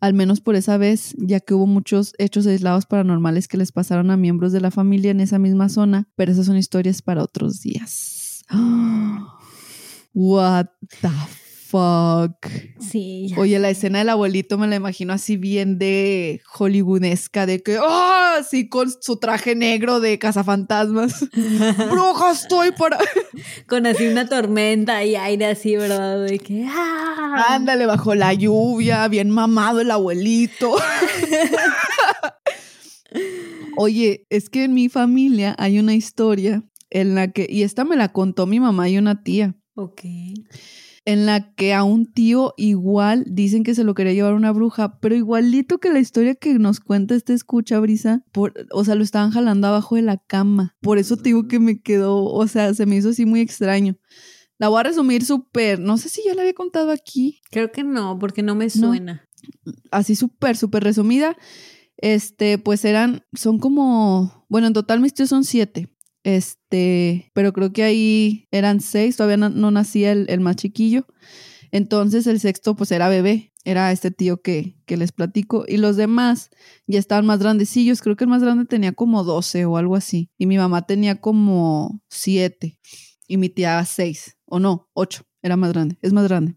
[0.00, 4.10] Al menos por esa vez, ya que hubo muchos hechos aislados paranormales que les pasaron
[4.10, 7.62] a miembros de la familia en esa misma zona, pero esas son historias para otros
[7.62, 8.44] días.
[10.12, 10.66] What
[11.00, 12.48] the fuck.
[12.80, 13.34] Sí.
[13.36, 18.36] Oye, la escena del abuelito me la imagino así bien de hollywoodesca, de que, ¡ah!
[18.38, 21.28] así con su traje negro de cazafantasmas.
[21.90, 22.98] ¡Bruja, estoy para.
[23.68, 26.24] con así una tormenta y aire así, ¿verdad?
[26.24, 27.44] De que, ¡ah!
[27.50, 30.72] Ándale, bajo la lluvia, bien mamado el abuelito.
[33.76, 37.96] Oye, es que en mi familia hay una historia en la que, y esta me
[37.96, 39.54] la contó mi mamá y una tía.
[39.74, 40.02] Ok
[41.08, 45.00] en la que a un tío igual dicen que se lo quería llevar una bruja,
[45.00, 49.02] pero igualito que la historia que nos cuenta este escucha, Brisa, por, o sea, lo
[49.02, 50.76] estaban jalando abajo de la cama.
[50.82, 53.96] Por eso te digo que me quedó, o sea, se me hizo así muy extraño.
[54.58, 57.40] La voy a resumir súper, no sé si ya la había contado aquí.
[57.50, 59.26] Creo que no, porque no me suena.
[59.90, 61.38] Así súper, súper resumida.
[61.96, 65.88] Este, pues eran, son como, bueno, en total mis tíos son siete.
[66.28, 71.06] Este, pero creo que ahí eran seis, todavía no, nacía el, más chiquillo.
[71.70, 75.64] Entonces el sexto pues era bebé, era este tío que, que les platico.
[75.66, 76.50] Y los demás
[76.86, 80.30] ya estaban más grandecillos, creo que el más grande tenía como 12 o algo así.
[80.36, 82.78] Y mi mamá tenía como siete
[83.26, 86.56] y mi tía seis, o no, ocho, era más grande, es más grande.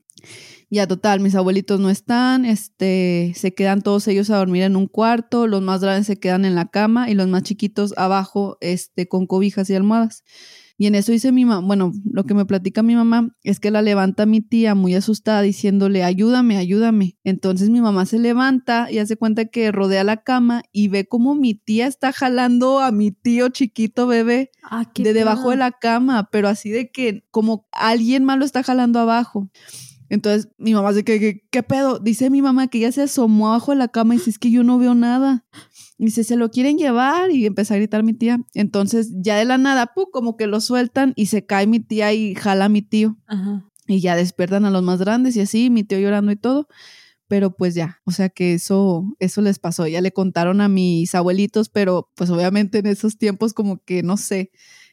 [0.73, 4.87] Ya total, mis abuelitos no están, este, se quedan todos ellos a dormir en un
[4.87, 9.09] cuarto, los más grandes se quedan en la cama y los más chiquitos abajo, este,
[9.09, 10.23] con cobijas y almohadas.
[10.77, 13.69] Y en eso dice mi mamá, bueno, lo que me platica mi mamá es que
[13.69, 17.17] la levanta mi tía muy asustada diciéndole, ayúdame, ayúdame.
[17.25, 21.35] Entonces mi mamá se levanta y hace cuenta que rodea la cama y ve como
[21.35, 26.29] mi tía está jalando a mi tío chiquito bebé ah, de debajo de la cama,
[26.31, 29.51] pero así de que como alguien más lo está jalando abajo.
[30.11, 31.97] Entonces mi mamá se que, ¿qué pedo?
[31.97, 34.51] Dice mi mamá que ya se asomó abajo de la cama y dice, es que
[34.51, 35.45] yo no veo nada.
[35.97, 38.41] Y dice, se lo quieren llevar y empieza a gritar mi tía.
[38.53, 40.03] Entonces ya de la nada, ¡pum!
[40.11, 43.17] como que lo sueltan y se cae mi tía y jala a mi tío.
[43.87, 46.67] Y ya despiertan a los más grandes y así, mi tío llorando y todo
[47.29, 49.87] pero pues ya, o sea que eso, eso les pasó.
[49.87, 54.17] Ya le contaron a mis abuelitos, pero pues obviamente en esos tiempos como que no
[54.17, 54.51] sé,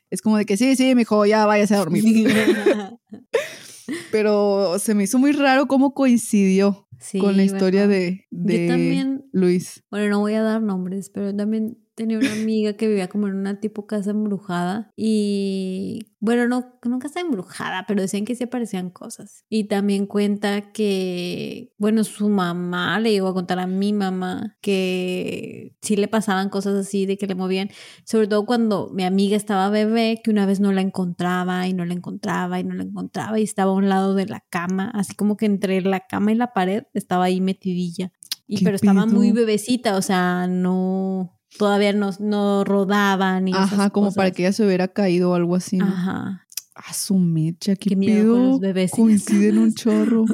[0.09, 2.05] es como de que sí, sí, mi hijo, ya váyase a dormir.
[4.11, 6.89] pero se me hizo muy raro cómo coincidió
[7.21, 9.85] con la historia de, de Luis.
[9.91, 13.35] Bueno, no voy a dar nombres, pero también tenía una amiga que vivía como en
[13.35, 18.91] una tipo casa embrujada y bueno, no, no casa embrujada, pero decían que sí aparecían
[18.91, 19.45] cosas.
[19.49, 25.77] Y también cuenta que, bueno, su mamá le llegó a contar a mi mamá que
[25.83, 27.69] sí le pasaban cosas así de que le movían,
[28.05, 31.85] sobre todo cuando mi amiga estaba bebé, que una vez no la encontraba y no
[31.85, 35.17] la encontraba y no la encontraba y estaba a un lado de la cama, así
[35.17, 38.13] como que entre la cama y la pared estaba ahí metidilla.
[38.47, 43.49] Y pero estaba muy bebecita, o sea, no todavía no, no rodaban.
[43.49, 45.79] Y Ajá, como para que ella se hubiera caído o algo así.
[45.81, 46.47] Ajá.
[46.75, 48.39] A su mecha, qué, miedo.
[48.39, 50.25] Los bebés coinciden un chorro.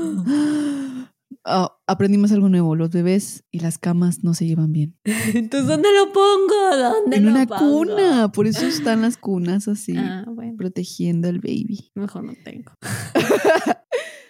[1.45, 2.77] Oh, aprendimos algo nuevo.
[2.77, 4.95] Los bebés y las camas no se llevan bien.
[5.05, 6.77] Entonces, ¿dónde lo pongo?
[6.77, 8.31] ¿Dónde en una cuna.
[8.31, 10.27] Por eso están las cunas así, ah,
[10.59, 11.91] protegiendo al baby.
[11.95, 12.73] Mejor no tengo.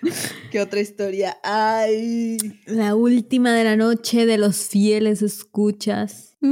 [0.51, 2.36] ¿Qué otra historia hay?
[2.66, 6.36] La última de la noche de los fieles escuchas.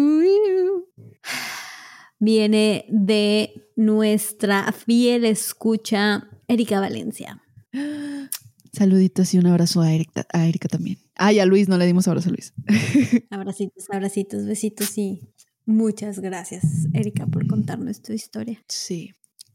[2.19, 7.43] Viene de nuestra fiel escucha, Erika Valencia.
[8.73, 10.99] Saluditos y un abrazo a Erika, a Erika también.
[11.15, 12.55] Ay, a Luis, no le dimos abrazo a Luis.
[13.31, 15.21] Abracitos, abracitos, besitos y
[15.67, 16.65] muchas gracias,
[16.95, 18.65] Erika, por contarnos tu historia.
[18.69, 19.13] Sí.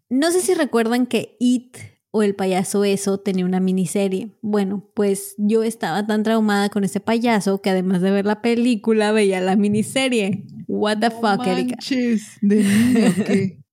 [0.09, 1.77] No sé si recuerdan que It
[2.17, 4.31] o el payaso eso tenía una miniserie.
[4.41, 9.11] Bueno, pues yo estaba tan traumada con ese payaso que además de ver la película
[9.11, 10.45] veía la miniserie.
[10.67, 11.77] What the fuck, Erika.
[12.41, 13.59] ¿De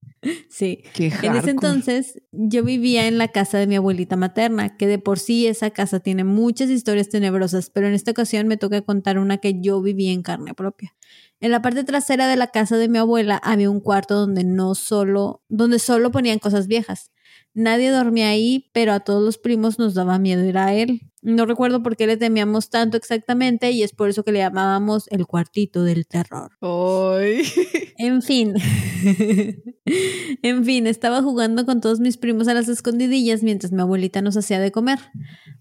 [0.48, 0.82] Sí.
[0.96, 5.18] en ese entonces yo vivía en la casa de mi abuelita materna, que de por
[5.18, 9.38] sí esa casa tiene muchas historias tenebrosas, pero en esta ocasión me toca contar una
[9.38, 10.94] que yo viví en carne propia.
[11.40, 14.74] En la parte trasera de la casa de mi abuela había un cuarto donde no
[14.74, 17.10] solo, donde solo ponían cosas viejas.
[17.54, 21.02] Nadie dormía ahí, pero a todos los primos nos daba miedo ir a él.
[21.22, 25.06] No recuerdo por qué le temíamos tanto exactamente y es por eso que le llamábamos
[25.08, 26.50] el cuartito del terror.
[26.60, 27.42] ¡Ay!
[27.96, 28.54] En fin.
[30.42, 34.36] en fin, estaba jugando con todos mis primos a las escondidillas mientras mi abuelita nos
[34.36, 34.98] hacía de comer.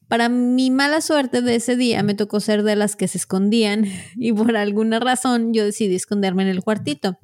[0.08, 3.86] Para mi mala suerte de ese día me tocó ser de las que se escondían
[4.18, 7.20] y por alguna razón yo decidí esconderme en el cuartito.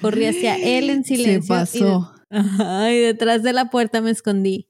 [0.00, 1.42] Corrí hacia él en silencio.
[1.42, 2.19] Se pasó.
[2.30, 4.68] Y detrás de la puerta me escondí.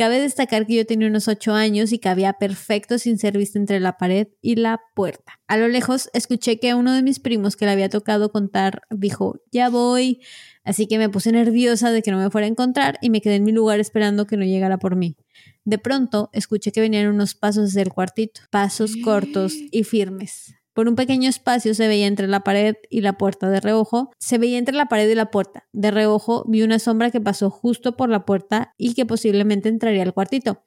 [0.00, 3.80] Cabe destacar que yo tenía unos ocho años y cabía perfecto sin ser vista entre
[3.80, 5.40] la pared y la puerta.
[5.46, 9.42] A lo lejos escuché que uno de mis primos que le había tocado contar dijo,
[9.52, 10.20] ya voy.
[10.64, 13.34] Así que me puse nerviosa de que no me fuera a encontrar y me quedé
[13.34, 15.16] en mi lugar esperando que no llegara por mí.
[15.64, 20.54] De pronto escuché que venían unos pasos desde el cuartito, pasos cortos y firmes.
[20.72, 24.10] Por un pequeño espacio se veía entre la pared y la puerta de reojo.
[24.18, 25.68] Se veía entre la pared y la puerta.
[25.72, 30.02] De reojo vi una sombra que pasó justo por la puerta y que posiblemente entraría
[30.02, 30.64] al cuartito.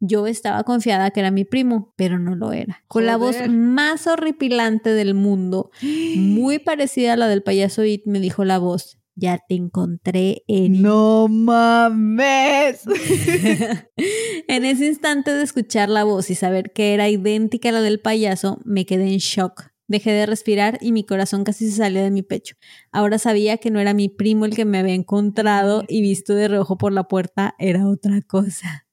[0.00, 2.82] Yo estaba confiada que era mi primo, pero no lo era.
[2.88, 5.70] Con la voz más horripilante del mundo,
[6.16, 10.82] muy parecida a la del payaso It, me dijo la voz ya te encontré en...
[10.82, 12.82] No mames.
[14.48, 18.00] en ese instante de escuchar la voz y saber que era idéntica a la del
[18.00, 19.72] payaso, me quedé en shock.
[19.88, 22.54] Dejé de respirar y mi corazón casi se salía de mi pecho.
[22.92, 26.48] Ahora sabía que no era mi primo el que me había encontrado y visto de
[26.48, 28.86] reojo por la puerta, era otra cosa.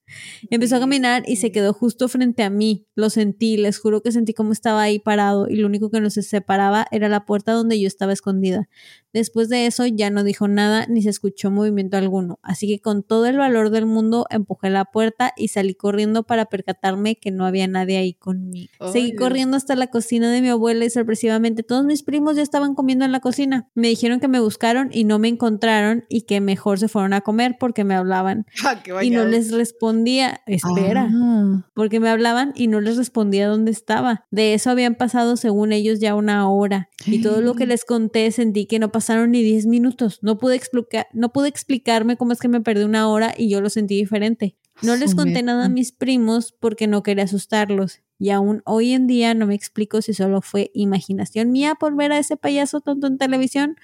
[0.50, 2.88] Empezó a caminar y se quedó justo frente a mí.
[2.96, 6.14] Lo sentí, les juro que sentí como estaba ahí parado y lo único que nos
[6.14, 8.70] separaba era la puerta donde yo estaba escondida.
[9.12, 13.02] Después de eso ya no dijo nada ni se escuchó movimiento alguno, así que con
[13.02, 17.46] todo el valor del mundo empujé la puerta y salí corriendo para percatarme que no
[17.46, 18.72] había nadie ahí conmigo.
[18.92, 22.76] Seguí corriendo hasta la cocina de mi abuela y sorpresivamente todos mis primos ya estaban
[22.76, 23.70] comiendo en la cocina.
[23.74, 27.22] Me dijeron que me buscaron y no me encontraron y que mejor se fueron a
[27.22, 28.46] comer porque me hablaban.
[28.70, 29.52] Ah, y no les
[30.00, 31.66] respondía, espera, ah.
[31.74, 34.26] porque me hablaban y no les respondía dónde estaba.
[34.32, 38.32] De eso habían pasado según ellos ya una hora y todo lo que les conté
[38.32, 40.20] sentí que no pasaron ni 10 minutos.
[40.22, 43.62] No pude, explicar, no pude explicarme cómo es que me perdí una hora y yo
[43.62, 44.56] lo sentí diferente.
[44.82, 48.02] No les conté nada a mis primos porque no quería asustarlos.
[48.18, 52.12] Y aún hoy en día no me explico si solo fue imaginación mía por ver
[52.12, 53.76] a ese payaso tonto en televisión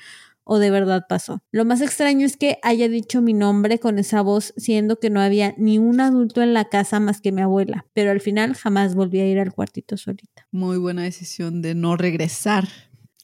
[0.45, 1.41] o de verdad pasó.
[1.51, 5.19] Lo más extraño es que haya dicho mi nombre con esa voz, siendo que no
[5.19, 8.95] había ni un adulto en la casa más que mi abuela, pero al final jamás
[8.95, 10.47] volví a ir al cuartito solita.
[10.51, 12.67] Muy buena decisión de no regresar.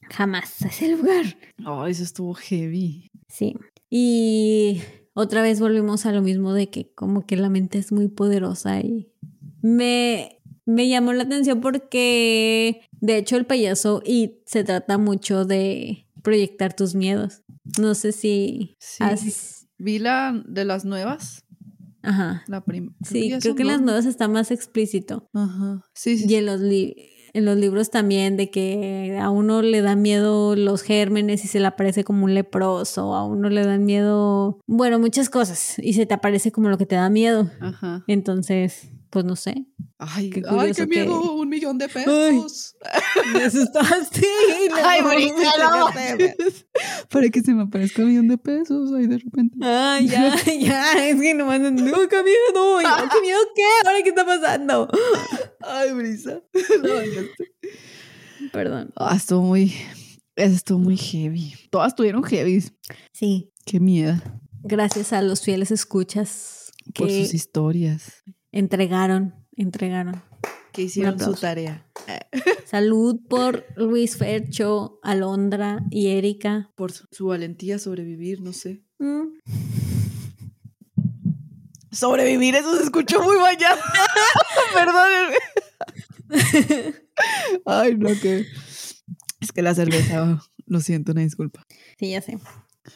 [0.10, 1.38] Jamás a ese lugar.
[1.65, 3.11] Oh, eso estuvo heavy.
[3.30, 3.56] Sí.
[3.89, 4.81] Y
[5.14, 8.80] otra vez volvimos a lo mismo de que como que la mente es muy poderosa
[8.80, 9.11] y
[9.61, 16.07] me, me llamó la atención porque de hecho el payaso y se trata mucho de
[16.22, 17.43] proyectar tus miedos.
[17.80, 19.03] No sé si sí.
[19.77, 21.45] vi la de las nuevas.
[22.03, 22.43] Ajá.
[22.48, 22.95] La primera.
[23.03, 25.30] Sí, creo que en las nuevas está más explícito.
[25.34, 25.84] Ajá.
[25.93, 26.26] Sí, sí.
[26.27, 26.61] Y en los
[27.34, 31.60] en los libros también de que a uno le da miedo los gérmenes y se
[31.60, 36.06] le aparece como un leproso, a uno le dan miedo, bueno, muchas cosas y se
[36.06, 37.49] te aparece como lo que te da miedo.
[37.61, 38.03] Ajá.
[38.07, 39.68] Entonces, pues no sé.
[40.00, 42.76] Ay, qué, ay, qué miedo, un millón de pesos.
[42.82, 44.26] Ay, me asustaste.
[44.84, 45.02] ay,
[47.10, 49.58] Para que se me aparezca un millón de pesos ahí de repente.
[49.62, 52.80] Ay, ya, ya, es que no mandan, no, qué miedo,
[53.12, 53.64] qué miedo, ¿qué?
[53.86, 54.90] ¿Ahora qué está pasando?
[55.60, 56.42] Ay, Brisa.
[58.54, 58.92] Perdón.
[58.96, 59.74] Ah, estuvo muy,
[60.36, 61.54] estuvo muy heavy.
[61.70, 62.64] Todas tuvieron heavy.
[63.12, 63.52] Sí.
[63.66, 64.16] Qué miedo.
[64.64, 66.72] Gracias a los fieles escuchas.
[66.96, 68.24] Por sus historias.
[68.52, 70.22] Entregaron, entregaron.
[70.73, 71.86] Que hicieron su tarea.
[72.65, 76.72] Salud por Luis Fercho, Alondra y Erika.
[76.76, 78.84] Por su, valentía sobrevivir, no sé.
[78.99, 79.40] Mm.
[81.91, 83.80] Sobrevivir, eso se escuchó muy bañado.
[84.73, 85.36] Perdónenme.
[87.65, 88.45] Ay, no, que.
[89.41, 91.65] Es que la cerveza, lo siento, una disculpa.
[91.99, 92.38] Sí, ya sé.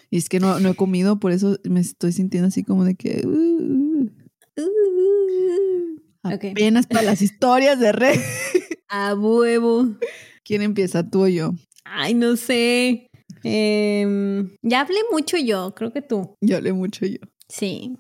[0.10, 2.96] Y es que no, no he comido, por eso me estoy sintiendo así como de
[2.96, 3.26] que.
[3.26, 4.10] Uh,
[4.58, 8.20] uh, apenas para las historias de Rey.
[8.88, 9.98] A huevo.
[10.44, 11.54] ¿Quién empieza, tú o yo?
[11.84, 13.10] Ay, no sé.
[13.44, 16.36] Em, ya hablé mucho yo, creo que tú.
[16.42, 17.20] Ya hablé mucho yo.
[17.48, 17.98] Sí.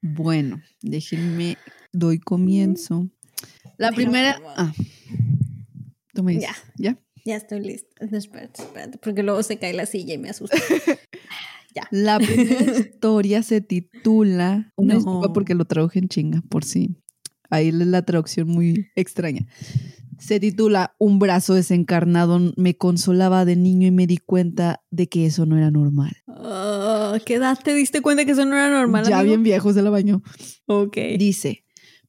[0.00, 1.56] Bueno, déjenme,
[1.92, 3.08] doy comienzo.
[3.78, 4.40] La primera.
[4.56, 4.72] Ah,
[6.12, 6.50] tú me dices.
[6.76, 6.92] Ya.
[6.92, 6.98] ¿Ya?
[7.24, 7.88] Ya estoy lista.
[8.04, 10.56] Espérate, espérate, porque luego se cae la silla y me asusta.
[11.74, 11.88] ya.
[11.90, 14.72] La primera historia se titula.
[14.76, 15.22] Una no.
[15.32, 16.96] porque lo traduje en chinga, por si.
[17.50, 19.46] Ahí es la traducción muy extraña.
[20.18, 25.26] Se titula Un brazo desencarnado me consolaba de niño y me di cuenta de que
[25.26, 26.16] eso no era normal.
[26.28, 29.06] Ah, ¿Qué edad te diste cuenta que eso no era normal?
[29.08, 30.22] Ya bien viejo se la bañó.
[30.66, 30.96] Ok.
[31.18, 31.64] Dice,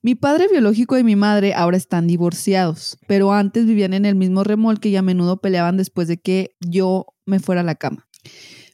[0.05, 4.43] mi padre biológico y mi madre ahora están divorciados, pero antes vivían en el mismo
[4.43, 8.07] remolque y a menudo peleaban después de que yo me fuera a la cama.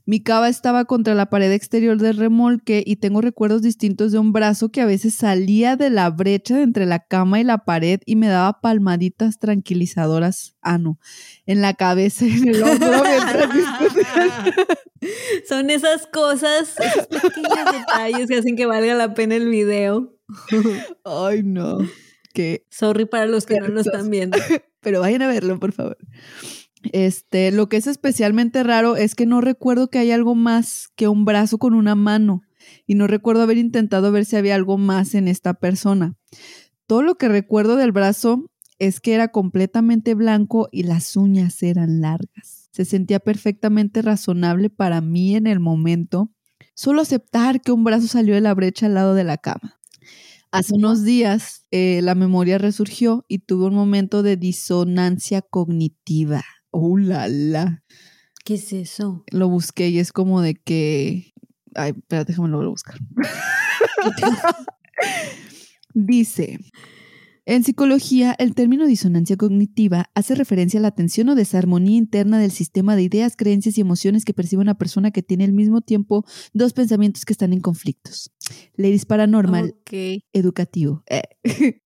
[0.09, 4.33] Mi cava estaba contra la pared exterior del remolque y tengo recuerdos distintos de un
[4.33, 8.15] brazo que a veces salía de la brecha entre la cama y la pared y
[8.15, 10.97] me daba palmaditas tranquilizadoras, ah no,
[11.45, 12.91] en la cabeza y en el hombro
[15.47, 20.17] Son esas cosas, esos pequeños detalles que hacen que valga la pena el video.
[21.05, 21.87] Ay, no.
[22.33, 24.39] Que Sorry para los que no lo están viendo.
[24.81, 25.99] Pero vayan a verlo, por favor.
[26.91, 31.07] Este, lo que es especialmente raro es que no recuerdo que haya algo más que
[31.07, 32.41] un brazo con una mano
[32.85, 36.15] y no recuerdo haber intentado ver si había algo más en esta persona.
[36.87, 38.49] Todo lo que recuerdo del brazo
[38.79, 42.69] es que era completamente blanco y las uñas eran largas.
[42.71, 46.31] Se sentía perfectamente razonable para mí en el momento
[46.73, 49.79] solo aceptar que un brazo salió de la brecha al lado de la cama.
[50.51, 56.43] Hace unos días eh, la memoria resurgió y tuve un momento de disonancia cognitiva.
[56.71, 57.83] ¡Oh, la, la!
[58.45, 59.23] ¿Qué es eso?
[59.31, 61.33] Lo busqué y es como de que...
[61.75, 62.97] Ay, espérate, déjame lo buscar.
[65.93, 66.59] Dice,
[67.49, 72.51] en psicología, el término disonancia cognitiva hace referencia a la tensión o desarmonía interna del
[72.51, 76.25] sistema de ideas, creencias y emociones que percibe una persona que tiene al mismo tiempo
[76.53, 78.31] dos pensamientos que están en conflictos.
[78.75, 79.75] Ladies Paranormal
[80.31, 81.03] Educativo.
[81.09, 81.23] Eh.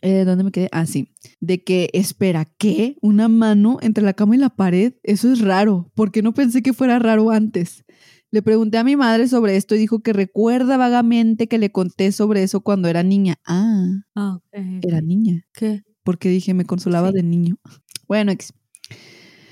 [0.00, 0.68] Eh, ¿Dónde me quedé?
[0.72, 1.12] Ah, sí.
[1.40, 2.96] De que, espera, ¿qué?
[3.02, 4.94] ¿Una mano entre la cama y la pared?
[5.02, 5.90] Eso es raro.
[5.94, 7.84] ¿Por qué no pensé que fuera raro antes?
[8.30, 12.12] Le pregunté a mi madre sobre esto y dijo que recuerda vagamente que le conté
[12.12, 13.38] sobre eso cuando era niña.
[13.44, 14.40] Ah, ah
[14.82, 15.46] era niña.
[15.52, 15.82] ¿Qué?
[16.02, 17.58] Porque dije, me consolaba de niño.
[18.08, 18.34] Bueno,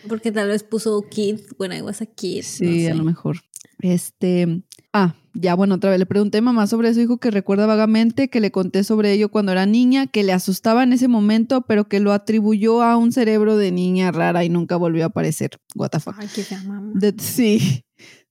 [0.07, 2.43] porque tal vez puso kid when I was a kid.
[2.43, 3.39] Sí, a lo mejor.
[3.81, 4.63] Este,
[4.93, 8.29] ah, ya bueno, otra vez le pregunté a mamá sobre eso, dijo que recuerda vagamente
[8.29, 11.89] que le conté sobre ello cuando era niña, que le asustaba en ese momento, pero
[11.89, 15.51] que lo atribuyó a un cerebro de niña rara y nunca volvió a aparecer.
[15.75, 16.17] What the fuck.
[16.19, 16.93] Ay, qué mamá.
[17.19, 17.85] sí.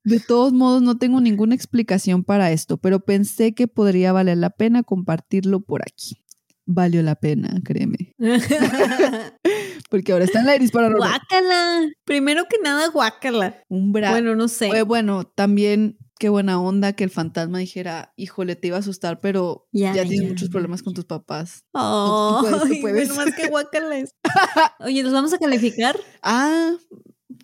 [0.04, 4.50] De todos modos, no tengo ninguna explicación para esto, pero pensé que podría valer la
[4.50, 6.24] pena compartirlo por aquí.
[6.66, 8.16] valió la pena, créeme.
[9.90, 11.90] Porque ahora está en la iris para Guácala.
[12.06, 13.64] Primero que nada, guácala.
[13.70, 14.12] Un bra.
[14.12, 14.84] Bueno, no sé.
[14.84, 19.68] bueno, también qué buena onda que el fantasma dijera, híjole, te iba a asustar, pero
[19.72, 21.64] ya, tienes muchos problemas con tus papás.
[21.72, 24.04] Oh, no puedes, más que guácala.
[24.82, 25.98] Oye, ¿nos vamos a calificar?
[26.22, 26.74] Ah,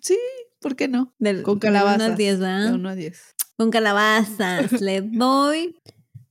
[0.02, 0.18] sí,
[0.60, 1.14] ¿por qué no?
[1.42, 1.98] con calabazas.
[1.98, 2.66] De 1 a 10, ¿verdad?
[2.66, 3.34] De 1 a 10.
[3.56, 4.80] Con calabazas.
[4.80, 5.80] Le doy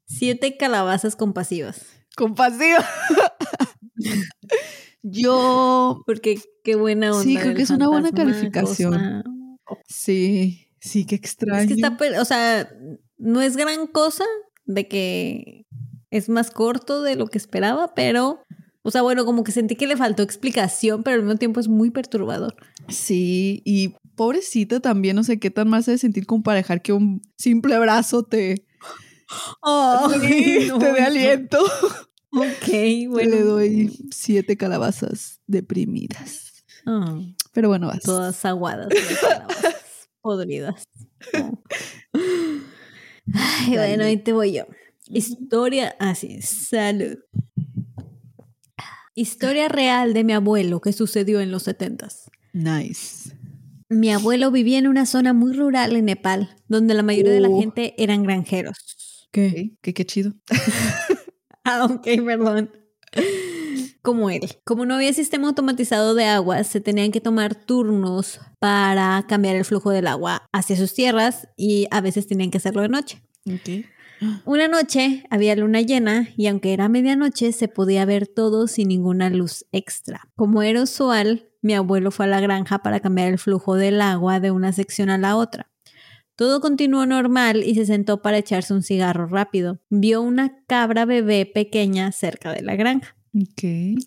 [0.06, 1.88] siete calabazas compasivas.
[2.16, 2.86] Compasivas.
[5.02, 6.04] Yo.
[6.06, 7.24] Porque qué buena onda.
[7.24, 9.24] Sí, creo que es una buena calificación.
[9.88, 11.62] Sí, sí, qué extraño.
[11.62, 12.70] Es que está, o sea,
[13.18, 14.26] no es gran cosa
[14.66, 15.66] de que
[16.12, 18.44] es más corto de lo que esperaba, pero,
[18.84, 21.68] o sea, bueno, como que sentí que le faltó explicación, pero al mismo tiempo es
[21.68, 22.56] muy perturbador.
[22.88, 27.22] Sí, y pobrecita también, no sé qué tan mal se de sentir comparejar que un
[27.38, 28.66] simple brazo te,
[29.62, 31.60] oh, te dé aliento.
[32.32, 32.70] Ok,
[33.10, 33.32] bueno.
[33.32, 36.64] Le doy siete calabazas deprimidas.
[36.86, 37.20] Ah.
[37.54, 38.02] Pero bueno, vas.
[38.02, 38.90] Todas aguadas,
[39.20, 39.75] calabazas
[40.26, 40.90] podridas.
[43.32, 44.64] Ay, bueno, ahí te voy yo.
[45.08, 47.20] Historia así, salud.
[49.14, 52.32] Historia real de mi abuelo que sucedió en los setentas.
[52.54, 53.38] Nice.
[53.88, 57.50] Mi abuelo vivía en una zona muy rural en Nepal, donde la mayoría de la
[57.50, 57.60] oh.
[57.60, 59.28] gente eran granjeros.
[59.32, 59.78] ¿Qué?
[59.84, 60.34] ¿Qué, qué chido?
[61.64, 62.72] ah, ok, perdón.
[64.06, 64.48] Como él.
[64.64, 69.66] Como no había sistema automatizado de agua, se tenían que tomar turnos para cambiar el
[69.66, 73.24] flujo del agua hacia sus tierras y a veces tenían que hacerlo de noche.
[73.46, 73.86] Okay.
[74.46, 79.30] Una noche había luna llena y aunque era medianoche se podía ver todo sin ninguna
[79.30, 80.30] luz extra.
[80.36, 84.40] Como era usual, mi abuelo fue a la granja para cambiar el flujo del agua
[84.40, 85.72] de una sección a la otra.
[86.36, 89.80] Todo continuó normal y se sentó para echarse un cigarro rápido.
[89.90, 93.15] Vio una cabra bebé pequeña cerca de la granja.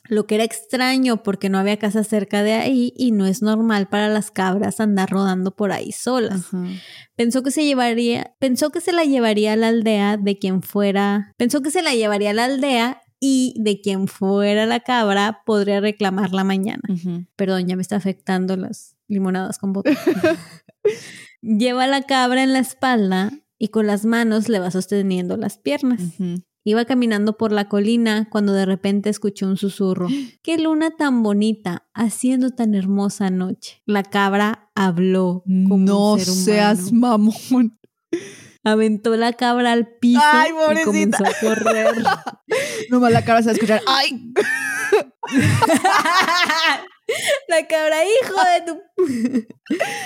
[0.08, 3.88] Lo que era extraño porque no había casa cerca de ahí y no es normal
[3.88, 6.46] para las cabras andar rodando por ahí solas.
[7.14, 11.34] Pensó que se llevaría, pensó que se la llevaría a la aldea de quien fuera,
[11.36, 15.80] pensó que se la llevaría a la aldea y de quien fuera la cabra podría
[15.80, 16.82] reclamarla mañana.
[17.36, 19.90] Perdón, ya me está afectando las limonadas con bota.
[21.42, 26.00] Lleva la cabra en la espalda y con las manos le va sosteniendo las piernas.
[26.68, 30.06] Iba caminando por la colina cuando de repente escuchó un susurro.
[30.42, 33.82] ¡Qué luna tan bonita, haciendo tan hermosa noche!
[33.86, 36.44] La cabra habló como no un ser humano.
[36.44, 37.78] seas mamón.
[38.64, 42.04] Aventó la cabra al piso y comenzó a correr.
[42.90, 43.80] Nomás la cabra se va a escuchar.
[43.86, 44.30] ¡Ay!
[47.48, 48.82] La cabra, hijo de tu...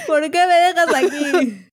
[0.06, 1.70] ¿Por qué me dejas aquí?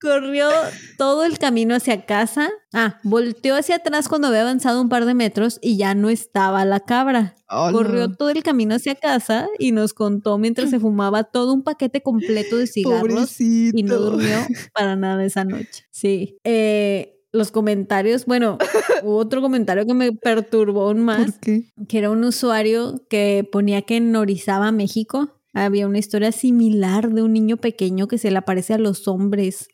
[0.00, 0.48] Corrió
[0.96, 2.48] todo el camino hacia casa.
[2.72, 6.64] Ah, volteó hacia atrás cuando había avanzado un par de metros y ya no estaba
[6.64, 7.34] la cabra.
[7.48, 12.02] Corrió todo el camino hacia casa y nos contó mientras se fumaba todo un paquete
[12.02, 14.38] completo de cigarros y no durmió
[14.72, 15.84] para nada esa noche.
[15.90, 16.38] Sí.
[16.44, 18.58] Eh, los comentarios, bueno,
[19.04, 23.96] hubo otro comentario que me perturbó aún más, que era un usuario que ponía que
[23.96, 28.74] en Orizaba, México, había una historia similar de un niño pequeño que se le aparece
[28.74, 29.68] a los hombres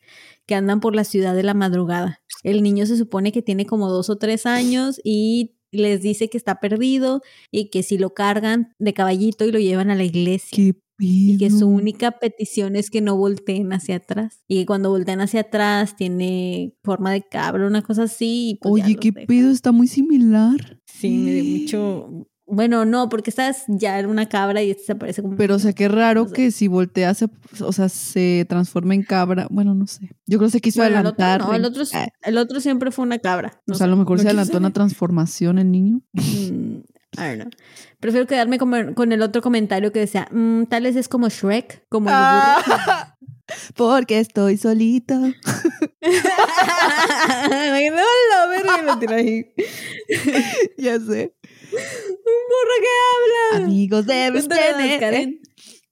[0.45, 2.21] que andan por la ciudad de la madrugada.
[2.43, 6.37] El niño se supone que tiene como dos o tres años y les dice que
[6.37, 7.21] está perdido
[7.51, 10.73] y que si lo cargan de caballito y lo llevan a la iglesia.
[10.99, 14.43] Y que su única petición es que no volteen hacia atrás.
[14.47, 18.57] Y que cuando volteen hacia atrás tiene forma de cabra, una cosa así.
[18.61, 20.79] Pues Oye, qué pedo, está muy similar.
[20.85, 22.27] Sí, me dio mucho.
[22.49, 25.35] Bueno, no, porque estás ya en una cabra y este se parece como.
[25.35, 27.27] Pero, o sea, qué raro que si voltea, se,
[27.59, 29.47] o sea, se transforma en cabra.
[29.51, 30.15] Bueno, no sé.
[30.25, 31.41] Yo creo que se quiso adelantar.
[31.53, 32.07] El otro, no, ah.
[32.23, 33.61] el otro, siempre fue una cabra.
[33.69, 36.01] o sea, a lo mejor se adelantó una transformación el niño.
[36.13, 36.77] Mm,
[37.17, 37.49] I don't know.
[37.99, 42.09] Prefiero quedarme con, el otro comentario que decía, mm, tal vez es como Shrek, como
[42.11, 43.15] ah,
[43.75, 45.15] Porque estoy solito.
[45.15, 45.31] no,
[48.99, 49.53] lo ahí.
[50.77, 51.33] ya sé.
[51.71, 53.65] Un burro que habla.
[53.65, 55.39] Amigos debes tener.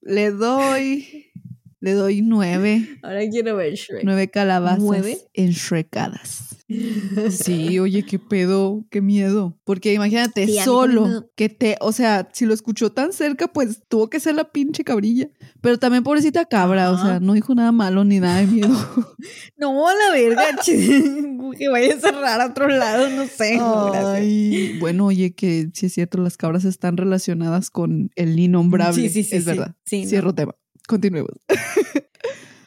[0.02, 1.32] Le doy.
[1.80, 2.98] Le doy nueve.
[3.04, 4.04] Ahora quiero ver Shrek.
[4.04, 5.20] Nueve calabazas ¿Nueve?
[5.34, 6.45] enshrecadas.
[6.68, 9.58] Sí, oye, qué pedo, qué miedo.
[9.64, 14.20] Porque imagínate, solo que te, o sea, si lo escuchó tan cerca, pues tuvo que
[14.20, 15.30] ser la pinche cabrilla.
[15.62, 18.70] Pero también pobrecita cabra, o sea, no dijo nada malo ni nada de miedo.
[19.58, 23.60] no, la verga, que vaya a cerrar a otro lado, no sé.
[23.62, 29.04] Ay, bueno, oye, que sí es cierto, las cabras están relacionadas con el innombrable.
[29.04, 29.36] Sí, sí, sí.
[29.36, 29.76] Es verdad.
[29.86, 30.56] Cierro tema.
[30.88, 31.32] Continuemos.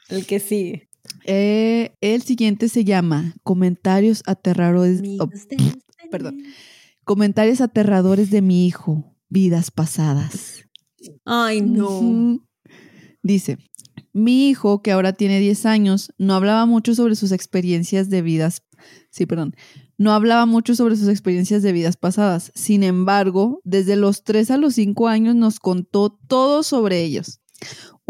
[0.08, 0.88] El que sigue.
[1.30, 5.02] Eh, el siguiente se llama Comentarios aterradores.
[5.20, 5.28] Oh,
[6.10, 6.42] perdón.
[7.04, 10.64] Comentarios aterradores de mi hijo, vidas pasadas.
[11.26, 12.40] Ay, no.
[13.22, 13.58] Dice,
[14.14, 18.62] mi hijo, que ahora tiene 10 años, no hablaba mucho sobre sus experiencias de vidas.
[19.10, 19.54] Sí, perdón.
[19.98, 22.52] No hablaba mucho sobre sus experiencias de vidas pasadas.
[22.54, 27.42] Sin embargo, desde los 3 a los 5 años nos contó todo sobre ellos.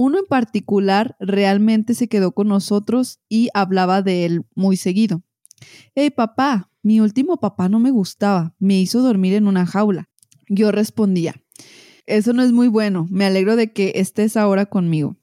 [0.00, 5.24] Uno en particular realmente se quedó con nosotros y hablaba de él muy seguido.
[5.96, 10.08] Hey papá, mi último papá no me gustaba, me hizo dormir en una jaula.
[10.48, 11.42] Yo respondía,
[12.06, 15.16] eso no es muy bueno, me alegro de que estés ahora conmigo.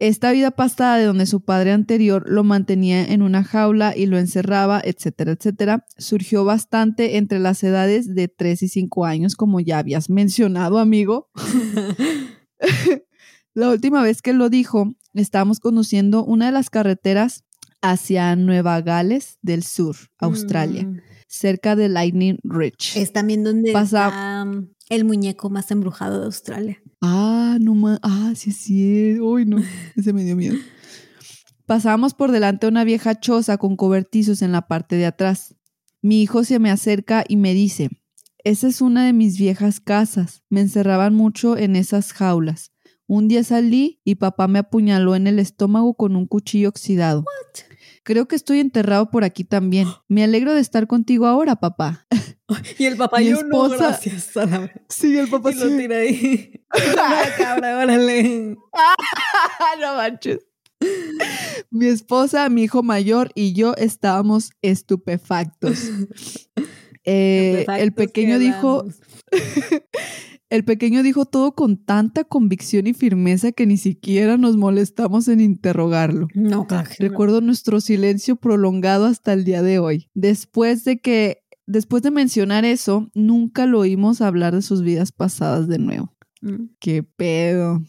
[0.00, 4.18] Esta vida pasada de donde su padre anterior lo mantenía en una jaula y lo
[4.18, 9.78] encerraba, etcétera, etcétera, surgió bastante entre las edades de 3 y 5 años, como ya
[9.78, 11.30] habías mencionado, amigo.
[13.54, 17.44] La última vez que lo dijo, estábamos conduciendo una de las carreteras
[17.82, 21.00] hacia Nueva Gales del Sur, Australia, mm.
[21.28, 22.96] cerca de Lightning Ridge.
[22.96, 26.82] Es también donde está um, el muñeco más embrujado de Australia.
[27.00, 27.98] Ah, no más.
[28.02, 29.18] Ah, sí, sí.
[29.20, 29.58] Uy, no.
[29.96, 30.56] Ese me dio miedo.
[31.66, 35.54] Pasamos por delante de una vieja choza con cobertizos en la parte de atrás.
[36.00, 37.90] Mi hijo se me acerca y me dice,
[38.44, 40.42] esa es una de mis viejas casas.
[40.48, 42.72] Me encerraban mucho en esas jaulas.
[43.08, 47.24] Un día salí y papá me apuñaló en el estómago con un cuchillo oxidado.
[48.02, 49.88] Creo que estoy enterrado por aquí también.
[50.08, 52.06] Me alegro de estar contigo ahora, papá.
[52.78, 54.30] Y el papá, yo no, gracias.
[54.88, 55.58] Sí, el papá sí.
[55.58, 56.64] lo tira ahí.
[56.96, 58.56] La cabra, órale.
[59.80, 60.38] no manches.
[61.70, 65.90] Mi esposa, mi hijo mayor y yo estábamos estupefactos.
[67.04, 68.86] Eh, el pequeño dijo,
[70.50, 75.40] el pequeño dijo todo con tanta convicción y firmeza que ni siquiera nos molestamos en
[75.40, 76.28] interrogarlo.
[76.34, 76.88] No, claro.
[76.98, 80.08] Recuerdo nuestro silencio prolongado hasta el día de hoy.
[80.14, 85.68] Después de que, después de mencionar eso, nunca lo oímos hablar de sus vidas pasadas
[85.68, 86.14] de nuevo.
[86.40, 86.70] Mm.
[86.80, 87.82] Qué pedo.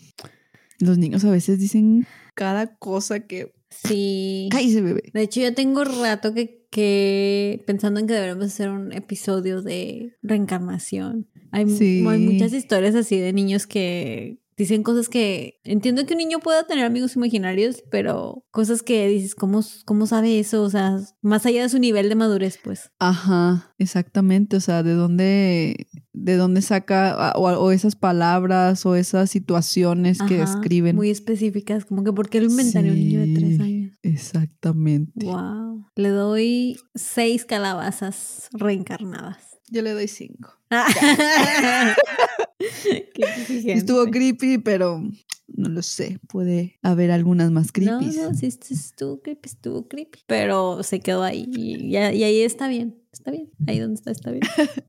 [0.79, 2.05] Los niños a veces dicen
[2.35, 3.53] cada cosa que.
[3.69, 4.49] Sí.
[4.51, 5.03] Cállese, bebé.
[5.13, 10.17] De hecho, yo tengo rato que, que pensando en que deberíamos hacer un episodio de
[10.21, 11.27] reencarnación.
[11.51, 16.67] Hay, muchas historias así de niños que dicen cosas que entiendo que un niño pueda
[16.67, 20.63] tener amigos imaginarios, pero cosas que dices, ¿cómo, cómo sabe eso?
[20.63, 22.91] O sea, más allá de su nivel de madurez, pues.
[22.99, 24.57] Ajá, exactamente.
[24.57, 30.97] O sea, de dónde, de dónde saca o, esas palabras o esas situaciones que describen.
[30.97, 33.97] Muy específicas, como que ¿por qué lo inventaría un niño de tres años?
[34.03, 35.25] Exactamente.
[35.25, 35.85] Wow.
[35.95, 39.48] Le doy seis calabazas reencarnadas.
[39.69, 40.57] Yo le doy cinco.
[43.65, 45.01] Estuvo creepy, pero
[45.47, 46.19] no lo sé.
[46.27, 47.91] Puede haber algunas más creepy.
[47.91, 50.19] No, no, sí, estuvo creepy, estuvo creepy.
[50.27, 51.45] Pero se quedó ahí.
[51.55, 52.97] Y, ahí está bien.
[53.11, 53.49] Está bien.
[53.67, 54.43] Ahí donde está, está bien.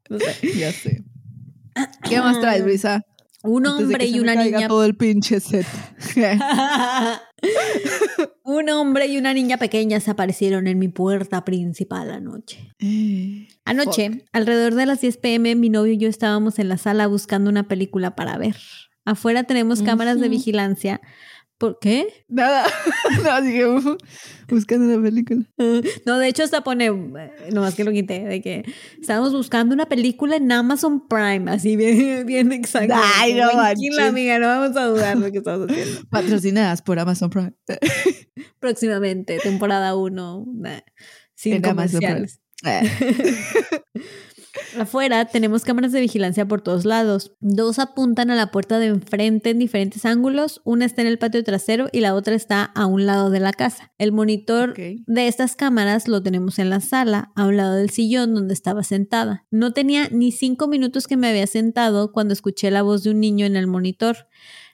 [0.09, 0.52] No sé.
[0.59, 1.05] ya sé.
[2.09, 3.05] ¿Qué más traes, Brisa?
[3.43, 4.69] Un hombre y una niña.
[4.69, 5.66] todo el pinche set.
[8.44, 12.74] un hombre y una niña pequeña se aparecieron en mi puerta principal anoche.
[13.64, 17.50] Anoche, alrededor de las 10 pm, mi novio y yo estábamos en la sala buscando
[17.50, 18.56] una película para ver.
[19.04, 21.00] Afuera tenemos cámaras de vigilancia
[21.61, 22.24] ¿Por qué?
[22.27, 22.66] Nada.
[23.23, 23.66] no, dije,
[24.49, 25.45] buscando una película.
[26.07, 28.65] No, de hecho, hasta pone, eh, nomás que lo quité, de que
[28.99, 32.95] estábamos buscando una película en Amazon Prime, así bien, bien exacto.
[32.97, 36.01] Ay, no Tranquila, amiga, no vamos a dudar lo que estamos haciendo.
[36.09, 37.53] Patrocinadas por Amazon Prime.
[38.59, 40.47] Próximamente, temporada 1,
[41.35, 42.41] sin comerciales.
[44.78, 47.32] Afuera tenemos cámaras de vigilancia por todos lados.
[47.41, 50.61] Dos apuntan a la puerta de enfrente en diferentes ángulos.
[50.65, 53.53] Una está en el patio trasero y la otra está a un lado de la
[53.53, 53.93] casa.
[53.99, 58.35] El monitor de estas cámaras lo tenemos en la sala, a un lado del sillón
[58.35, 59.47] donde estaba sentada.
[59.51, 63.20] No tenía ni cinco minutos que me había sentado cuando escuché la voz de un
[63.20, 64.28] niño en el monitor.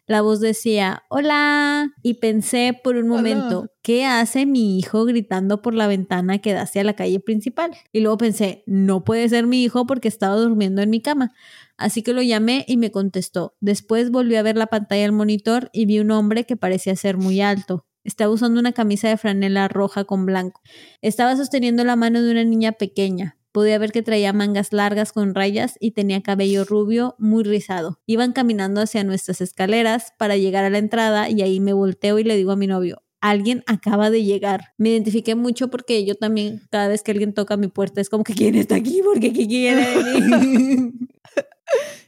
[0.06, 5.74] La voz decía, hola, y pensé por un momento, ¿qué hace mi hijo gritando por
[5.74, 7.72] la ventana que da hacia la calle principal?
[7.92, 11.32] Y luego pensé, no puede ser mi hijo porque estaba durmiendo en mi cama.
[11.76, 13.56] Así que lo llamé y me contestó.
[13.60, 17.16] Después volví a ver la pantalla del monitor y vi un hombre que parecía ser
[17.16, 17.84] muy alto.
[18.04, 20.60] Estaba usando una camisa de franela roja con blanco.
[21.02, 23.36] Estaba sosteniendo la mano de una niña pequeña.
[23.56, 28.02] Podía ver que traía mangas largas con rayas y tenía cabello rubio muy rizado.
[28.04, 32.24] Iban caminando hacia nuestras escaleras para llegar a la entrada y ahí me volteo y
[32.24, 34.74] le digo a mi novio, alguien acaba de llegar.
[34.76, 38.24] Me identifiqué mucho porque yo también, cada vez que alguien toca mi puerta, es como
[38.24, 39.86] que quién está aquí, porque ¿qué quiere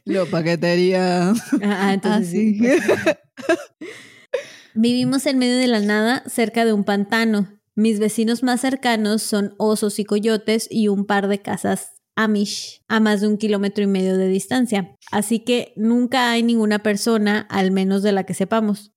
[0.05, 1.33] Lo paquetería.
[1.63, 2.61] Ah, entonces
[3.07, 3.17] ah,
[4.75, 7.58] Vivimos en medio de la nada, cerca de un pantano.
[7.79, 12.99] Mis vecinos más cercanos son osos y coyotes y un par de casas Amish a
[12.99, 14.97] más de un kilómetro y medio de distancia.
[15.13, 18.91] Así que nunca hay ninguna persona, al menos de la que sepamos,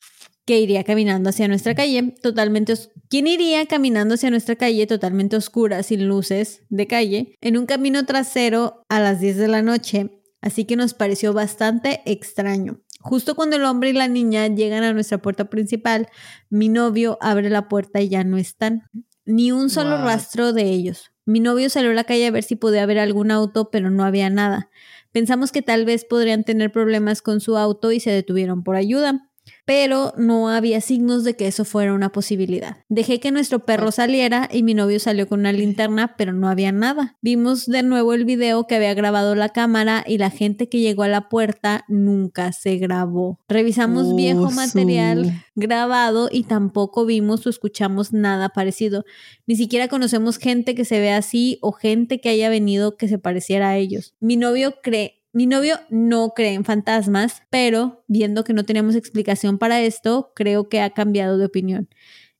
[0.46, 2.74] que iría caminando hacia nuestra calle totalmente
[3.08, 8.04] ¿Quién iría caminando hacia nuestra calle totalmente oscura, sin luces de calle, en un camino
[8.04, 10.24] trasero a las 10 de la noche?
[10.40, 12.81] Así que nos pareció bastante extraño.
[13.02, 16.08] Justo cuando el hombre y la niña llegan a nuestra puerta principal,
[16.50, 18.84] mi novio abre la puerta y ya no están.
[19.24, 21.12] Ni un solo rastro de ellos.
[21.24, 24.04] Mi novio salió a la calle a ver si podía ver algún auto, pero no
[24.04, 24.70] había nada.
[25.12, 29.28] Pensamos que tal vez podrían tener problemas con su auto y se detuvieron por ayuda
[29.64, 32.78] pero no había signos de que eso fuera una posibilidad.
[32.88, 36.72] Dejé que nuestro perro saliera y mi novio salió con una linterna, pero no había
[36.72, 37.16] nada.
[37.22, 41.04] Vimos de nuevo el video que había grabado la cámara y la gente que llegó
[41.04, 43.38] a la puerta nunca se grabó.
[43.48, 49.04] Revisamos viejo material grabado y tampoco vimos o escuchamos nada parecido.
[49.46, 53.18] Ni siquiera conocemos gente que se ve así o gente que haya venido que se
[53.18, 54.14] pareciera a ellos.
[54.20, 59.58] Mi novio cree mi novio no cree en fantasmas, pero viendo que no tenemos explicación
[59.58, 61.88] para esto, creo que ha cambiado de opinión.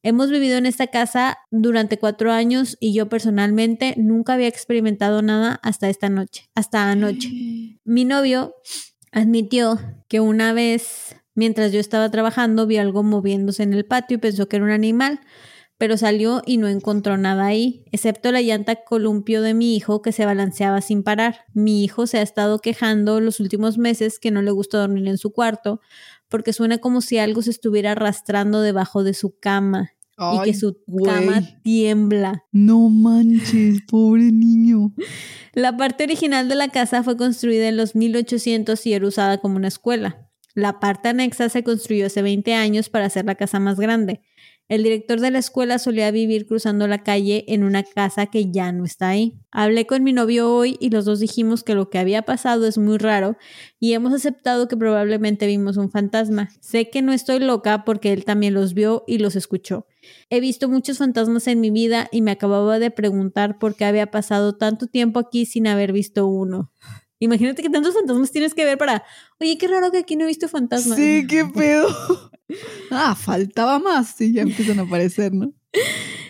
[0.04, 5.60] Hemos vivido en esta casa durante cuatro años y yo personalmente nunca había experimentado nada
[5.62, 7.28] hasta esta noche, hasta anoche.
[7.84, 8.54] Mi novio
[9.12, 9.78] admitió
[10.08, 14.48] que una vez, mientras yo estaba trabajando, vio algo moviéndose en el patio y pensó
[14.48, 15.20] que era un animal,
[15.82, 20.12] pero salió y no encontró nada ahí, excepto la llanta columpio de mi hijo que
[20.12, 21.40] se balanceaba sin parar.
[21.54, 25.18] Mi hijo se ha estado quejando los últimos meses que no le gusta dormir en
[25.18, 25.80] su cuarto
[26.28, 29.90] porque suena como si algo se estuviera arrastrando debajo de su cama.
[30.16, 32.44] y que su cama tiembla.
[32.52, 34.94] No manches, pobre niño.
[35.52, 39.56] La parte original de la casa fue construida en los 1800 y era usada como
[39.56, 40.28] una escuela.
[40.54, 44.20] La parte anexa se construyó hace 20 años para hacer la casa más grande.
[44.72, 48.72] El director de la escuela solía vivir cruzando la calle en una casa que ya
[48.72, 49.38] no está ahí.
[49.50, 52.78] Hablé con mi novio hoy y los dos dijimos que lo que había pasado es
[52.78, 53.36] muy raro
[53.78, 56.48] y hemos aceptado que probablemente vimos un fantasma.
[56.60, 59.86] Sé que no estoy loca porque él también los vio y los escuchó.
[60.30, 64.10] He visto muchos fantasmas en mi vida y me acababa de preguntar por qué había
[64.10, 66.72] pasado tanto tiempo aquí sin haber visto uno.
[67.18, 69.04] Imagínate que tantos fantasmas tienes que ver para,
[69.38, 70.96] oye, qué raro que aquí no he visto fantasmas.
[70.96, 71.88] Sí, qué pedo.
[72.90, 75.52] Ah, faltaba más y ya empiezan a aparecer, ¿no?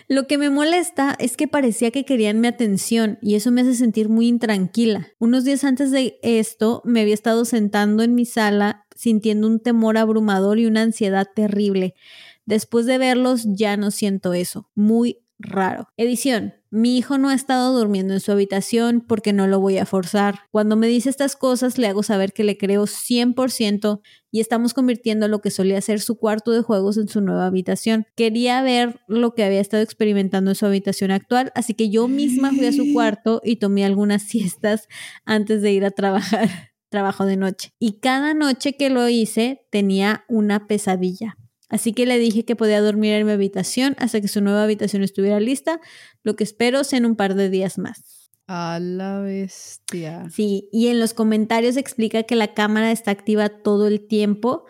[0.07, 3.73] Lo que me molesta es que parecía que querían mi atención y eso me hace
[3.73, 5.07] sentir muy intranquila.
[5.19, 9.97] Unos días antes de esto me había estado sentando en mi sala sintiendo un temor
[9.97, 11.95] abrumador y una ansiedad terrible.
[12.45, 14.69] Después de verlos ya no siento eso.
[14.75, 15.87] Muy raro.
[15.97, 16.53] Edición.
[16.75, 20.39] Mi hijo no ha estado durmiendo en su habitación porque no lo voy a forzar.
[20.49, 24.01] Cuando me dice estas cosas le hago saber que le creo 100%
[24.31, 28.07] y estamos convirtiendo lo que solía ser su cuarto de juegos en su nueva habitación.
[28.15, 32.49] Quería ver lo que había estado experimentando en su habitación actual, así que yo misma
[32.49, 34.87] fui a su cuarto y tomé algunas siestas
[35.25, 36.49] antes de ir a trabajar,
[36.89, 37.75] trabajo de noche.
[37.77, 41.37] Y cada noche que lo hice tenía una pesadilla.
[41.73, 45.01] Así que le dije que podía dormir en mi habitación hasta que su nueva habitación
[45.01, 45.81] estuviera lista,
[46.21, 48.29] lo que espero sea en un par de días más.
[48.45, 50.29] A la bestia.
[50.29, 54.65] Sí, y en los comentarios explica que la cámara está activa todo el tiempo,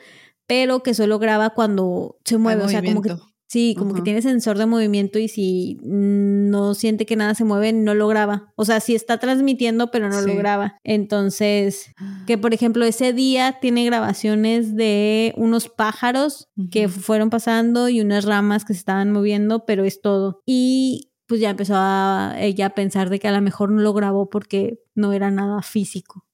[0.47, 3.13] pero que solo graba cuando se mueve, o sea, como que
[3.53, 7.71] Sí, como que tiene sensor de movimiento y si no siente que nada se mueve,
[7.71, 8.51] no lo graba.
[8.55, 10.79] O sea, sí está transmitiendo, pero no lo graba.
[10.83, 11.93] Entonces,
[12.25, 18.25] que por ejemplo, ese día tiene grabaciones de unos pájaros que fueron pasando y unas
[18.25, 20.41] ramas que se estaban moviendo, pero es todo.
[20.47, 23.93] Y pues ya empezó a ella a pensar de que a lo mejor no lo
[23.93, 26.25] grabó porque no era nada físico.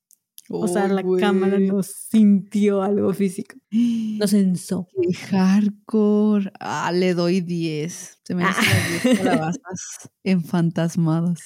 [0.52, 3.56] O sea, la cámara no sintió algo físico.
[3.72, 4.88] No sensó.
[5.00, 6.52] Qué hardcore.
[6.60, 8.20] Ah, le doy 10.
[8.24, 11.40] Se me hacen las 10 calabazas enfantasmadas.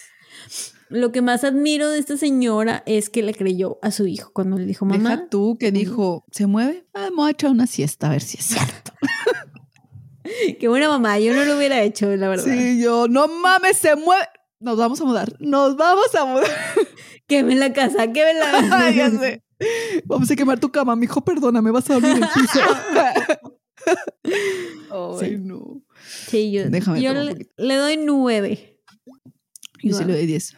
[0.90, 4.58] Lo que más admiro de esta señora es que le creyó a su hijo cuando
[4.58, 5.10] le dijo mamá.
[5.10, 6.86] Deja tú que dijo, ¿se mueve?
[6.94, 8.94] Ah, me voy a echar una siesta a ver si es cierto.
[10.60, 12.46] Qué buena mamá, yo no lo hubiera hecho, la verdad.
[12.46, 14.24] Sí, yo, no mames, se mueve.
[14.64, 16.48] Nos vamos a mudar, nos vamos a mudar.
[17.28, 19.44] Queme la casa, queme la ya sé.
[20.06, 22.60] Vamos a quemar tu cama, mi hijo, perdóname, vas a dormir en el piso.
[25.22, 25.82] Ay, no.
[26.28, 28.80] Sí, yo, Déjame yo le, doy nueve.
[29.82, 30.56] Yo sí le doy diez.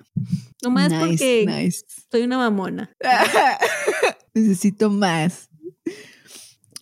[0.63, 1.71] Nomás porque
[2.11, 2.95] soy una mamona.
[4.35, 5.49] necesito más.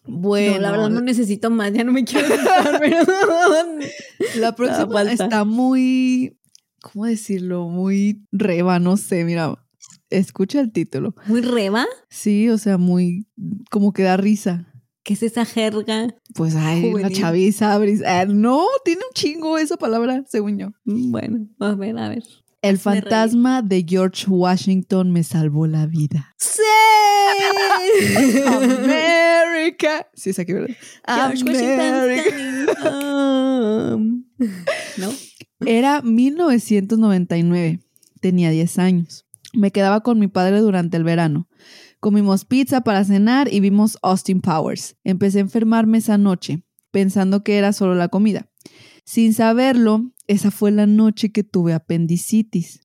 [0.06, 2.28] Bueno, la verdad no necesito más, ya no me quiero
[4.36, 6.38] La próxima está muy,
[6.84, 7.70] ¿cómo decirlo?
[7.70, 9.56] Muy reba, no sé, mira,
[10.10, 11.16] escucha el título.
[11.26, 11.86] ¿Muy reba?
[12.10, 13.26] Sí, o sea, muy,
[13.72, 14.68] como que da risa.
[15.04, 16.08] ¿Qué es esa jerga?
[16.36, 18.22] Pues hay una chaviza, brisa.
[18.22, 20.72] Ah, no, tiene un chingo esa palabra, según yo.
[20.86, 22.24] Mm, bueno, a ver, a ver.
[22.62, 26.34] El fantasma de George Washington me salvó la vida.
[26.38, 26.62] ¡Sí!
[28.46, 30.08] América.
[30.14, 30.70] Sí, es aquí, ¿verdad?
[31.06, 32.70] George Washington.
[34.98, 35.14] ¿No?
[35.66, 37.80] Era 1999.
[38.20, 39.26] Tenía 10 años.
[39.54, 41.48] Me quedaba con mi padre durante el verano.
[42.00, 44.96] Comimos pizza para cenar y vimos Austin Powers.
[45.04, 48.50] Empecé a enfermarme esa noche, pensando que era solo la comida.
[49.06, 52.82] Sin saberlo, esa fue la noche que tuve apendicitis.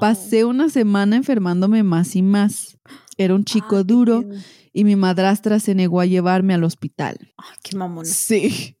[0.00, 2.78] Pasé una semana enfermándome más y más.
[3.16, 4.24] Era un chico duro
[4.72, 7.16] y mi madrastra se negó a llevarme al hospital.
[7.62, 8.04] Qué mamón.
[8.04, 8.76] Sí.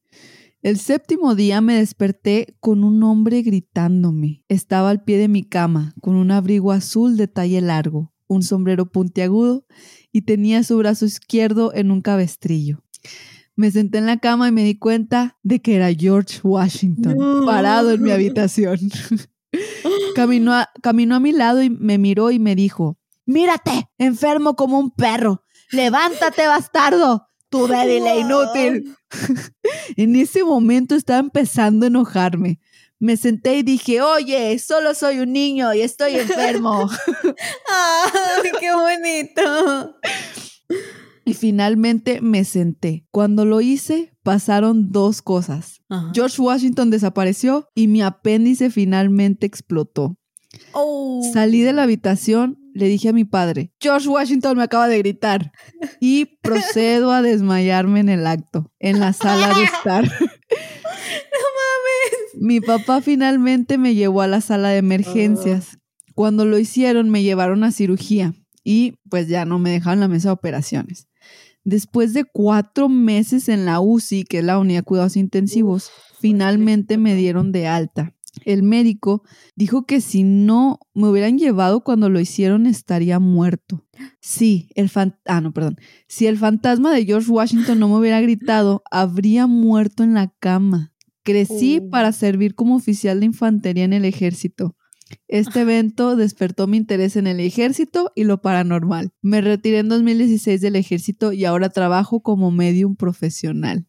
[0.62, 4.44] El séptimo día me desperté con un hombre gritándome.
[4.48, 8.84] Estaba al pie de mi cama, con un abrigo azul de talle largo, un sombrero
[8.84, 9.64] puntiagudo
[10.12, 12.84] y tenía su brazo izquierdo en un cabestrillo.
[13.56, 17.16] Me senté en la cama y me di cuenta de que era George Washington,
[17.46, 18.78] parado en mi habitación.
[20.14, 24.78] caminó, a, caminó a mi lado y me miró y me dijo, mírate, enfermo como
[24.78, 25.42] un perro.
[25.72, 28.96] Levántate, bastardo, tu débil e inútil.
[29.96, 32.60] en ese momento estaba empezando a enojarme.
[32.98, 36.88] Me senté y dije, oye, solo soy un niño y estoy enfermo.
[37.68, 39.96] ¡Ay, qué bonito!
[41.24, 43.06] Y finalmente me senté.
[43.10, 45.80] Cuando lo hice, pasaron dos cosas.
[46.12, 50.16] George Washington desapareció y mi apéndice finalmente explotó.
[50.72, 51.22] Oh.
[51.32, 55.52] Salí de la habitación, le dije a mi padre, George Washington me acaba de gritar.
[56.00, 60.04] Y procedo a desmayarme en el acto, en la sala de estar.
[60.20, 60.26] ¡No
[61.58, 62.40] mames!
[62.40, 65.78] Mi papá finalmente me llevó a la sala de emergencias.
[66.14, 68.34] Cuando lo hicieron, me llevaron a cirugía
[68.64, 71.08] y pues ya no me dejaron la mesa de operaciones.
[71.64, 76.96] Después de cuatro meses en la UCI, que es la unidad de cuidados intensivos, finalmente
[76.96, 78.14] me dieron de alta.
[78.44, 79.22] El médico
[79.56, 83.86] dijo que si no me hubieran llevado cuando lo hicieron estaría muerto.
[84.20, 85.76] Sí, el fan ah, no, perdón.
[86.08, 90.92] Si el fantasma de George Washington no me hubiera gritado, habría muerto en la cama.
[91.22, 91.90] Crecí Oh.
[91.90, 94.76] para servir como oficial de infantería en el ejército.
[95.28, 99.10] Este evento despertó mi interés en el ejército y lo paranormal.
[99.22, 103.86] Me retiré en 2016 del ejército y ahora trabajo como medium profesional.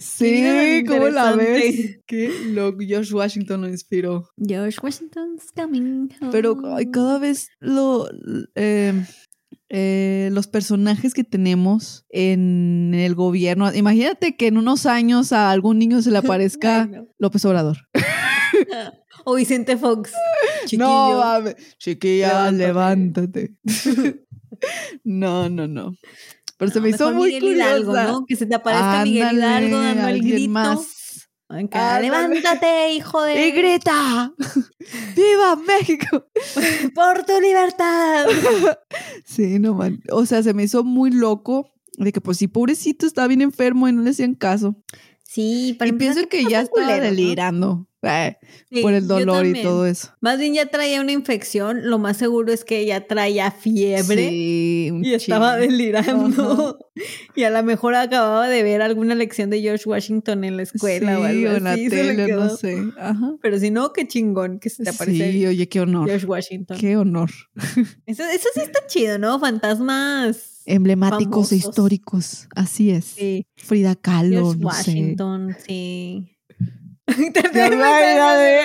[0.00, 1.64] Sí, ¿cómo la ves?
[1.66, 2.02] interesante.
[2.06, 4.28] Que lo George Washington lo inspiró.
[4.38, 6.32] George Washington's coming home.
[6.32, 8.08] Pero ay, cada vez lo
[8.54, 8.94] eh,
[9.68, 13.72] eh, los personajes que tenemos en el gobierno.
[13.74, 17.06] Imagínate que en unos años a algún niño se le aparezca no.
[17.18, 17.76] López Obrador.
[19.24, 20.12] O Vicente Fox.
[20.64, 20.86] Chiquillo.
[20.88, 21.44] No.
[21.78, 23.54] Chiquilla, Levántate.
[23.66, 24.24] levántate.
[25.04, 25.94] no, no, no.
[26.60, 27.94] Pero se me hizo muy Miguel Hidalgo.
[27.94, 28.26] ¿no?
[28.26, 30.50] Que se te aparezca Miguel Hidalgo dando el grito.
[30.50, 31.30] más.
[31.48, 32.02] Ándale.
[32.02, 33.48] Levántate, hijo de...
[33.48, 34.32] Y grita,
[35.16, 36.26] ¡Viva México!
[36.94, 38.26] ¡Por tu libertad!
[39.24, 40.00] Sí, no man.
[40.12, 43.88] O sea, se me hizo muy loco de que, pues sí, pobrecito, estaba bien enfermo
[43.88, 44.76] y no le hacían caso.
[45.30, 48.36] Sí, para y pienso que ya estaba delirando eh,
[48.68, 50.08] Sí, por el dolor y todo eso.
[50.20, 51.88] Más bien ya traía una infección.
[51.88, 54.28] Lo más seguro es que ya traía fiebre.
[54.28, 56.78] Sí, un Y estaba delirando.
[57.36, 61.18] Y a lo mejor acababa de ver alguna lección de George Washington en la escuela
[61.18, 61.88] o algo en la así.
[61.88, 62.76] tele, no sé.
[62.98, 63.36] Ajá.
[63.40, 66.08] Pero si no, qué chingón que se te aparece Sí, oye, qué honor.
[66.08, 66.76] George Washington.
[66.76, 67.30] Qué honor.
[68.06, 69.38] Eso, eso sí está chido, ¿no?
[69.38, 70.49] Fantasmas.
[70.74, 72.48] Emblemáticos e históricos.
[72.54, 73.04] Así es.
[73.04, 73.46] Sí.
[73.56, 74.58] Frida Kahlo, no sé.
[74.64, 76.36] Washington, sí.
[77.06, 78.60] Te imaginas de-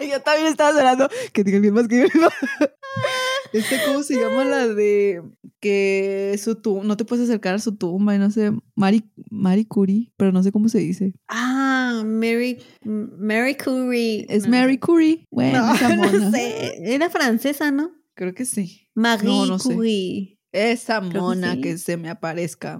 [0.10, 2.06] Yo también estaba esperando que diga alguien más que
[3.52, 5.22] Este, ¿cómo se llama la de
[5.60, 9.66] que su tumba, no te puedes acercar a su tumba y no sé, Marie, Marie
[9.68, 11.14] Curie, pero no sé cómo se dice.
[11.28, 14.26] Ah, Mary, Mary Curie.
[14.28, 15.24] Es No, Mary Curie.
[15.30, 16.94] Bueno, No, sé.
[16.94, 17.90] Era francesa, ¿no?
[18.14, 18.88] Creo que sí.
[18.94, 20.31] Marie No, sé.
[20.52, 21.60] Esa que mona sí.
[21.62, 22.78] que se me aparezca.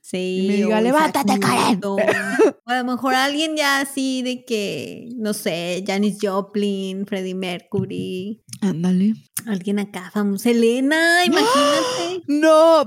[0.00, 0.40] Sí.
[0.44, 1.80] Y me diga, "Levántate, Karen".
[2.66, 9.14] A lo mejor alguien ya así de que, no sé, Janis Joplin, Freddie Mercury, Ándale.
[9.46, 10.44] alguien acá famoso.
[10.44, 12.84] Selena, imagínate, No,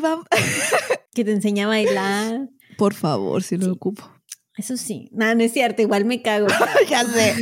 [0.00, 0.24] bam.
[1.14, 2.48] que te enseña a bailar.
[2.78, 3.70] Por favor, si lo Sí.
[3.70, 4.08] ocupo.
[4.56, 5.08] Eso sí.
[5.12, 6.46] No, no es cierto, igual me cago.
[6.88, 7.34] Ya sé.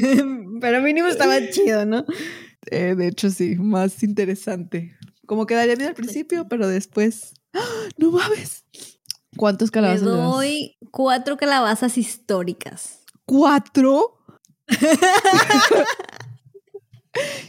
[0.60, 2.04] Pero mínimo estaba chido, ¿no?
[2.70, 4.96] Eh, de hecho, sí, más interesante.
[5.26, 7.34] Como quedaría bien al principio, pero después.
[7.52, 7.60] ¡Ah!
[7.96, 8.64] ¡No mames!
[9.36, 13.00] ¿Cuántos calabazas le doy cuatro calabazas históricas.
[13.24, 14.18] ¿Cuatro?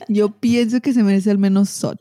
[0.07, 1.99] Yo pienso que se merece al menos ocho.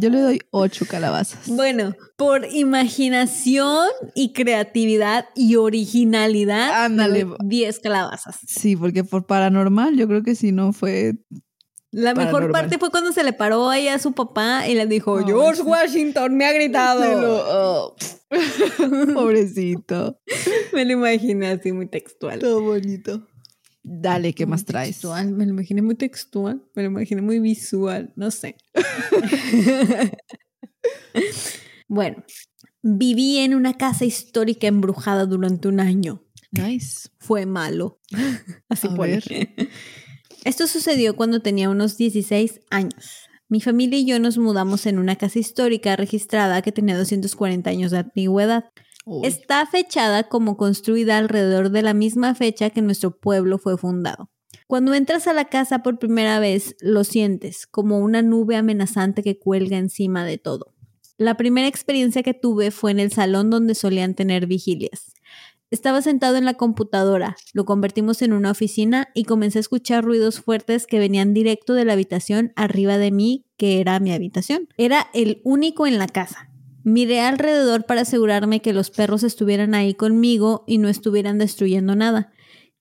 [0.00, 1.48] Yo le doy ocho calabazas.
[1.48, 7.26] Bueno, por imaginación y creatividad y originalidad, Ándale.
[7.44, 8.38] diez calabazas.
[8.46, 11.14] Sí, porque por paranormal yo creo que si no fue...
[11.94, 15.24] La mejor parte fue cuando se le paró ahí a su papá y le dijo,
[15.24, 15.62] George.
[15.62, 17.20] Washington me ha gritado.
[17.20, 17.96] Lo- oh.
[19.14, 20.18] Pobrecito.
[20.72, 22.40] Me lo imaginé así muy textual.
[22.40, 23.22] Todo bonito.
[23.84, 24.96] Dale, ¿qué más traes?
[24.96, 28.56] Textual, me lo imaginé muy textual, me lo imaginé muy visual, no sé.
[31.86, 32.24] bueno,
[32.82, 36.24] viví en una casa histórica embrujada durante un año.
[36.50, 37.08] Nice.
[37.18, 38.00] Fue malo.
[38.68, 39.20] Así pone.
[40.44, 43.28] Esto sucedió cuando tenía unos 16 años.
[43.48, 47.90] Mi familia y yo nos mudamos en una casa histórica registrada que tenía 240 años
[47.90, 48.70] de antigüedad.
[49.06, 49.26] Uy.
[49.26, 54.30] Está fechada como construida alrededor de la misma fecha que nuestro pueblo fue fundado.
[54.66, 59.38] Cuando entras a la casa por primera vez, lo sientes como una nube amenazante que
[59.38, 60.74] cuelga encima de todo.
[61.16, 65.13] La primera experiencia que tuve fue en el salón donde solían tener vigilias.
[65.74, 70.38] Estaba sentado en la computadora, lo convertimos en una oficina y comencé a escuchar ruidos
[70.38, 74.68] fuertes que venían directo de la habitación arriba de mí, que era mi habitación.
[74.76, 76.48] Era el único en la casa.
[76.84, 82.30] Miré alrededor para asegurarme que los perros estuvieran ahí conmigo y no estuvieran destruyendo nada.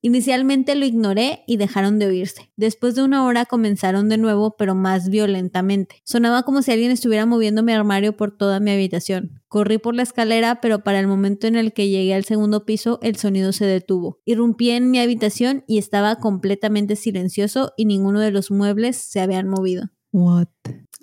[0.06, 2.52] Inicialmente lo ignoré y dejaron de oírse.
[2.58, 6.02] Después de una hora comenzaron de nuevo, pero más violentamente.
[6.04, 9.42] Sonaba como si alguien estuviera moviendo mi armario por toda mi habitación.
[9.48, 13.00] Corrí por la escalera, pero para el momento en el que llegué al segundo piso,
[13.02, 14.20] el sonido se detuvo.
[14.26, 19.48] Irrumpí en mi habitación y estaba completamente silencioso y ninguno de los muebles se habían
[19.48, 19.90] movido.
[20.12, 20.50] What?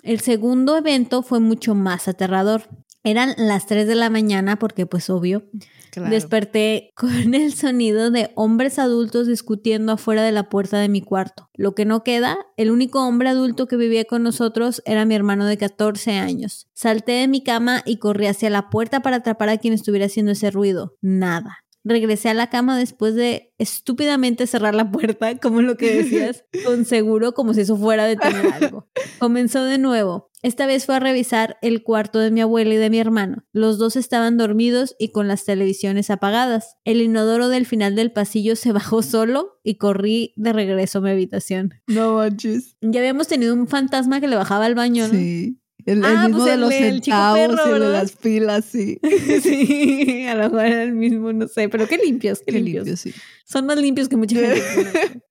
[0.03, 2.69] El segundo evento fue mucho más aterrador.
[3.03, 5.43] Eran las 3 de la mañana porque pues obvio.
[5.91, 6.11] Claro.
[6.11, 11.49] Desperté con el sonido de hombres adultos discutiendo afuera de la puerta de mi cuarto.
[11.55, 15.45] Lo que no queda, el único hombre adulto que vivía con nosotros era mi hermano
[15.45, 16.69] de 14 años.
[16.73, 20.31] Salté de mi cama y corrí hacia la puerta para atrapar a quien estuviera haciendo
[20.31, 20.95] ese ruido.
[21.01, 21.57] Nada.
[21.83, 26.85] Regresé a la cama después de estúpidamente cerrar la puerta, como lo que decías, con
[26.85, 28.87] seguro como si eso fuera a detener algo.
[29.19, 30.30] Comenzó de nuevo.
[30.43, 33.45] Esta vez fue a revisar el cuarto de mi abuela y de mi hermano.
[33.53, 36.77] Los dos estaban dormidos y con las televisiones apagadas.
[36.83, 41.11] El inodoro del final del pasillo se bajó solo y corrí de regreso a mi
[41.11, 41.73] habitación.
[41.87, 42.75] No manches.
[42.81, 45.13] Ya habíamos tenido un fantasma que le bajaba al baño, ¿no?
[45.13, 45.57] Sí.
[45.83, 48.11] El, el Ah, mismo pues de el- los el centavos perro, y el de las
[48.11, 48.99] pilas, sí.
[49.41, 52.85] sí, a lo mejor era el mismo, no sé, pero qué limpios, qué, Qué limpios.
[52.85, 53.11] limpio, sí.
[53.45, 55.23] Son más limpios que mucha gente.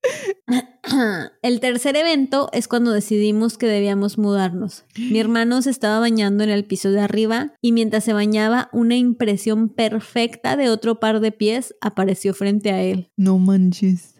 [1.41, 4.85] El tercer evento es cuando decidimos que debíamos mudarnos.
[4.97, 8.95] Mi hermano se estaba bañando en el piso de arriba y mientras se bañaba una
[8.95, 13.11] impresión perfecta de otro par de pies apareció frente a él.
[13.15, 14.15] No manches.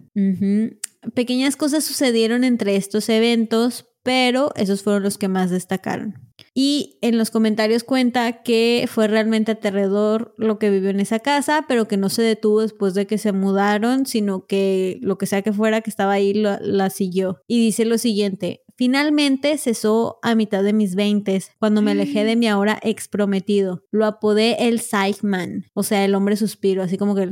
[1.14, 6.31] Pequeñas cosas sucedieron entre estos eventos, pero esos fueron los que más destacaron.
[6.54, 11.64] Y en los comentarios cuenta que fue realmente aterrador lo que vivió en esa casa,
[11.68, 15.42] pero que no se detuvo después de que se mudaron, sino que lo que sea
[15.44, 17.42] que fuera que estaba ahí lo- la siguió.
[17.48, 18.64] Y dice lo siguiente.
[18.76, 23.84] Finalmente cesó a mitad de mis veintes, cuando me alejé de mi ahora ex prometido.
[23.92, 27.30] Lo apodé el Psychman, o sea, el hombre suspiro, así como que...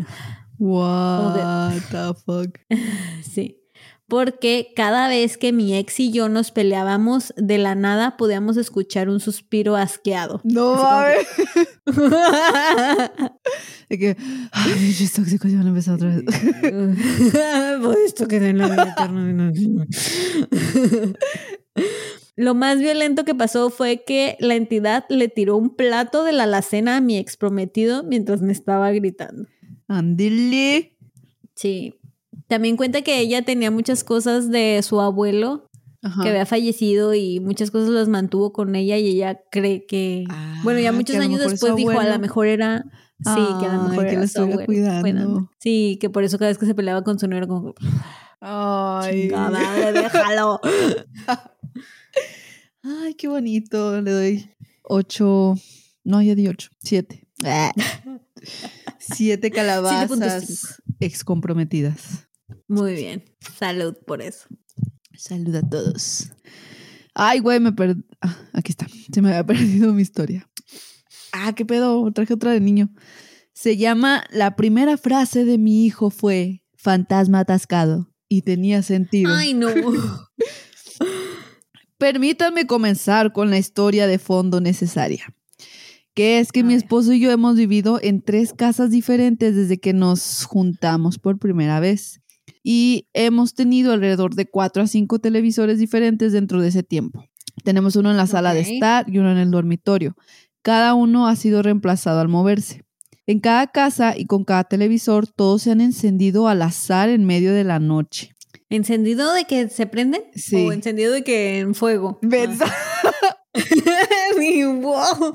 [0.60, 2.58] What the fuck.
[3.24, 3.59] Sí.
[4.10, 9.08] Porque cada vez que mi ex y yo nos peleábamos, de la nada podíamos escuchar
[9.08, 10.42] un suspiro asqueado.
[10.44, 11.28] No mames.
[13.90, 14.18] De que,
[14.52, 16.24] ay, bichos tóxicos ya van a empezar otra vez.
[17.82, 19.52] Pues esto queda en la vida eterna.
[22.36, 26.44] Lo más violento que pasó fue que la entidad le tiró un plato de la
[26.44, 29.48] alacena a mi ex prometido mientras me estaba gritando.
[29.88, 30.98] Andile.
[31.56, 31.99] Sí.
[32.50, 35.70] También cuenta que ella tenía muchas cosas de su abuelo
[36.02, 36.24] Ajá.
[36.24, 40.60] que había fallecido y muchas cosas las mantuvo con ella y ella cree que Ah,
[40.64, 42.12] bueno ya muchos a años después dijo a abuelo.
[42.14, 42.84] lo mejor era
[43.24, 45.50] sí que a lo mejor que era su abuelo cuidando.
[45.60, 47.74] sí que por eso cada vez que se peleaba con su nuera como
[48.42, 49.24] Ay.
[49.28, 50.60] chingada déjalo
[52.82, 54.02] Ay, qué bonito.
[54.02, 54.50] Le doy
[54.84, 55.56] ocho.
[56.06, 56.70] No, ya di ocho.
[56.80, 57.28] Siete.
[59.00, 60.80] Siete calabazas 7.5.
[61.02, 62.29] excomprometidas.
[62.68, 63.24] Muy bien
[63.58, 64.48] salud por eso
[65.20, 66.32] Salud a todos.
[67.14, 68.02] Ay, güey, me perdí.
[68.54, 68.88] aquí está.
[69.14, 70.50] Se me había perdido mi historia.
[71.34, 72.10] Ah, qué pedo.
[72.14, 72.90] Traje otra de niño.
[73.52, 78.14] Se llama La primera frase de mi hijo fue fantasma atascado.
[78.30, 79.36] Y tenía sentido.
[79.36, 79.68] ay no
[81.98, 85.36] Permítanme comenzar con la historia de fondo necesaria.
[86.14, 89.92] Que es que mi esposo y yo hemos vivido en tres casas diferentes desde que
[89.92, 92.22] nos juntamos por primera vez.
[92.72, 97.26] Y hemos tenido alrededor de cuatro a cinco televisores diferentes dentro de ese tiempo.
[97.64, 100.16] Tenemos uno en la sala de estar y uno en el dormitorio.
[100.62, 102.84] Cada uno ha sido reemplazado al moverse.
[103.26, 107.54] En cada casa y con cada televisor, todos se han encendido al azar en medio
[107.54, 108.36] de la noche.
[108.70, 110.22] ¿Encendido de que se prenden?
[110.36, 110.68] Sí.
[110.68, 112.20] ¿O encendido de que en fuego?
[112.22, 112.60] ¿Ves?
[112.62, 113.36] Ah.
[114.80, 115.34] wow.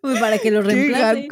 [0.00, 1.26] Pues para que lo reemplace.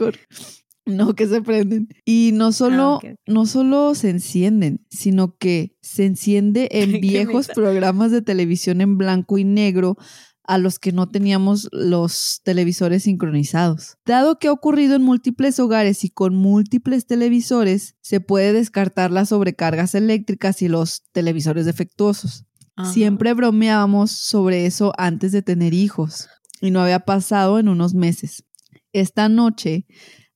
[0.87, 1.89] No, que se prenden.
[2.05, 8.13] Y no solo, Ah, no solo se encienden, sino que se enciende en viejos programas
[8.13, 9.97] de televisión en blanco y negro
[10.45, 13.97] a los que no teníamos los televisores sincronizados.
[14.07, 19.31] Dado que ha ocurrido en múltiples hogares y con múltiples televisores, se puede descartar las
[19.31, 22.45] sobrecargas eléctricas y los televisores defectuosos.
[22.77, 22.93] Ajá.
[22.93, 26.29] Siempre bromeábamos sobre eso antes de tener hijos
[26.61, 28.45] y no había pasado en unos meses.
[28.93, 29.87] Esta noche,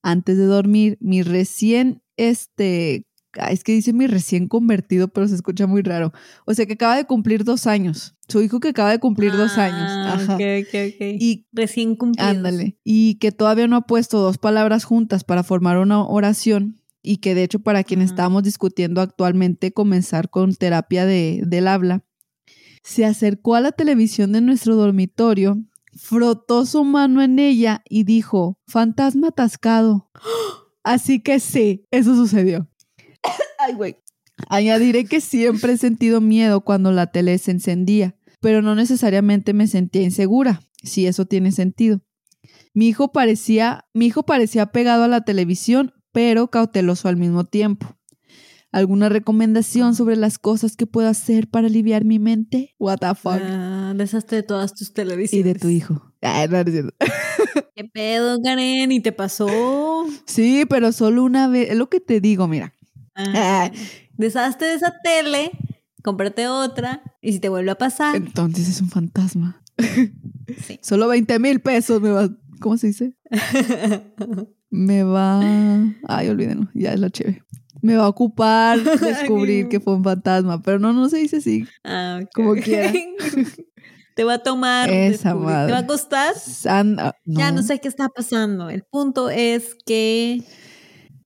[0.03, 3.07] antes de dormir, mi recién, este,
[3.49, 6.13] es que dice mi recién convertido, pero se escucha muy raro.
[6.47, 8.15] O sea que acaba de cumplir dos años.
[8.29, 9.89] Su hijo que acaba de cumplir dos años.
[9.89, 10.35] Ah, Ajá.
[10.35, 11.01] ok, ok, ok.
[11.19, 12.31] Y Recién cumplidos.
[12.31, 12.79] Ándale.
[12.85, 16.77] Y que todavía no ha puesto dos palabras juntas para formar una oración.
[17.03, 18.11] Y que de hecho para quien Ajá.
[18.11, 22.05] estábamos discutiendo actualmente comenzar con terapia de, del habla,
[22.83, 25.59] se acercó a la televisión de nuestro dormitorio,
[25.93, 30.11] frotó su mano en ella y dijo, fantasma atascado.
[30.83, 32.69] Así que sí, eso sucedió.
[33.59, 33.97] Ay, güey.
[34.49, 39.67] Añadiré que siempre he sentido miedo cuando la tele se encendía, pero no necesariamente me
[39.67, 42.01] sentía insegura, si eso tiene sentido.
[42.73, 47.97] Mi hijo parecía, mi hijo parecía pegado a la televisión, pero cauteloso al mismo tiempo.
[48.73, 52.77] ¿Alguna recomendación sobre las cosas que puedo hacer para aliviar mi mente?
[52.79, 53.41] What the fuck.
[53.43, 55.45] Ah, deshazte de todas tus y televisiones.
[55.55, 56.13] de tu hijo.
[56.23, 56.95] Ay, no, no es cierto.
[57.75, 58.93] ¿Qué pedo, Karen?
[58.93, 59.49] ¿Y te pasó?
[60.27, 61.71] Sí, pero solo una vez.
[61.71, 62.75] Es lo que te digo, mira.
[63.17, 63.71] Ah,
[64.17, 65.51] deshazte de esa tele,
[66.05, 69.63] cómprate otra y si te vuelve a pasar, Entonces es un fantasma.
[70.65, 70.79] sí.
[70.83, 72.31] Solo 20 mil pesos me va.
[72.61, 73.17] ¿Cómo se dice?
[74.73, 75.41] Me va.
[76.07, 76.69] Ay, olvídenlo.
[76.75, 77.43] Ya es la chévere.
[77.83, 80.61] Me va a ocupar descubrir que fue un fantasma.
[80.63, 81.67] Pero no, no se dice así.
[81.85, 82.21] Ah.
[82.35, 82.93] Como quiera.
[84.17, 84.91] te va a tomar.
[84.91, 85.67] Esa madre.
[85.69, 86.35] Te va a costar.
[86.39, 88.69] San- ah, Ya no sé qué está pasando.
[88.71, 90.43] El punto es que.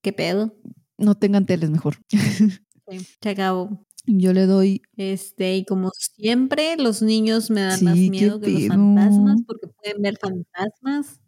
[0.03, 0.55] ¿Qué pedo?
[0.99, 1.97] No tengan teles mejor.
[2.87, 3.87] Sí, Se acabó.
[4.07, 4.83] Yo le doy.
[4.99, 9.69] Este, y como siempre, los niños me dan Sí, más miedo que los fantasmas porque
[9.69, 11.19] pueden ver fantasmas.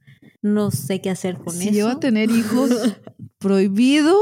[0.43, 1.73] No sé qué hacer con si eso.
[1.73, 2.71] llevo a tener hijos,
[3.39, 4.15] prohibido.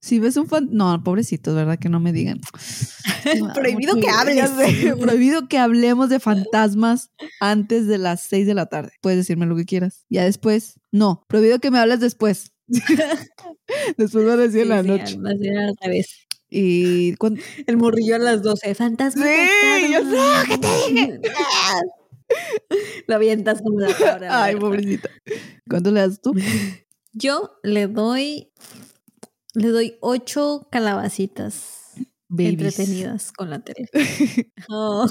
[0.00, 0.68] Si ves un fan.
[0.72, 1.78] No, pobrecitos, ¿verdad?
[1.78, 2.40] Que no me digan.
[3.54, 4.50] Prohibido que hables.
[5.00, 7.10] Prohibido que hablemos de fantasmas
[7.40, 8.92] antes de las 6 de la tarde.
[9.02, 10.06] Puedes decirme lo que quieras.
[10.08, 10.80] Ya después.
[10.90, 12.52] No, prohibido que me hables después.
[13.96, 15.18] después va a decir en la Sí, noche.
[15.18, 16.26] más bien al revés.
[16.48, 18.74] Y cuando, El morrillo a las 12.
[18.74, 19.24] Fantasma.
[19.26, 20.16] Sí, yo sé,
[20.48, 21.20] ¿qué te dije?
[23.06, 24.44] Lo avientas como la cabra.
[24.44, 25.08] Ay, pobrecita.
[25.68, 26.32] ¿Cuánto le das tú?
[27.12, 28.50] Yo le doy.
[29.54, 31.78] Le doy ocho calabacitas
[32.28, 32.50] Babies.
[32.52, 33.88] entretenidas con la tele.
[34.68, 35.06] Oh.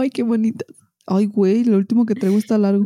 [0.00, 0.64] Ay, qué bonita.
[1.06, 2.84] Ay, güey, lo último que traigo está largo.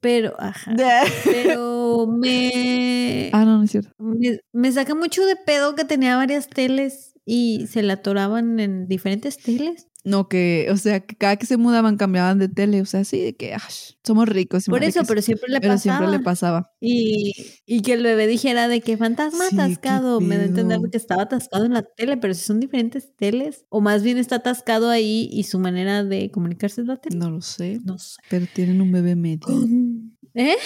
[0.00, 0.74] Pero, ajá.
[1.24, 3.90] Pero me, Ah, no, no es cierto.
[3.98, 8.88] me, me saca mucho de pedo que tenía varias teles y se la atoraban en
[8.88, 9.88] diferentes teles.
[10.04, 12.80] No, que, o sea, que cada que se mudaban cambiaban de tele.
[12.80, 13.54] O sea, sí, de que
[14.02, 14.64] somos ricos.
[14.66, 15.98] Por eso, pero siempre le Pero pasaba.
[15.98, 16.72] siempre le pasaba.
[16.80, 17.32] Y,
[17.66, 20.20] y que el bebé dijera de que fantasma Sí, atascado.
[20.20, 23.64] Me da a entender que estaba atascado en la tele, pero si son diferentes teles.
[23.68, 27.16] O más bien está atascado ahí y su manera de comunicarse es la tele.
[27.16, 27.78] No lo sé.
[27.84, 28.16] No sé.
[28.28, 30.10] Pero tienen un bebé medium.
[30.34, 30.56] ¿Eh?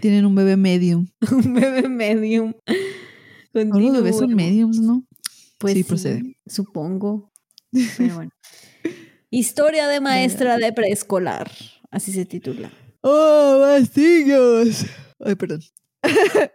[0.00, 1.06] Tienen un bebé medium.
[1.32, 2.54] Un bebé medium.
[3.52, 5.06] Todos los bebés son mediums, ¿no?
[5.58, 6.36] Pues Sí, sí, procede.
[6.46, 7.30] Supongo.
[7.96, 8.30] Pero bueno.
[9.34, 11.50] Historia de maestra de preescolar.
[11.90, 12.70] Así se titula.
[13.00, 14.84] ¡Oh, bastillos!
[15.18, 15.60] Ay, perdón.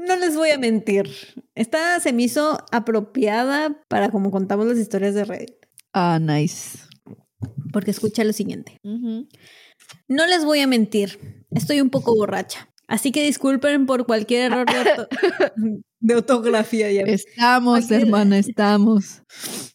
[0.00, 1.10] No les voy a mentir.
[1.56, 5.56] Esta se me hizo apropiada para como contamos las historias de Reddit.
[5.92, 6.78] Ah, nice.
[7.72, 8.78] Porque escucha lo siguiente.
[8.84, 11.44] No les voy a mentir.
[11.50, 12.68] Estoy un poco borracha.
[12.88, 15.08] Así que disculpen por cualquier error de, orto-
[16.00, 16.90] de ortografía.
[16.90, 17.02] Ya.
[17.02, 19.22] Estamos, Cualquier- hermana, estamos.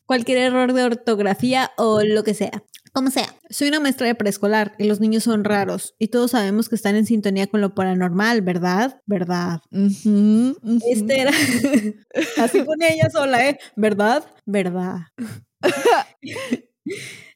[0.05, 2.63] cualquier error de ortografía o lo que sea.
[2.91, 6.69] Como sea, soy una maestra de preescolar y los niños son raros y todos sabemos
[6.69, 9.01] que están en sintonía con lo paranormal, ¿verdad?
[9.07, 9.61] ¿Verdad?
[9.71, 11.31] Este era...
[12.37, 13.57] Así pone ella sola, ¿eh?
[13.75, 14.25] ¿Verdad?
[14.45, 14.97] ¿Verdad?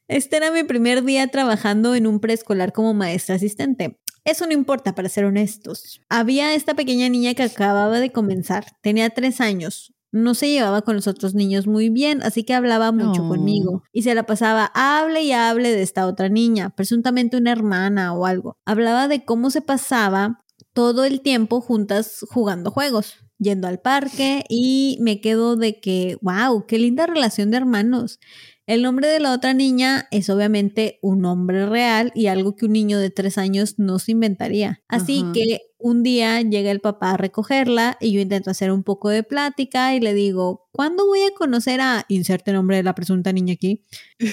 [0.09, 3.97] Este era mi primer día trabajando en un preescolar como maestra asistente.
[4.27, 6.01] Eso no importa, para ser honestos.
[6.09, 8.65] Había esta pequeña niña que acababa de comenzar.
[8.81, 9.93] Tenía tres años.
[10.11, 13.83] No se llevaba con los otros niños muy bien, así que hablaba mucho conmigo.
[13.93, 18.25] Y se la pasaba, hable y hable de esta otra niña, presuntamente una hermana o
[18.25, 18.57] algo.
[18.65, 20.43] Hablaba de cómo se pasaba
[20.73, 26.65] todo el tiempo juntas jugando juegos, yendo al parque y me quedo de que, wow,
[26.67, 28.19] qué linda relación de hermanos.
[28.67, 32.73] El nombre de la otra niña es obviamente un nombre real y algo que un
[32.73, 34.83] niño de tres años no se inventaría.
[34.89, 39.07] Así que un día llega el papá a recogerla y yo intento hacer un poco
[39.07, 43.33] de plática y le digo, ¿cuándo voy a conocer a, inserte nombre de la presunta
[43.33, 43.83] niña aquí?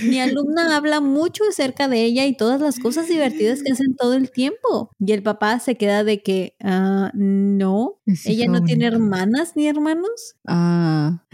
[0.05, 4.13] Mi alumna habla mucho acerca de ella y todas las cosas divertidas que hacen todo
[4.13, 4.91] el tiempo.
[5.01, 10.37] Y el papá se queda de que, ah, no, ella no tiene hermanas ni hermanos.
[10.47, 11.25] Ah.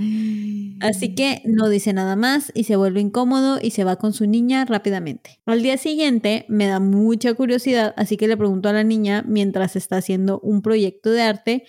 [0.81, 4.27] Así que no dice nada más y se vuelve incómodo y se va con su
[4.27, 5.41] niña rápidamente.
[5.45, 9.75] Al día siguiente me da mucha curiosidad, así que le pregunto a la niña mientras
[9.75, 11.65] está haciendo un proyecto de arte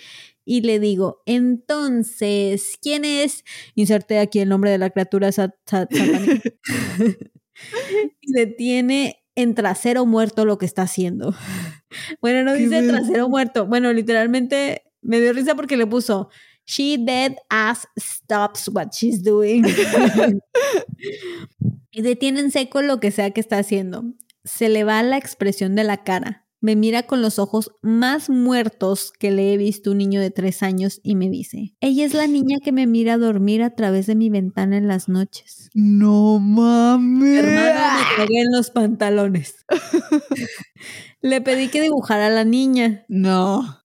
[0.45, 3.43] y le digo, entonces, ¿quién es?
[3.76, 5.89] Inserte aquí el nombre de la criatura satánica.
[8.22, 11.34] y le tiene en trasero muerto lo que está haciendo.
[12.22, 13.65] Bueno, no dice trasero muerto.
[13.65, 16.30] Bueno, literalmente me dio risa porque le puso
[16.65, 19.65] She dead ass stops what she's doing.
[21.91, 24.03] y detiene en seco lo que sea que está haciendo.
[24.43, 26.47] Se le va la expresión de la cara.
[26.61, 30.61] Me mira con los ojos más muertos que le he visto un niño de tres
[30.61, 34.13] años y me dice, ella es la niña que me mira dormir a través de
[34.13, 35.71] mi ventana en las noches.
[35.73, 37.43] No mames.
[37.43, 39.65] hermana me cagué en los pantalones.
[41.21, 43.05] le pedí que dibujara a la niña.
[43.07, 43.81] No.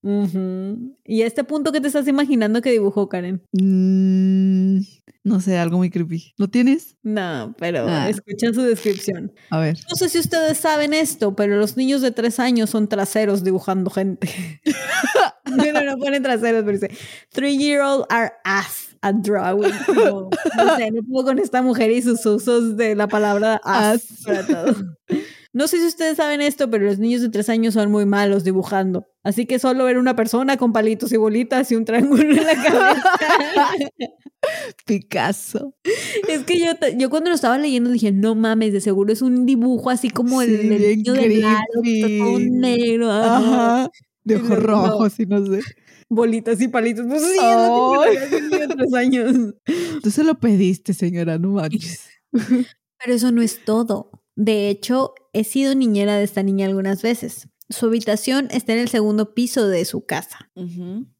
[1.04, 3.42] ¿Y a este punto qué te estás imaginando que dibujó Karen?
[3.52, 4.80] Mm,
[5.26, 6.34] no sé, algo muy creepy.
[6.36, 6.94] ¿Lo tienes?
[7.02, 8.08] No, pero ah.
[8.12, 9.32] su descripción.
[9.50, 9.76] A ver.
[9.90, 13.90] No sé si ustedes saben esto, pero los niños de tres años son traseros dibujando
[13.90, 14.30] gente.
[15.44, 16.96] no, no, no ponen traseros, pero dice,
[17.32, 19.72] three year old are ass at drawing.
[19.96, 20.30] No,
[20.76, 24.76] sé, no puedo con esta mujer y sus usos de la palabra ass, para todo.
[25.56, 28.44] No sé si ustedes saben esto, pero los niños de tres años son muy malos
[28.44, 29.06] dibujando.
[29.22, 32.62] Así que solo ver una persona con palitos y bolitas y un triángulo en la
[32.62, 33.10] cabeza.
[34.86, 35.74] Picasso.
[36.28, 39.46] Es que yo, yo cuando lo estaba leyendo dije, no mames, de seguro es un
[39.46, 43.10] dibujo así como el, niño de todo negro.
[43.10, 43.90] Ajá.
[44.24, 45.62] De ojos rojos y no sé.
[46.10, 47.06] Bolitas y palitos.
[47.06, 48.02] No sé si oh.
[48.02, 49.54] de tres años.
[50.02, 52.10] Tú se lo pediste, señora, no manches.
[52.32, 54.10] Pero eso no es todo.
[54.36, 57.48] De hecho, he sido niñera de esta niña algunas veces.
[57.68, 60.50] Su habitación está en el segundo piso de su casa.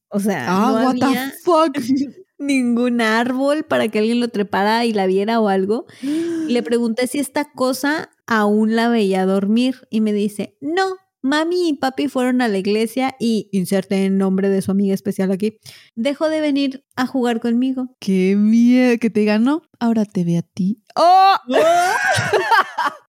[0.08, 1.76] O sea, ah, no what había the fuck?
[2.38, 5.86] ningún árbol para que alguien lo trepara y la viera o algo.
[6.02, 11.74] le pregunté si esta cosa aún la veía dormir y me dice, no, mami y
[11.74, 15.58] papi fueron a la iglesia y, inserte el nombre de su amiga especial aquí,
[15.94, 17.96] dejó de venir a jugar conmigo.
[18.00, 19.62] Qué miedo que te ganó.
[19.78, 20.82] Ahora te ve a ti.
[20.94, 21.34] ¡Oh!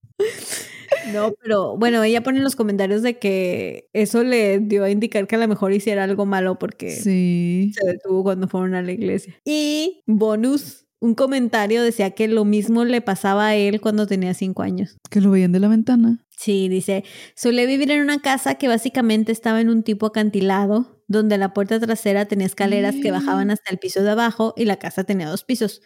[1.14, 5.28] No, pero bueno, ella pone en los comentarios de que eso le dio a indicar
[5.28, 7.72] que a lo mejor hiciera algo malo porque sí.
[7.74, 9.36] se detuvo cuando fueron a la iglesia.
[9.46, 14.64] Y bonus, un comentario decía que lo mismo le pasaba a él cuando tenía cinco
[14.64, 14.98] años.
[15.10, 16.26] Que lo veían de la ventana.
[16.38, 17.04] Sí, dice,
[17.36, 21.80] solía vivir en una casa que básicamente estaba en un tipo acantilado, donde la puerta
[21.80, 25.44] trasera tenía escaleras que bajaban hasta el piso de abajo y la casa tenía dos
[25.44, 25.82] pisos.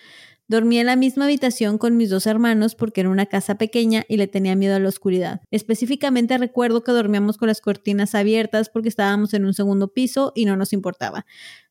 [0.52, 4.18] Dormía en la misma habitación con mis dos hermanos porque era una casa pequeña y
[4.18, 5.40] le tenía miedo a la oscuridad.
[5.50, 10.44] Específicamente recuerdo que dormíamos con las cortinas abiertas porque estábamos en un segundo piso y
[10.44, 11.26] no nos importaba.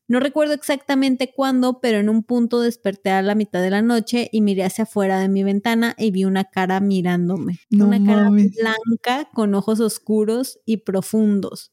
[0.09, 4.31] No recuerdo exactamente cuándo, pero en un punto desperté a la mitad de la noche
[4.33, 7.61] y miré hacia afuera de mi ventana y vi una cara mirándome.
[7.71, 11.71] una cara blanca con ojos oscuros y profundos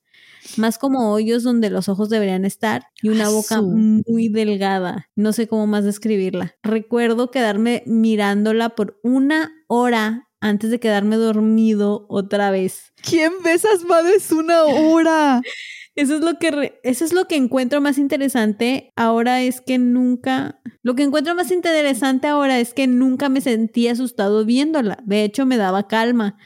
[0.58, 5.10] más como hoyos donde los ojos deberían estar y una boca muy delgada.
[5.16, 6.56] No sé cómo más describirla.
[6.64, 12.94] Recuerdo quedarme mirándola por una hora antes de quedarme dormido otra vez.
[13.02, 15.42] ¿Quién besas madres una hora?
[15.96, 20.62] Eso es lo que eso es lo que encuentro más interesante ahora es que nunca
[20.84, 25.00] lo que encuentro más interesante ahora es que nunca me sentí asustado viéndola.
[25.06, 26.38] De hecho me daba calma.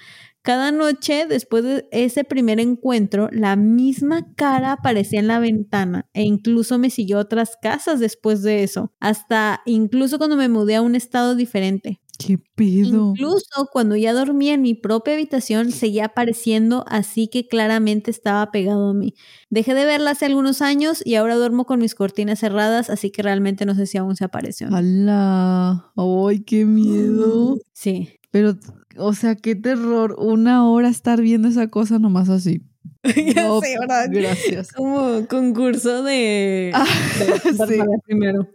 [0.45, 6.23] Cada noche, después de ese primer encuentro, la misma cara aparecía en la ventana e
[6.23, 10.81] incluso me siguió a otras casas después de eso, hasta incluso cuando me mudé a
[10.81, 12.01] un estado diferente.
[12.18, 13.13] ¿Qué pedo?
[13.15, 18.89] Incluso cuando ya dormía en mi propia habitación, seguía apareciendo así que claramente estaba pegado
[18.89, 19.13] a mí.
[19.49, 23.22] Dejé de verla hace algunos años y ahora duermo con mis cortinas cerradas, así que
[23.23, 24.68] realmente no sé si aún se apareció.
[24.72, 25.91] ¡Hala!
[25.95, 27.57] ¡Ay, qué miedo!
[27.73, 28.09] Sí.
[28.31, 28.55] Pero,
[28.97, 30.15] o sea, qué terror.
[30.19, 32.61] Una hora estar viendo esa cosa nomás así.
[33.03, 34.07] ya sé, ¿verdad?
[34.11, 34.72] Gracias.
[34.73, 36.85] Como concurso de, Ah,
[37.19, 37.80] de sí.
[38.05, 38.47] primero.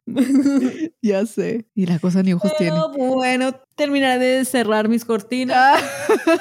[1.02, 1.66] Ya sé.
[1.74, 2.72] Y la cosa ni ojos tiene.
[2.92, 5.56] Pero bueno, terminaré de cerrar mis cortinas.
[5.58, 6.38] Ah,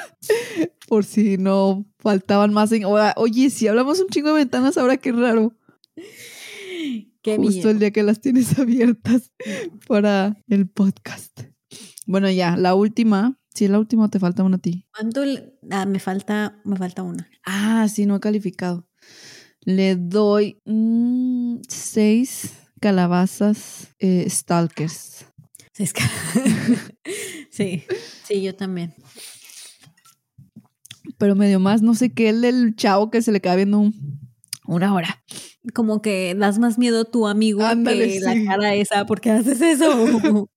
[0.88, 2.70] Por si no faltaban más.
[2.72, 2.84] en-
[3.16, 5.52] Oye, si hablamos un chingo de ventanas, ahora qué raro.
[7.22, 7.70] Qué Justo miedo.
[7.70, 9.32] el día que las tienes abiertas
[9.88, 11.40] para el podcast.
[12.06, 13.36] Bueno, ya, la última.
[13.56, 14.84] Si es la última, o te falta una a ti.
[14.94, 15.24] ¿Cuánto?
[15.24, 17.26] le- Ah, me falta, me falta una.
[17.42, 18.86] Ah, sí, no he calificado.
[19.62, 25.24] Le doy mm, seis calabazas eh, stalkers.
[25.72, 26.02] Sí, es que-
[27.50, 27.84] sí,
[28.24, 28.94] sí, yo también.
[31.16, 34.20] Pero medio más, no sé qué, el del chavo que se le queda viendo un-
[34.66, 35.22] una hora.
[35.72, 38.44] Como que das más miedo a tu amigo Ándale, que la sí.
[38.44, 39.86] cara esa, porque haces eso?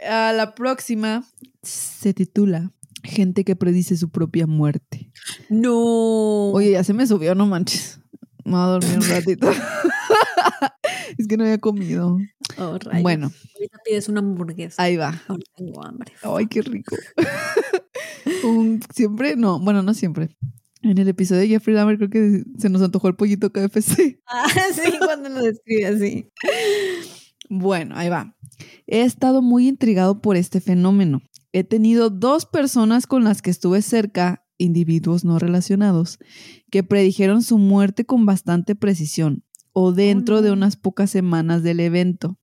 [0.00, 1.24] A la próxima
[1.62, 2.72] se titula
[3.02, 5.10] Gente que predice su propia muerte.
[5.50, 6.50] no.
[6.52, 8.00] Oye, ya se me subió, no manches.
[8.44, 9.50] Me voy a dormir un ratito.
[11.18, 12.18] es que no había comido.
[12.58, 12.78] Oh.
[13.02, 14.82] Bueno, Ahorita pides una hamburguesa.
[14.82, 15.22] ahí va.
[15.28, 16.12] Ahora tengo hambre.
[16.22, 16.96] Ay, qué rico.
[18.44, 20.36] Un- siempre, no, bueno, no siempre.
[20.82, 24.20] En el episodio de Jeffrey Dahmer creo que se nos antojó el pollito KFC.
[24.26, 26.30] Ah, sí, cuando lo describe así.
[27.48, 28.34] Bueno, ahí va.
[28.86, 31.22] He estado muy intrigado por este fenómeno.
[31.52, 36.18] He tenido dos personas con las que estuve cerca, individuos no relacionados,
[36.70, 42.38] que predijeron su muerte con bastante precisión o dentro de unas pocas semanas del evento.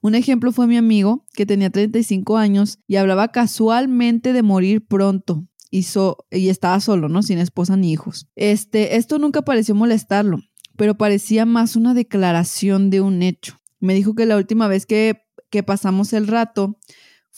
[0.00, 5.46] Un ejemplo fue mi amigo, que tenía 35 años y hablaba casualmente de morir pronto.
[5.70, 7.22] Y, so- y estaba solo, ¿no?
[7.22, 8.28] Sin esposa ni hijos.
[8.36, 10.38] Este, esto nunca pareció molestarlo,
[10.76, 13.58] pero parecía más una declaración de un hecho.
[13.80, 15.20] Me dijo que la última vez que,
[15.50, 16.78] que pasamos el rato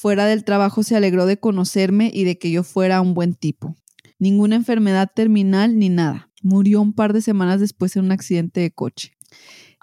[0.01, 3.77] fuera del trabajo se alegró de conocerme y de que yo fuera un buen tipo.
[4.19, 6.31] Ninguna enfermedad terminal ni nada.
[6.43, 9.13] Murió un par de semanas después en un accidente de coche.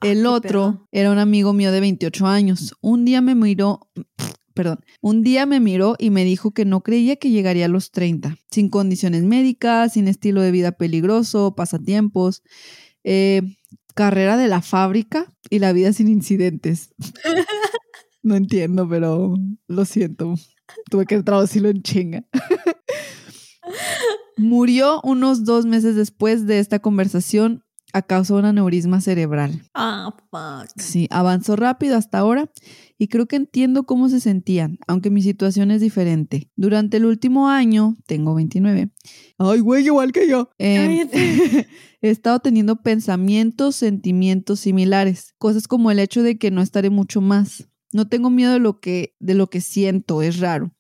[0.02, 2.76] El otro era un amigo mío de 28 años.
[2.82, 3.92] Un día me miró,
[4.56, 7.92] perdón, un día me miró y me dijo que no creía que llegaría a los
[7.92, 12.42] 30, sin condiciones médicas, sin estilo de vida peligroso, pasatiempos,
[13.04, 13.42] eh,
[13.94, 16.90] carrera de la fábrica y la vida sin incidentes.
[18.28, 19.36] No entiendo, pero
[19.70, 20.36] lo siento.
[20.92, 22.26] Tuve que traducirlo en chinga.
[24.36, 27.64] Murió unos dos meses después de esta conversación
[27.94, 29.64] a causa de un aneurisma cerebral.
[29.74, 30.70] Ah, fuck.
[30.76, 32.52] Sí, avanzó rápido hasta ahora
[32.98, 36.52] y creo que entiendo cómo se sentían, aunque mi situación es diferente.
[36.58, 38.90] Durante el último año, tengo 29.
[39.38, 40.50] Ay, güey, igual que yo.
[40.60, 41.08] eh,
[42.02, 47.22] he estado teniendo pensamientos, sentimientos similares, cosas como el hecho de que no estaré mucho
[47.22, 47.70] más.
[47.98, 50.72] No tengo miedo de lo que, de lo que siento, es raro.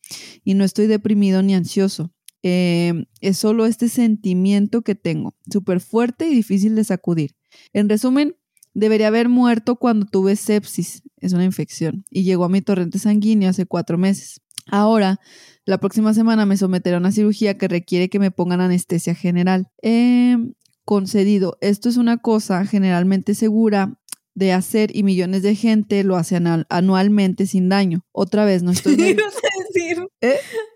[0.43, 2.13] Y no estoy deprimido ni ansioso.
[2.43, 7.35] Eh, es solo este sentimiento que tengo, súper fuerte y difícil de sacudir.
[7.73, 8.35] En resumen,
[8.75, 13.49] debería haber muerto cuando tuve sepsis, es una infección, y llegó a mi torrente sanguíneo
[13.49, 14.39] hace cuatro meses.
[14.67, 15.19] Ahora,
[15.65, 19.71] la próxima semana me someteré a una cirugía que requiere que me pongan anestesia general.
[19.81, 20.37] Eh,
[20.85, 23.99] concedido, esto es una cosa generalmente segura
[24.37, 28.05] de hacer y millones de gente lo hace anal- anualmente sin daño.
[28.11, 28.95] Otra vez, no estoy...
[28.95, 30.35] nerv- ibas a decir ¿Eh?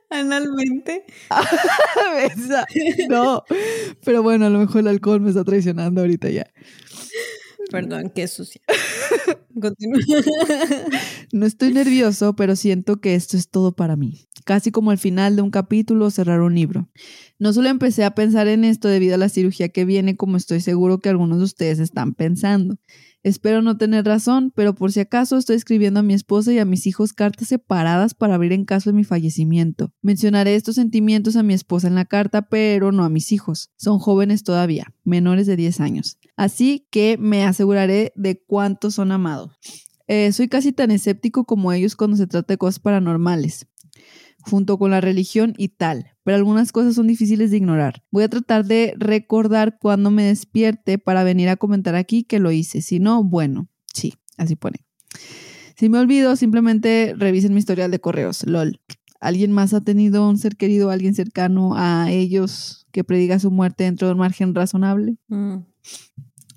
[0.10, 1.06] analmente.
[3.10, 3.44] No,
[4.04, 6.46] pero bueno, a lo mejor el alcohol me está traicionando ahorita ya.
[7.70, 8.62] Perdón, qué sucia.
[9.62, 10.00] Continúa.
[11.32, 14.28] No estoy nervioso, pero siento que esto es todo para mí.
[14.44, 16.90] Casi como el final de un capítulo o cerrar un libro.
[17.40, 20.62] No solo empecé a pensar en esto debido a la cirugía que viene, como estoy
[20.62, 22.76] seguro que algunos de ustedes están pensando.
[23.24, 26.66] Espero no tener razón, pero por si acaso estoy escribiendo a mi esposa y a
[26.66, 29.94] mis hijos cartas separadas para abrir en caso de mi fallecimiento.
[30.02, 33.72] Mencionaré estos sentimientos a mi esposa en la carta, pero no a mis hijos.
[33.78, 36.18] Son jóvenes todavía, menores de 10 años.
[36.36, 39.52] Así que me aseguraré de cuántos son amados.
[40.08, 43.68] Eh, soy casi tan escéptico como ellos cuando se trata de cosas paranormales,
[44.42, 48.04] junto con la religión y tal, pero algunas cosas son difíciles de ignorar.
[48.12, 52.52] Voy a tratar de recordar cuando me despierte para venir a comentar aquí que lo
[52.52, 52.82] hice.
[52.82, 54.80] Si no, bueno, sí, así pone.
[55.78, 58.46] Si me olvido, simplemente revisen mi historial de correos.
[58.46, 58.80] LOL.
[59.20, 63.84] ¿Alguien más ha tenido un ser querido, alguien cercano a ellos que prediga su muerte
[63.84, 65.18] dentro de un margen razonable?
[65.28, 65.58] Mm.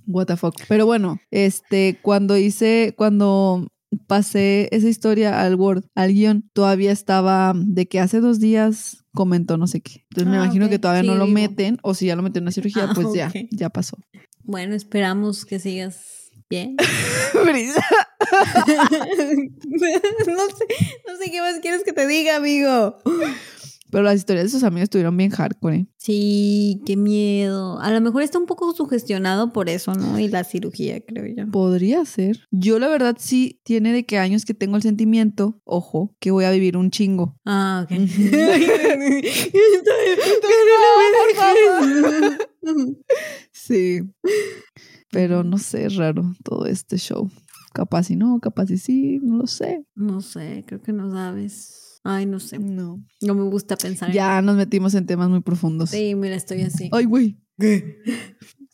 [0.06, 0.54] What the fuck.
[0.68, 3.68] Pero bueno, este, cuando hice, cuando
[4.06, 9.56] pasé esa historia al Word, al guion, todavía estaba de que hace dos días comentó
[9.56, 10.04] no sé qué.
[10.10, 10.70] Entonces me Ah, imagino ok.
[10.72, 11.34] que todavía no Sí, lo digo.
[11.34, 13.34] meten, o si ya lo meten en una cirugía, Ah, pues ya, ok.
[13.50, 13.96] ya pasó.
[14.42, 16.76] Bueno, esperamos que sigas bien.
[17.34, 17.44] no
[19.78, 20.66] sé,
[21.06, 22.98] no sé qué más quieres que te diga, amigo.
[23.94, 25.76] Pero las historias de sus amigos estuvieron bien hardcore.
[25.76, 25.86] ¿eh?
[25.98, 27.78] Sí, qué miedo.
[27.78, 30.18] A lo mejor está un poco sugestionado por eso, ¿no?
[30.18, 31.48] Y la cirugía, creo yo.
[31.52, 32.40] Podría ser.
[32.50, 36.44] Yo la verdad sí tiene de que años que tengo el sentimiento, ojo, que voy
[36.44, 37.38] a vivir un chingo.
[37.44, 37.96] Ah, ok.
[43.52, 44.00] sí.
[45.12, 47.30] Pero no sé, es raro todo este show.
[47.72, 49.86] Capaz y no, capaz y sí, no lo sé.
[49.94, 51.83] No sé, creo que no sabes.
[52.04, 52.58] Ay, no sé.
[52.58, 53.02] No.
[53.22, 54.12] No me gusta pensar.
[54.12, 55.90] Ya nos metimos en temas muy profundos.
[55.90, 56.90] Sí, mira, estoy así.
[56.92, 57.38] Ay, güey.
[57.58, 57.98] ¿Qué?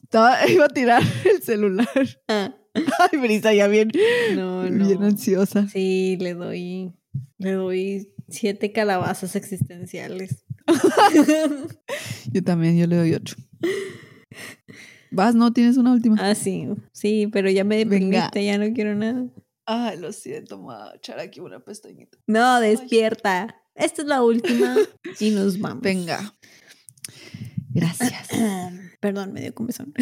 [0.03, 1.03] Estaba, iba a tirar
[1.33, 1.89] el celular.
[2.29, 3.91] Ah, Ay, Brisa, ya bien,
[4.37, 4.87] no, no.
[4.87, 5.69] bien ansiosa.
[5.69, 6.93] Sí, le doy.
[7.39, 10.45] Le doy siete calabazas existenciales.
[12.33, 13.35] Yo también, yo le doy ocho.
[15.11, 15.53] Vas, ¿no?
[15.53, 16.17] ¿Tienes una última?
[16.21, 16.69] Ah, sí.
[16.93, 17.91] Sí, pero ya me Venga.
[17.97, 19.27] deprimiste, ya no quiero nada.
[19.73, 22.19] Ay, lo siento, me voy a echar aquí una pestañita.
[22.27, 23.63] No, despierta.
[23.77, 24.77] Esta es la última
[25.21, 25.81] y nos vamos.
[25.81, 26.35] Venga.
[27.73, 28.31] Gracias.
[29.01, 29.95] Perdón, me dio comezón.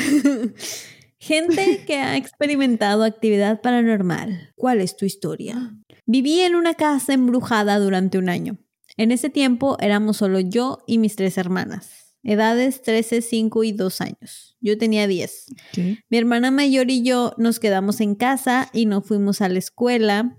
[1.19, 4.55] Gente que ha experimentado actividad paranormal.
[4.57, 5.77] ¿Cuál es tu historia?
[6.07, 8.57] Viví en una casa embrujada durante un año.
[8.97, 12.08] En ese tiempo éramos solo yo y mis tres hermanas.
[12.23, 14.57] Edades 13, 5 y 2 años.
[14.61, 15.47] Yo tenía 10.
[15.73, 15.99] ¿Qué?
[16.11, 20.37] Mi hermana mayor y yo nos quedamos en casa y no fuimos a la escuela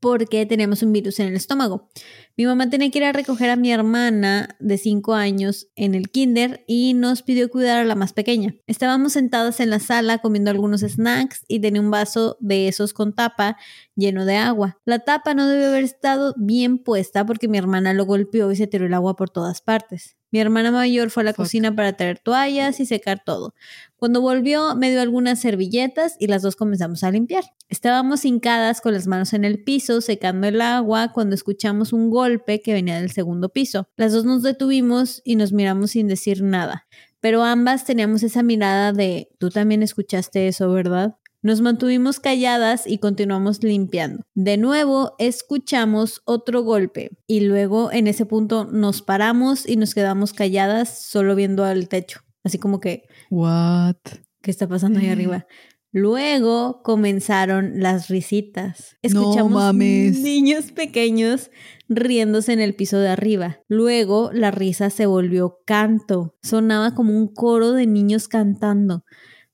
[0.00, 1.88] porque teníamos un virus en el estómago.
[2.36, 6.10] Mi mamá tenía que ir a recoger a mi hermana de 5 años en el
[6.10, 8.54] kinder y nos pidió cuidar a la más pequeña.
[8.66, 13.14] Estábamos sentadas en la sala comiendo algunos snacks y tenía un vaso de esos con
[13.14, 13.56] tapa
[13.96, 14.78] lleno de agua.
[14.84, 18.66] La tapa no debe haber estado bien puesta porque mi hermana lo golpeó y se
[18.66, 20.15] tiró el agua por todas partes.
[20.30, 21.44] Mi hermana mayor fue a la Fuck.
[21.44, 23.54] cocina para traer toallas y secar todo.
[23.96, 27.44] Cuando volvió, me dio algunas servilletas y las dos comenzamos a limpiar.
[27.68, 32.60] Estábamos hincadas con las manos en el piso, secando el agua, cuando escuchamos un golpe
[32.60, 33.88] que venía del segundo piso.
[33.96, 36.86] Las dos nos detuvimos y nos miramos sin decir nada.
[37.20, 41.16] Pero ambas teníamos esa mirada de, tú también escuchaste eso, ¿verdad?
[41.46, 44.24] Nos mantuvimos calladas y continuamos limpiando.
[44.34, 50.32] De nuevo escuchamos otro golpe y luego en ese punto nos paramos y nos quedamos
[50.32, 52.22] calladas solo viendo al techo.
[52.42, 53.94] Así como que, What?
[54.42, 55.46] ¿qué está pasando ahí arriba?
[55.92, 58.96] Luego comenzaron las risitas.
[59.04, 60.18] No Escuchamos mames.
[60.18, 61.52] niños pequeños
[61.88, 63.60] riéndose en el piso de arriba.
[63.68, 66.34] Luego la risa se volvió canto.
[66.42, 69.04] Sonaba como un coro de niños cantando.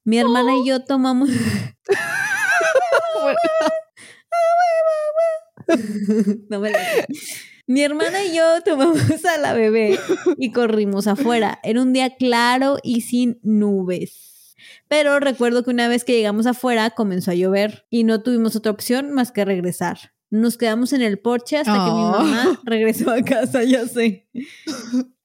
[0.05, 1.31] Mi hermana y yo tomamos
[6.49, 6.79] No me la.
[7.67, 9.99] Mi hermana y yo tomamos a la bebé
[10.37, 11.61] y corrimos afuera.
[11.63, 14.57] Era un día claro y sin nubes.
[14.89, 18.73] Pero recuerdo que una vez que llegamos afuera comenzó a llover y no tuvimos otra
[18.73, 20.13] opción más que regresar.
[20.31, 24.29] Nos quedamos en el porche hasta que mi mamá regresó a casa, ya sé.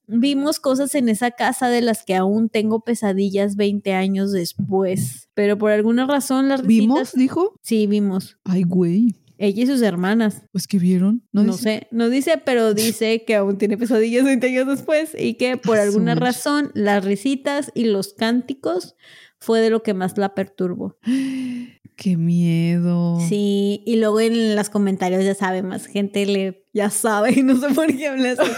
[0.08, 5.28] Vimos cosas en esa casa de las que aún tengo pesadillas 20 años después.
[5.34, 6.78] Pero por alguna razón las risitas...
[6.78, 7.12] ¿Vimos?
[7.12, 7.54] Dijo.
[7.62, 8.38] Sí, vimos.
[8.44, 9.14] Ay, güey.
[9.36, 10.42] Ella y sus hermanas.
[10.50, 11.22] Pues que vieron.
[11.30, 11.58] No, dice?
[11.58, 15.78] sé, no dice, pero dice que aún tiene pesadillas 20 años después y que por
[15.78, 18.96] alguna razón las risitas y los cánticos
[19.38, 20.98] fue de lo que más la perturbó.
[21.98, 23.18] Qué miedo.
[23.28, 27.56] Sí, y luego en los comentarios ya sabe, más gente le ya sabe y no
[27.58, 28.52] sé por qué habla así.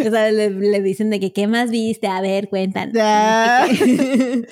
[0.06, 2.90] o sea, le, le dicen de que qué más viste, a ver, cuentan.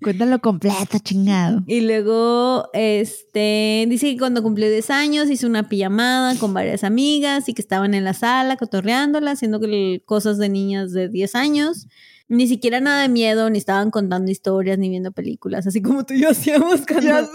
[0.00, 1.64] Cuéntalo completo, chingado.
[1.66, 7.48] Y luego, este, dice que cuando cumplió 10 años hizo una pijamada con varias amigas
[7.48, 9.60] y que estaban en la sala cotorreándola, haciendo
[10.04, 11.88] cosas de niñas de 10 años.
[12.28, 16.14] Ni siquiera nada de miedo, ni estaban contando historias, ni viendo películas, así como tú
[16.14, 17.28] y yo hacíamos cuando...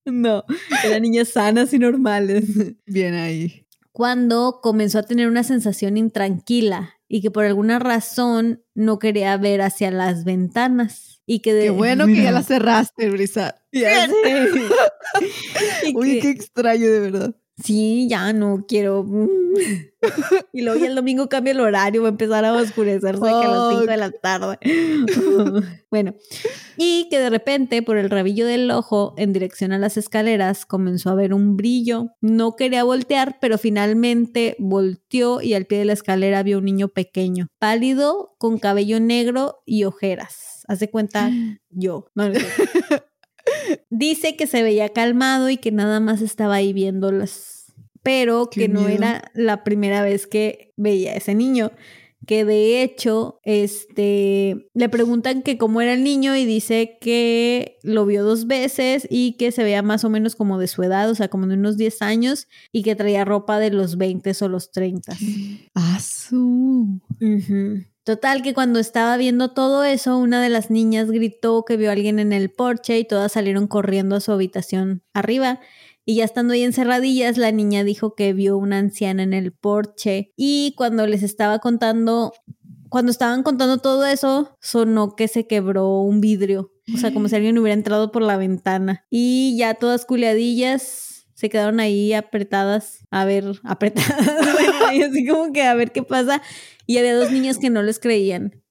[0.04, 0.44] No,
[0.84, 2.44] eran niñas sanas y normales.
[2.86, 3.66] Bien ahí.
[3.92, 9.62] Cuando comenzó a tener una sensación intranquila y que por alguna razón no quería ver
[9.62, 11.20] hacia las ventanas.
[11.26, 11.62] Y que de...
[11.64, 13.56] Qué bueno que ya la cerraste, Brisa.
[13.72, 14.12] Ya sé.
[15.88, 17.34] Y Oye, que- qué extraño, de verdad.
[17.62, 19.06] Sí, ya no quiero.
[20.52, 23.48] y luego ya el domingo cambia el horario, va a empezar a oscurecerse que a
[23.48, 24.58] las 5 de la tarde.
[25.90, 26.14] bueno,
[26.76, 31.08] y que de repente por el rabillo del ojo en dirección a las escaleras comenzó
[31.08, 32.10] a ver un brillo.
[32.20, 36.88] No quería voltear, pero finalmente volteó y al pie de la escalera vio un niño
[36.88, 40.64] pequeño, pálido, con cabello negro y ojeras.
[40.68, 41.30] Hace cuenta
[41.70, 42.10] yo.
[42.14, 42.38] No, no.
[43.90, 48.68] Dice que se veía calmado y que nada más estaba ahí viéndolas, pero Qué que
[48.68, 51.72] no era la primera vez que veía a ese niño.
[52.26, 58.04] que de hecho, este, le preguntan que cómo era el niño y dice que lo
[58.04, 61.14] vio dos veces y que se veía más o menos como de su edad, o
[61.14, 64.72] sea, como de unos 10 años y que traía ropa de los 20 o los
[64.72, 65.16] 30.
[65.74, 67.00] Ah, su.
[68.06, 71.92] Total, que cuando estaba viendo todo eso, una de las niñas gritó que vio a
[71.92, 75.58] alguien en el porche y todas salieron corriendo a su habitación arriba.
[76.04, 80.30] Y ya estando ahí encerradillas, la niña dijo que vio una anciana en el porche.
[80.36, 82.32] Y cuando les estaba contando,
[82.90, 86.70] cuando estaban contando todo eso, sonó que se quebró un vidrio.
[86.94, 89.04] O sea, como si alguien hubiera entrado por la ventana.
[89.10, 94.16] Y ya todas culeadillas se quedaron ahí apretadas, a ver, apretadas,
[95.10, 96.40] así como que a ver qué pasa.
[96.86, 98.62] Y había dos niñas que no les creían.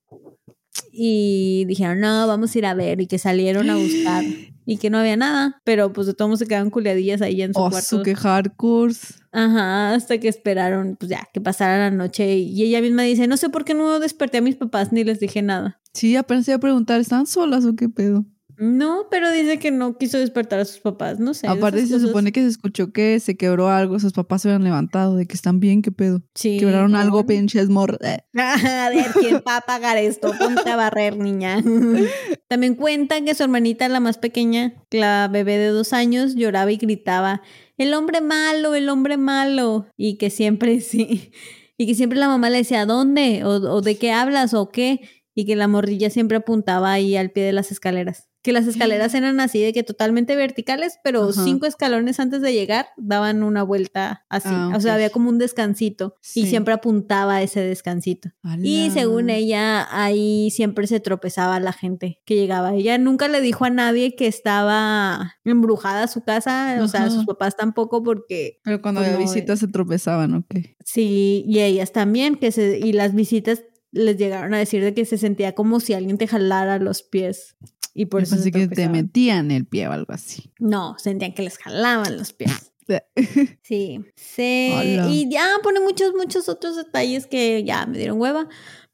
[0.92, 3.02] Y dijeron, no, vamos a ir a ver.
[3.02, 4.24] Y que salieron a buscar.
[4.66, 5.62] Y que no había nada.
[5.64, 8.04] Pero pues de todos se quedaban culiadillas ahí en su oh, cuarto.
[8.04, 8.94] que hardcore.
[9.32, 12.38] Ajá, hasta que esperaron, pues ya, que pasara la noche.
[12.38, 15.20] Y ella misma dice, no sé por qué no desperté a mis papás ni les
[15.20, 15.82] dije nada.
[15.94, 18.26] Sí, apenas iba a preguntar, ¿están solas o qué pedo?
[18.58, 21.48] No, pero dice que no quiso despertar a sus papás, no sé.
[21.48, 25.16] Aparte se supone que se escuchó que se quebró algo, sus papás se habían levantado,
[25.16, 26.22] de que están bien, qué pedo.
[26.36, 26.58] Sí.
[26.58, 28.00] Quebraron algo, pinches mor...
[28.36, 30.32] a ver, ¿quién va a pagar esto?
[30.40, 31.62] Ponte a barrer, niña.
[32.48, 36.78] También cuentan que su hermanita, la más pequeña, la bebé de dos años, lloraba y
[36.78, 37.42] gritaba,
[37.78, 39.88] el hombre malo, el hombre malo.
[39.98, 41.32] Y que siempre sí.
[41.78, 43.44] Y que siempre la mamá le decía, ¿dónde?
[43.44, 44.54] ¿O, o de qué hablas?
[44.54, 45.02] ¿O qué?
[45.34, 49.16] Y que la morrilla siempre apuntaba ahí al pie de las escaleras que las escaleras
[49.16, 54.24] eran así de que totalmente verticales, pero cinco escalones antes de llegar daban una vuelta
[54.30, 54.50] así.
[54.52, 58.30] Ah, o sea, había como un descansito y siempre apuntaba a ese descansito.
[58.62, 62.76] Y según ella, ahí siempre se tropezaba la gente que llegaba.
[62.76, 67.26] Ella nunca le dijo a nadie que estaba embrujada su casa, o sea, a sus
[67.26, 68.60] papás tampoco porque...
[68.64, 70.54] Pero cuando pues, había visitas se tropezaban, ¿ok?
[70.84, 72.78] Sí, y ellas también, que se...
[72.78, 73.64] Y las visitas
[73.96, 77.56] les llegaron a decir de que se sentía como si alguien te jalara los pies.
[77.96, 78.36] Y por eso.
[78.36, 80.52] Así que te metían el pie o algo así.
[80.60, 82.72] No, sentían que les jalaban los pies.
[83.64, 84.06] sí.
[84.16, 85.00] Sí.
[85.10, 88.48] Y ya pone muchos, muchos otros detalles que ya me dieron hueva.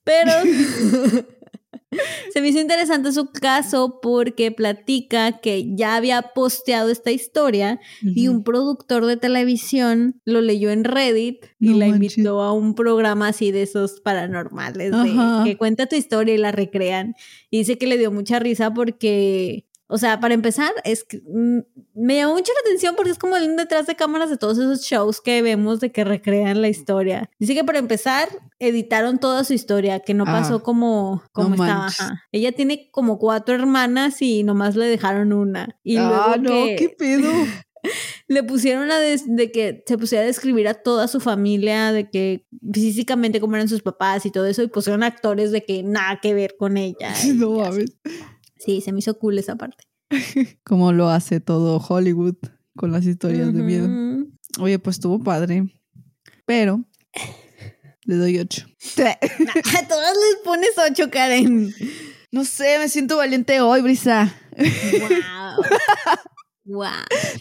[0.03, 0.31] Pero.
[2.33, 8.29] Se me hizo interesante su caso porque platica que ya había posteado esta historia y
[8.29, 13.51] un productor de televisión lo leyó en Reddit y la invitó a un programa así
[13.51, 17.15] de esos paranormales, de que cuenta tu historia y la recrean.
[17.49, 21.59] Y dice que le dio mucha risa porque o sea, para empezar, es que mm,
[21.95, 24.81] me llamó mucho la atención porque es como el detrás de cámaras de todos esos
[24.83, 27.29] shows que vemos de que recrean la historia.
[27.39, 31.91] Dice que para empezar, editaron toda su historia, que no pasó ah, como, como estaba.
[32.31, 35.77] Ella tiene como cuatro hermanas y nomás le dejaron una.
[35.83, 37.29] Y ah, no, qué pedo.
[38.27, 42.47] le pusieron la de, que se pusiera a describir a toda su familia, de que
[42.71, 46.33] físicamente cómo eran sus papás y todo eso, y pusieron actores de que nada que
[46.33, 47.13] ver con ella.
[47.35, 47.91] No mames.
[48.63, 49.83] Sí, se me hizo cool esa parte.
[50.63, 52.35] Como lo hace todo Hollywood
[52.75, 53.89] con las historias de miedo.
[54.59, 55.73] Oye, pues estuvo padre.
[56.45, 56.83] Pero
[58.03, 58.65] le doy ocho.
[58.97, 61.73] a todas les pones ocho, Karen.
[62.31, 64.33] No sé, me siento valiente hoy, Brisa.
[64.57, 65.65] Wow.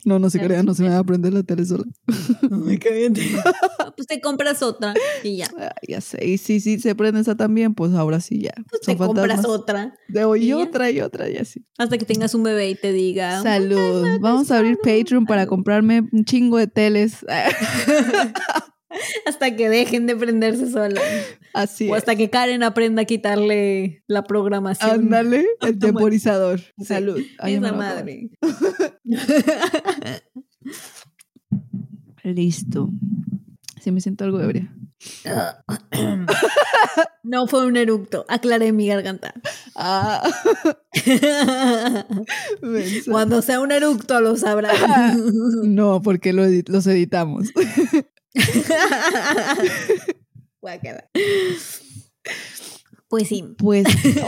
[0.04, 1.84] No, no se crea, no se me va a aprender la tele sola.
[2.68, 3.22] Ay, cállate.
[3.96, 5.48] pues te compras otra y ya.
[5.86, 6.24] ya sé.
[6.26, 8.54] Y si sí, se prende esa también, pues ahora sí ya.
[8.68, 9.94] Pues te compras otra.
[10.08, 11.64] De hoy otra y otra y así.
[11.78, 13.42] Hasta que tengas un bebé y te diga.
[13.42, 14.06] Salud.
[14.20, 17.24] Vamos a abrir Patreon para comprarme un chingo de teles.
[19.26, 21.00] hasta que dejen de prenderse sola.
[21.52, 24.90] Así O hasta que Karen aprenda a quitarle la programación.
[24.90, 26.60] Ándale, el temporizador.
[26.82, 27.20] Salud.
[27.38, 28.30] Ay, Esa madre.
[32.22, 32.90] Listo.
[33.80, 34.72] Sí, me siento algo ebria.
[37.22, 39.32] no fue un eructo, aclaré mi garganta.
[39.74, 40.22] Ah.
[43.10, 44.72] Cuando sea un eructo lo sabrá.
[45.64, 47.48] no, porque lo los editamos.
[53.10, 53.44] Pues sí.
[53.58, 53.86] Pues,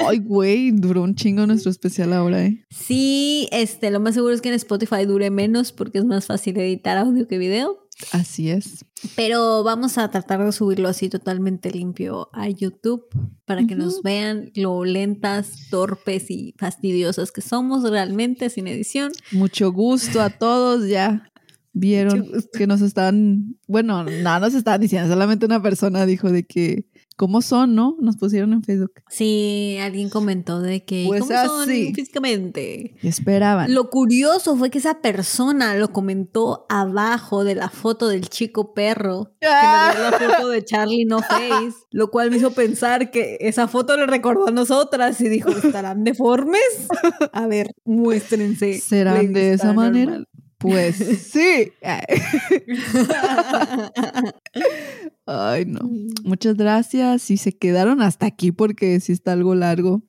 [0.08, 2.66] ay, güey, duró un chingo nuestro especial ahora, ¿eh?
[2.68, 6.58] Sí, este, lo más seguro es que en Spotify dure menos porque es más fácil
[6.58, 7.88] editar audio que video.
[8.10, 8.84] Así es.
[9.14, 13.04] Pero vamos a tratar de subirlo así totalmente limpio a YouTube
[13.44, 19.12] para que nos vean lo lentas, torpes y fastidiosas que somos realmente sin edición.
[19.30, 21.31] Mucho gusto a todos ya
[21.73, 26.86] vieron que nos están, bueno, nada nos estaban diciendo, solamente una persona dijo de que
[27.15, 27.97] ¿Cómo son, no?
[28.01, 28.94] Nos pusieron en Facebook.
[29.11, 32.94] Sí, alguien comentó de que Pues ¿cómo son físicamente?
[33.03, 33.73] Esperaban.
[33.73, 39.35] Lo curioso fue que esa persona lo comentó abajo de la foto del chico perro,
[39.40, 39.93] que Ah.
[39.94, 43.69] nos dio la foto de Charlie No Face, lo cual me hizo pensar que esa
[43.69, 46.89] foto le recordó a nosotras y dijo, ¿estarán deformes?
[47.32, 48.81] A ver, muéstrense.
[48.81, 50.24] ¿Serán de esa manera?
[50.62, 51.72] Pues sí.
[55.26, 55.80] Ay, no.
[56.22, 57.22] Muchas gracias.
[57.22, 60.05] Si se quedaron hasta aquí porque si está algo largo,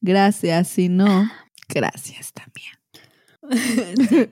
[0.00, 0.66] gracias.
[0.66, 1.30] Si no,
[1.68, 2.72] gracias también.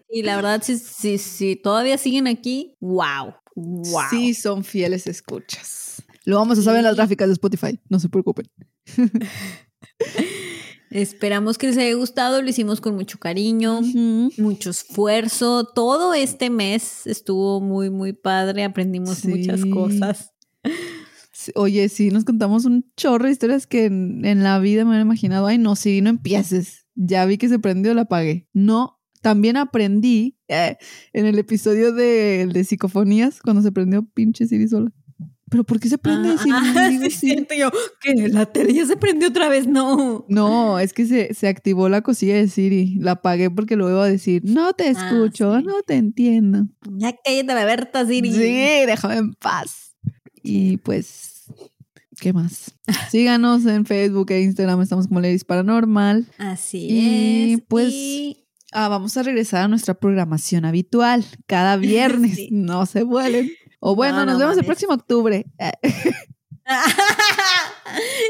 [0.10, 3.34] y la verdad, si, si, si todavía siguen aquí, wow.
[3.54, 4.02] Wow.
[4.10, 6.02] Sí, son fieles escuchas.
[6.24, 7.78] Lo vamos a saber en las gráficas de Spotify.
[7.88, 8.50] No se preocupen.
[10.92, 13.80] Esperamos que les haya gustado, lo hicimos con mucho cariño.
[14.38, 15.64] mucho esfuerzo.
[15.64, 18.64] Todo este mes estuvo muy, muy padre.
[18.64, 20.32] Aprendimos muchas cosas.
[21.54, 25.02] Oye, sí, nos contamos un chorro de historias que en, en la vida me hubiera
[25.02, 25.46] imaginado.
[25.46, 26.86] Ay, no, sí, no empieces.
[26.94, 28.48] Ya vi que se prendió, la apagué.
[28.52, 30.76] No, también aprendí eh,
[31.12, 34.92] en el episodio de, de psicofonías, cuando se prendió pinche Siri sola.
[35.52, 37.34] ¿Pero por qué se prende Ah, si ah, digo sí, Siri?
[37.34, 37.70] siento yo
[38.00, 39.66] que la tele ya se prendió otra vez.
[39.68, 40.24] No.
[40.28, 42.96] No, es que se, se activó la cosilla de Siri.
[42.98, 44.42] La apagué porque lo iba a decir.
[44.46, 45.64] No te Ah, escucho, sí.
[45.64, 46.66] no te entiendo.
[46.96, 48.32] Ya cállate la Berta, Siri.
[48.32, 48.38] Sí,
[48.86, 49.94] déjame en paz.
[50.42, 51.44] Y pues,
[52.18, 52.74] ¿qué más?
[53.10, 56.26] Síganos en Facebook e Instagram, estamos como Ladies Paranormal.
[56.38, 57.60] Así Y, es.
[57.68, 58.38] pues, Y-
[58.74, 62.38] Ah, vamos a regresar a nuestra programación habitual, cada viernes.
[62.50, 63.50] No se vuelen.
[63.84, 65.44] O bueno, No, nos no vemos el próximo octubre.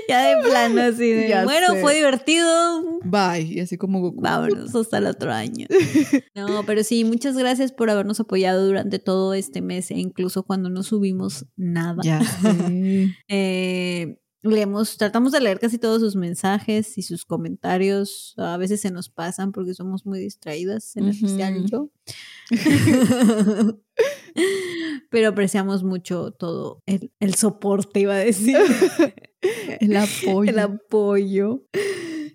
[0.08, 1.28] Ya de plano así de.
[1.28, 1.80] Ya bueno, sé.
[1.82, 2.98] fue divertido.
[3.04, 3.42] Bye.
[3.42, 4.20] Y así como Goku.
[4.20, 5.66] Vámonos hasta el otro año.
[6.34, 10.70] No, pero sí, muchas gracias por habernos apoyado durante todo este mes e incluso cuando
[10.70, 12.02] no subimos nada.
[12.02, 12.20] Ya.
[13.28, 18.34] Eh, leemos, tratamos de leer casi todos sus mensajes y sus comentarios.
[18.36, 21.66] A veces se nos pasan porque somos muy distraídas, en especial Ujú.
[21.68, 21.90] yo.
[25.10, 28.56] Pero apreciamos mucho todo el, el soporte, iba a decir.
[29.80, 30.48] El apoyo.
[30.52, 31.64] el apoyo.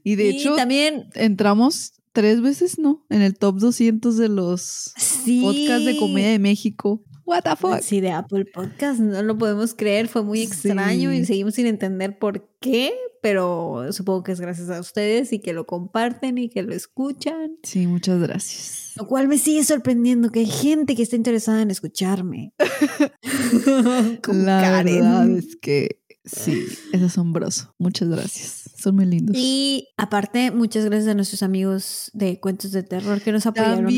[0.04, 3.06] y de Y hecho, también, entramos tres veces, ¿no?
[3.10, 5.40] En el top 200 de los sí.
[5.42, 7.02] podcasts de comedia de México.
[7.28, 7.82] What the fuck?
[7.82, 11.18] Sí, de Apple Podcast, no lo podemos creer, fue muy extraño Sí.
[11.18, 15.52] y seguimos sin entender por qué, pero supongo que es gracias a ustedes y que
[15.52, 17.58] lo comparten y que lo escuchan.
[17.64, 18.94] Sí, muchas gracias.
[18.95, 22.54] Lo cual me sigue sorprendiendo que hay gente que está interesada en escucharme.
[24.24, 24.95] Como La Karen.
[25.02, 27.74] verdad es que sí, es asombroso.
[27.78, 28.70] Muchas gracias.
[28.78, 29.36] Son muy lindos.
[29.38, 33.88] Y aparte, muchas gracias a nuestros amigos de Cuentos de Terror que nos apoyaron todo
[33.88, 33.94] el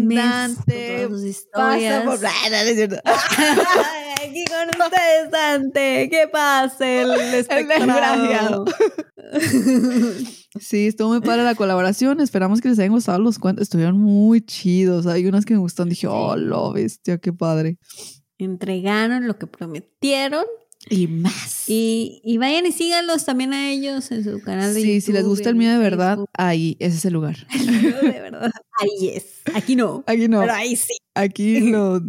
[0.00, 0.16] También, mes.
[0.18, 2.04] Dante, con todas sus Pasa historias.
[2.06, 2.96] por- no, no es cierto.
[3.04, 6.08] Ay, Aquí con ustedes, Dante.
[6.10, 6.88] ¿Qué pasa?
[6.90, 8.64] El desgraciado.
[8.64, 8.64] espectrado.
[10.60, 12.20] Sí, estuvo muy padre la colaboración.
[12.20, 13.64] Esperamos que les hayan gustado los cuentos.
[13.64, 15.06] Estuvieron muy chidos.
[15.06, 15.90] Hay unas que me gustaron.
[15.90, 17.78] Dije, oh, lo bestia, qué padre.
[18.38, 20.44] Entregaron lo que prometieron.
[20.90, 21.68] Y más.
[21.68, 25.02] Y, y vayan y síganlos también a ellos en su canal de Sí, YouTube.
[25.06, 26.30] si les gusta el mío de verdad, Facebook.
[26.34, 27.36] ahí, ese es el lugar.
[27.54, 28.50] El mío de verdad.
[28.80, 29.24] Ahí es.
[29.54, 30.04] Aquí no.
[30.06, 30.40] Aquí no.
[30.40, 30.94] Pero ahí sí.
[31.14, 32.02] Aquí lo,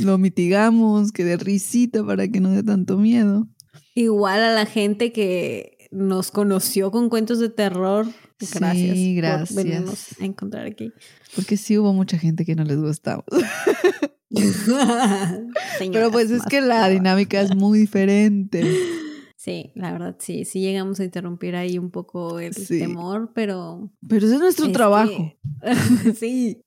[0.00, 3.48] lo mitigamos, que de risita para que no dé tanto miedo.
[3.94, 8.06] Igual a la gente que nos conoció con cuentos de terror.
[8.40, 8.96] Sí, Gracias.
[9.16, 9.52] gracias.
[9.52, 10.92] Por venirnos a encontrar aquí.
[11.36, 13.24] Porque sí hubo mucha gente que no les gustaba.
[15.92, 18.62] Pero pues es que la dinámica es muy diferente.
[19.42, 20.44] Sí, la verdad, sí.
[20.44, 22.78] Sí llegamos a interrumpir ahí un poco el Sí.
[22.78, 23.90] temor, pero...
[24.08, 25.10] Pero ese es nuestro Es trabajo.
[25.10, 26.62] que- sí.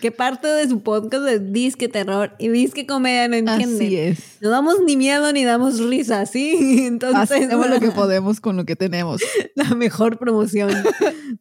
[0.00, 3.74] Que parte de su podcast es disque terror y disque comedia, no entienden.
[3.74, 4.20] Así es.
[4.40, 6.84] No damos ni miedo ni damos risa, ¿sí?
[6.86, 9.20] Entonces, Hacemos lo que podemos con lo que tenemos.
[9.56, 10.70] la mejor promoción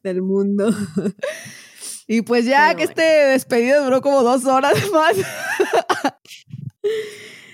[0.01, 0.73] del mundo.
[2.13, 3.01] Y pues ya Pero que bueno.
[3.01, 5.15] este despedido duró como dos horas más.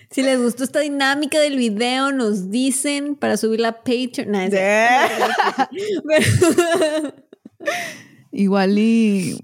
[0.09, 4.49] Si les gustó esta dinámica del video, nos dicen para subir la Patreon.
[4.49, 5.53] Pero-
[8.31, 9.37] Igual y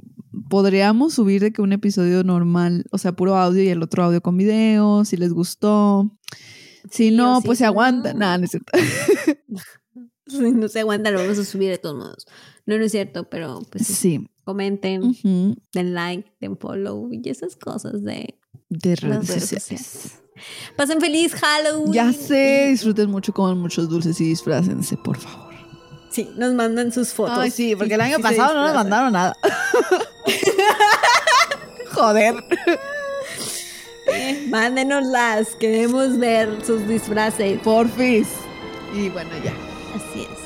[0.50, 4.22] podríamos subir de que un episodio normal, o sea, puro audio y el otro audio
[4.22, 6.12] con video, si les gustó.
[6.90, 7.70] Si Sí, no, pues se no.
[7.70, 8.14] aguanta.
[8.14, 8.72] Nada, no es cierto.
[10.28, 12.26] Si no se aguanta, lo vamos a subir de todos modos.
[12.66, 15.16] No, no es cierto, pero pues sí, comenten,
[15.74, 18.36] den like, den follow y esas cosas de
[18.70, 19.64] De redes redes sociales.
[19.64, 20.20] sociales.
[20.76, 21.94] Pasen feliz Halloween.
[21.94, 25.54] Ya sé, disfruten mucho, coman muchos dulces y disfrácense, por favor.
[26.10, 27.40] Sí, nos mandan sus fotos.
[27.40, 29.36] Ay, sí, porque el año sí pasado no nos mandaron nada.
[31.92, 32.36] Joder.
[34.08, 37.60] Eh, Mándenoslas, queremos ver sus disfraces.
[37.62, 38.28] Porfis.
[38.96, 39.54] Y bueno, ya.
[39.96, 40.40] Así es.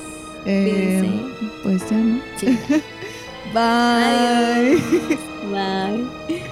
[0.46, 2.22] Eh, pues ya, ¿no?
[2.38, 2.48] Sí.
[3.54, 4.82] Bye.
[5.52, 6.40] Bye.